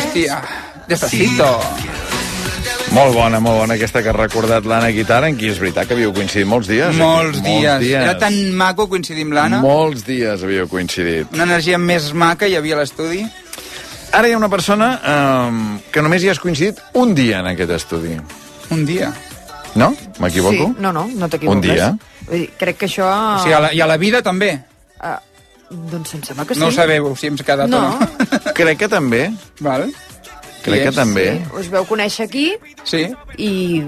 [0.06, 0.42] Hòstia,
[0.88, 1.60] despacito.
[2.94, 5.96] Molt bona, molt bona aquesta que ha recordat l'Anna Guitar, en qui és veritat que
[5.96, 6.94] havíeu coincidit molts dies.
[7.00, 7.56] Molts aquí.
[7.64, 7.88] dies.
[7.98, 9.62] Era tan maco coincidir amb l'Anna.
[9.64, 11.32] Molts dies havíeu coincidit.
[11.34, 13.24] Una energia més maca hi havia a l'estudi.
[14.14, 15.60] Ara hi ha una persona um,
[15.90, 18.14] que només hi has coincidit un dia en aquest estudi.
[18.70, 19.10] Un dia?
[19.74, 19.90] No?
[20.22, 20.70] M'equivoco?
[20.70, 21.58] Sí, no, no, no t'equivoques.
[21.58, 21.90] Un dia?
[22.30, 23.10] Vull dir, crec que això...
[23.10, 24.54] O sigui, a la, i a la vida també.
[25.02, 25.18] Uh,
[25.90, 26.62] doncs em sembla que sí.
[26.62, 27.88] No ho sabeu si hem quedat No.
[27.90, 28.54] o no.
[28.54, 29.32] Crec que també.
[29.66, 29.90] Val.
[30.64, 31.26] Crec que també.
[31.60, 32.46] Us veu conèixer aquí
[32.88, 33.06] Sí.
[33.38, 33.84] i...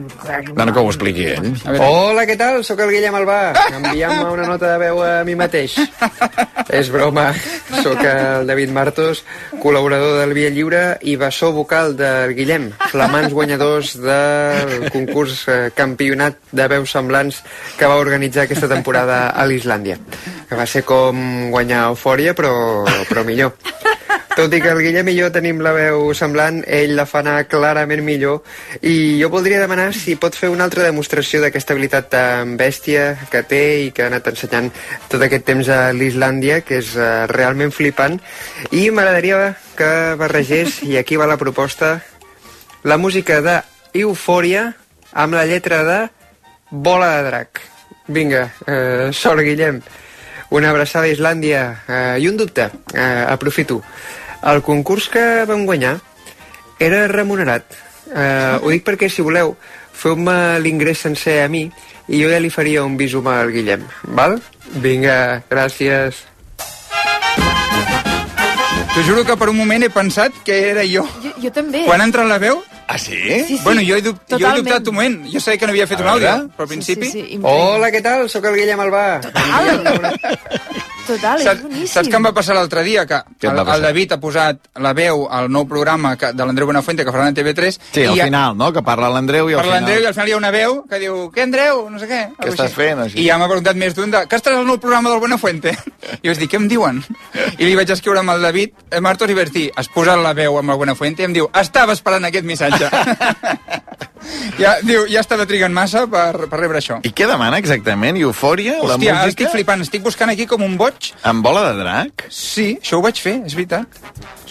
[0.54, 1.48] Bueno, que ho expliqui ell.
[1.80, 2.62] Hola, què tal?
[2.68, 3.40] Sóc el Guillem Albà.
[3.80, 5.78] Enviant-me una nota de veu a mi mateix.
[6.70, 7.30] És broma.
[7.84, 9.24] Sóc el David Martos,
[9.64, 16.40] col·laborador del Via Lliure i bessó vocal del Guillem, flamants guanyadors del concurs eh, campionat
[16.56, 17.42] de veus semblants
[17.80, 20.00] que va organitzar aquesta temporada a l'Islàndia.
[20.50, 22.54] Que va ser com guanyar eufòria, però,
[23.10, 23.56] però millor.
[24.36, 27.46] Tot i que el Guillem i jo tenim la veu semblant, ell la fa anar
[27.48, 28.42] clarament millor
[28.84, 33.46] i jo voldria demanar si pot fer una altra demostració d'aquesta habilitat tan bèstia que
[33.48, 34.68] té i que ha anat ensenyant
[35.08, 38.20] tot aquest temps a l'Islàndia, que és uh, realment flipant.
[38.76, 42.02] I m'agradaria que barregés, i aquí va la proposta,
[42.84, 43.62] la música de
[43.96, 44.74] Eufòria
[45.16, 46.02] amb la lletra de
[46.72, 47.64] Bola de Drac.
[48.08, 49.80] Vinga, eh, sort Guillem.
[50.52, 53.80] Una abraçada a Islàndia eh, i un dubte, eh, aprofito.
[54.46, 55.96] El concurs que vam guanyar
[56.78, 57.66] era remunerat.
[58.14, 59.56] Eh, ho dic perquè, si voleu,
[59.96, 61.64] feu-me l'ingrés sencer a mi
[62.06, 64.38] i jo ja li faria un bisum al Guillem, val?
[64.84, 66.22] Vinga, gràcies.
[68.94, 71.08] T'ho juro que per un moment he pensat que era jo.
[71.24, 71.84] Jo, jo també.
[71.90, 72.62] Quan ha entrat la veu...
[72.88, 73.16] Ah, sí?
[73.18, 75.18] Sí, sí, bueno, jo he, dub jo he dubtat un moment.
[75.34, 77.10] Jo sabia que no havia fet un àudio, però al principi...
[77.10, 78.28] Sí, sí, Hola, què tal?
[78.30, 79.06] Sóc el Guillem Albà.
[81.06, 81.86] Total, és Saps, boníssim.
[81.92, 83.04] saps què em va passar l'altre dia?
[83.06, 86.66] Que Què el, el David ha posat la veu al nou programa que, de l'Andreu
[86.66, 88.72] Buenafuente que faran a TV3 Sí, al i final, no?
[88.74, 89.76] Que parla l'Andreu i al per final...
[89.84, 91.84] l'Andreu i al final hi ha una veu que diu què Andreu?
[91.94, 92.22] No sé què.
[92.40, 92.78] Què estàs així.
[92.80, 93.20] fent, així?
[93.22, 95.76] I ja m'ha preguntat més d'un de que estàs al nou programa del Buenafuente?
[96.24, 97.04] I vaig dir, què em diuen?
[97.60, 100.34] I li vaig escriure amb el David eh, Martos i vaig dir, has posat la
[100.34, 101.22] veu amb el Buenafuente?
[101.22, 102.75] I em diu, estava esperant aquest missatge.
[104.64, 107.00] ja, diu, ja estava trigant massa per, per rebre això.
[107.06, 108.18] I què demana exactament?
[108.22, 108.78] Eufòria?
[108.82, 109.34] la Hòstia, música?
[109.34, 111.12] estic flipant, estic buscant aquí com un boig.
[111.28, 112.28] Amb bola de drac?
[112.30, 114.02] Sí, això ho vaig fer, és veritat.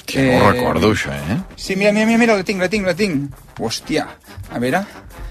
[0.05, 1.39] Que no ho recordo, això, eh?
[1.57, 3.41] Sí, mira, mira, mira, mira, la tinc, la tinc, la tinc.
[3.61, 4.07] Hòstia,
[4.51, 4.85] a veure...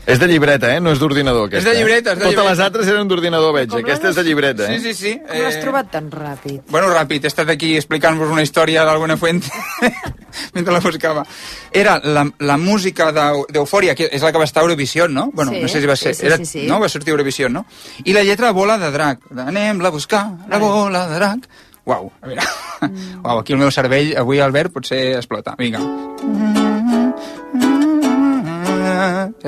[0.06, 0.82] És de llibreta, eh?
[0.84, 1.70] No és d'ordinador, aquesta.
[1.72, 2.50] És de llibreta, és de Totes llibreta.
[2.52, 3.72] les altres eren d'ordinador, veig.
[3.78, 4.80] Aquesta és de llibreta, eh?
[4.82, 5.12] Sí, sí, sí.
[5.30, 6.58] Com l'has trobat tan ràpid?
[6.68, 9.48] Bueno, ràpid, he estat aquí explicant-vos una història d'alguna fuente
[10.58, 11.24] mentre la buscava.
[11.72, 15.30] Era la, la música d'Eu- d'Eufòria, que és la que va estar a Eurovisió, no?
[15.34, 16.14] Bueno, Sí, no sé si va ser...
[16.16, 16.66] sí, sí, era, sí, sí.
[16.68, 16.82] No?
[16.84, 17.64] Va sortir a Eurovisió, no?
[18.04, 19.24] I la lletra Bola de drac.
[19.32, 21.48] Anem-la a buscar, la bola de drac.
[21.86, 22.44] Uau, a veure.
[22.82, 23.22] Mm.
[23.24, 25.56] Uau, aquí el meu cervell, avui, Albert, potser explota.
[25.60, 25.80] Vinga.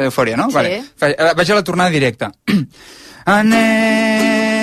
[0.07, 0.49] Eufòria, no?
[0.49, 0.55] Sí.
[0.55, 0.83] Vale.
[1.01, 2.31] Eh, Vaig a la tornada directa.
[3.25, 4.55] Anem-la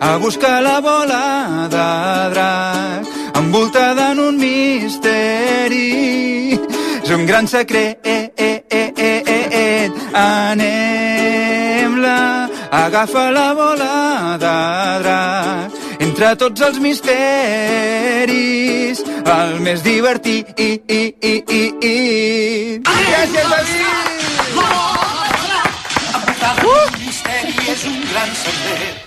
[0.00, 1.86] a buscar la bola de
[2.34, 5.90] drac envoltada en un misteri.
[7.02, 7.98] És un gran secret.
[8.04, 9.90] Eh, eh, eh, eh, eh, eh.
[10.14, 11.28] Anem-la,
[12.70, 14.56] agafa la bola de
[15.02, 17.12] drac entre tots els misteris,
[19.36, 20.46] el més divertit.
[20.58, 21.00] I, i,
[21.30, 21.62] i, i,
[21.92, 21.94] i.
[28.12, 29.01] Gràcies, David!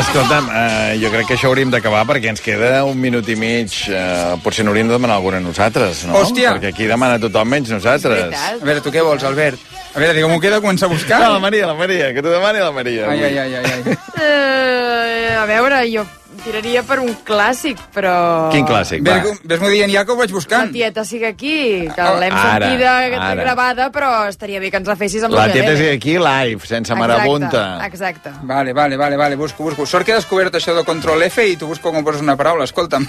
[0.00, 3.74] Escolta'm, eh, jo crec que això hauríem d'acabar perquè ens queda un minut i mig.
[3.90, 6.14] Eh, potser n'hauríem de demanar alguna nosaltres, no?
[6.20, 6.54] Hòstia!
[6.54, 8.30] Perquè aquí demana tothom menys nosaltres.
[8.34, 9.58] A veure, tu què vols, Albert?
[9.90, 11.20] A veure, digue'm, m'ho queda començar a buscar?
[11.24, 13.10] No, la Maria, la Maria, que t'ho demani la Maria.
[13.10, 13.98] Ai, ai, ai, ai, ai.
[14.22, 16.06] Eh, a veure, jo
[16.44, 18.48] tiraria per un clàssic, però...
[18.52, 19.18] Quin clàssic, va.
[19.24, 20.72] Ves- Ves-m'ho dient ja que ho vaig La buscant.
[20.72, 23.34] tieta sigue aquí, que l'hem Ara, sentida ara.
[23.42, 25.92] gravada, però estaria bé que ens la fessis amb La la tieta Gelele.
[25.96, 27.84] aquí live, sense marabunta.
[27.86, 28.30] Exacte.
[28.42, 29.86] Vale, vale, vale, vale, busco, busco.
[29.86, 32.64] Sort que he descobert això de control F i tu busco com poses una paraula,
[32.64, 33.06] escolta'm.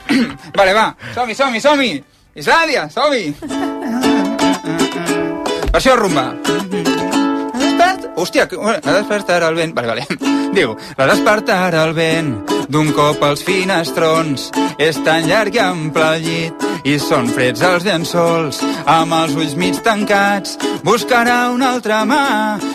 [0.58, 2.04] vale, va, som-hi, som-hi, som-hi!
[2.36, 3.34] Islàndia, som-hi!
[5.72, 6.34] Versió rumba.
[8.16, 9.74] Hòstia, que- la despertarà el vent...
[9.76, 10.06] Vale, vale.
[10.56, 12.30] Diu, la despertarà el vent
[12.72, 14.50] d'un cop als finestrons.
[14.78, 18.62] És tan llarg i ample el llit i són freds els llençols.
[18.86, 20.56] Amb els ulls mig tancats
[20.86, 22.24] buscarà una altra mà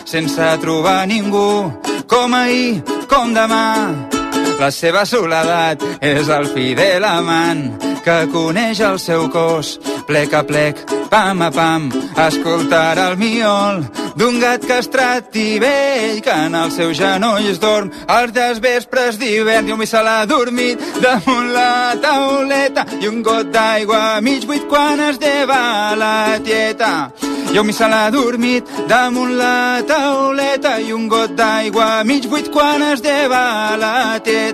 [0.04, 1.72] sense trobar ningú.
[2.06, 4.21] Com ahir, com demà.
[4.62, 7.64] La seva soledat és el fidel amant
[8.04, 9.72] que coneix el seu cos
[10.06, 10.78] plec a plec,
[11.10, 11.88] pam a pam,
[12.28, 13.82] escoltarà el miol
[14.14, 19.74] d'un gat castrat i vell que en els seus genolls dorm als desvespres d'hivern i
[19.74, 25.18] un se l'ha dormit damunt la tauleta i un got d'aigua mig buit quan es
[25.18, 27.10] lleva la tieta.
[27.52, 32.82] Jo m'hi se l'ha dormit damunt la tauleta i un got d'aigua mig buit quan
[32.92, 34.51] es lleva la tieta.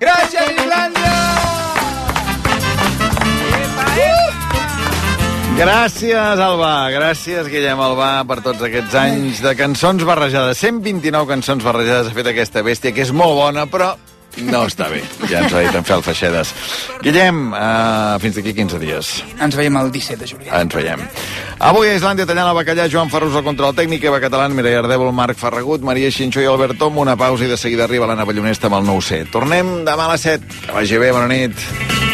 [0.00, 1.14] Gràcies, Islàndia!
[5.56, 6.90] Gràcies, Alba.
[6.92, 10.60] Gràcies, Guillem Albà, per tots aquests anys de cançons barrejades.
[10.60, 13.94] 129 cançons barrejades ha fet aquesta bèstia, que és molt bona, però
[14.44, 15.02] no està bé.
[15.30, 16.52] Ja ens ha dit en Fel Feixedes.
[17.04, 19.12] Guillem, uh, fins d'aquí 15 dies.
[19.42, 20.54] Ens veiem el 17 de juliol.
[20.60, 21.04] Ens veiem.
[21.66, 25.12] Avui a Islàndia tallant el bacallà, Joan Ferrus al control tècnic, Eva Catalán, Mireia Ardèvol,
[25.16, 26.98] Marc Ferragut, Maria Xinxó i Albert Tom.
[27.02, 29.32] Una pausa i de seguida arriba l'Anna Ballonesta amb el 9-7.
[29.32, 30.60] Tornem demà a les 7.
[30.66, 32.05] Que vagi bé, bona nit.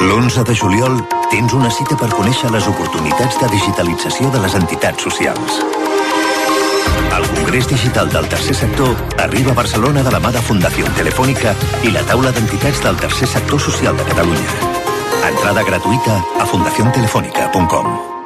[0.00, 0.94] L'11 de juliol
[1.30, 5.58] tens una cita per conèixer les oportunitats de digitalització de les entitats socials.
[7.18, 11.52] El Congrés Digital del Tercer Sector arriba a Barcelona de la mà de Fundació Telefònica
[11.84, 14.56] i la taula d'entitats del Tercer Sector Social de Catalunya.
[15.34, 18.19] Entrada gratuïta a fundaciontelefónica.com.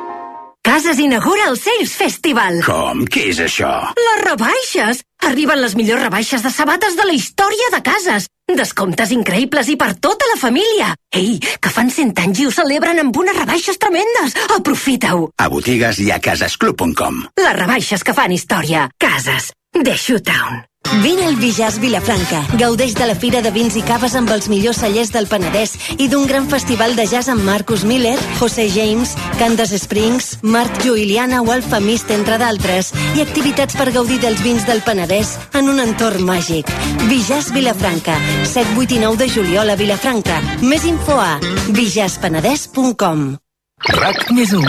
[0.64, 2.62] Cases inaugura el Sales Festival.
[2.64, 3.02] Com?
[3.04, 3.68] Què és això?
[3.98, 5.02] Les rebaixes!
[5.28, 8.30] Arriben les millors rebaixes de sabates de la història de cases.
[8.48, 10.94] Descomptes increïbles i per tota la família.
[11.12, 14.38] Ei, que fan 100 anys i ho celebren amb unes rebaixes tremendes.
[14.56, 15.28] Aprofita-ho.
[15.36, 17.26] A botigues i a casasclub.com.
[17.44, 18.88] Les rebaixes que fan història.
[18.96, 19.52] Cases.
[19.76, 20.64] The Showtown.
[21.02, 22.44] Vine al Bijàs Vilafranca.
[22.58, 26.08] Gaudeix de la Fira de Vins i Caves amb els millors cellers del Penedès i
[26.08, 31.50] d'un gran festival de jazz amb Marcus Miller, José James, Candace Springs, Marc Juiliana o
[31.52, 36.24] Alfa Mist, entre d'altres, i activitats per gaudir dels vins del Penedès en un entorn
[36.24, 36.70] màgic.
[37.08, 40.40] Bijàs Vilafranca, 7, 8 i 9 de juliol a Vilafranca.
[40.62, 41.38] Més info a
[41.74, 43.43] bijaspenedès.com
[43.92, 44.62] RAC més 1,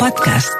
[0.00, 0.54] podcast.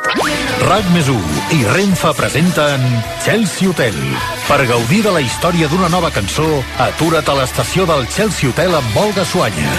[0.69, 2.83] RAC més 1 i Renfa presenten
[3.25, 3.97] Chelsea Hotel.
[4.45, 6.45] Per gaudir de la història d'una nova cançó,
[6.85, 9.73] atura't a l'estació del Chelsea Hotel amb Olga Suanya.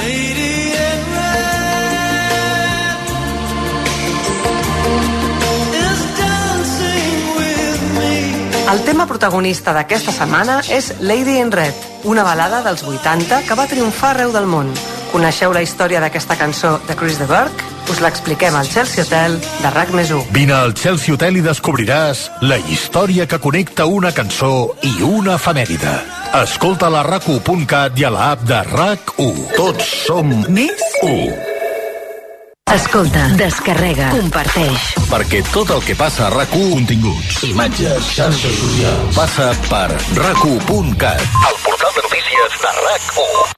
[8.73, 11.77] El tema protagonista d'aquesta setmana és Lady in Red,
[12.10, 14.73] una balada dels 80 que va triomfar arreu del món.
[15.15, 17.61] Coneixeu la història d'aquesta cançó de Chris de Burgh?
[17.87, 20.25] Us l'expliquem al Chelsea Hotel de RAC més 1.
[20.35, 25.95] Vine al Chelsea Hotel i descobriràs la història que connecta una cançó i una efemèride.
[26.41, 29.41] Escolta la rac1.cat i a l'app de RAC1.
[29.55, 31.31] Tots som més 1.
[32.75, 34.93] Escolta, descarrega, comparteix.
[35.07, 36.73] Perquè tot el que passa a RAC1...
[36.75, 39.15] Continguts, imatges, xarxes socials...
[39.15, 39.87] Passa per
[40.19, 41.23] rac1.cat.
[41.23, 43.55] El portal de notícies de RAC1.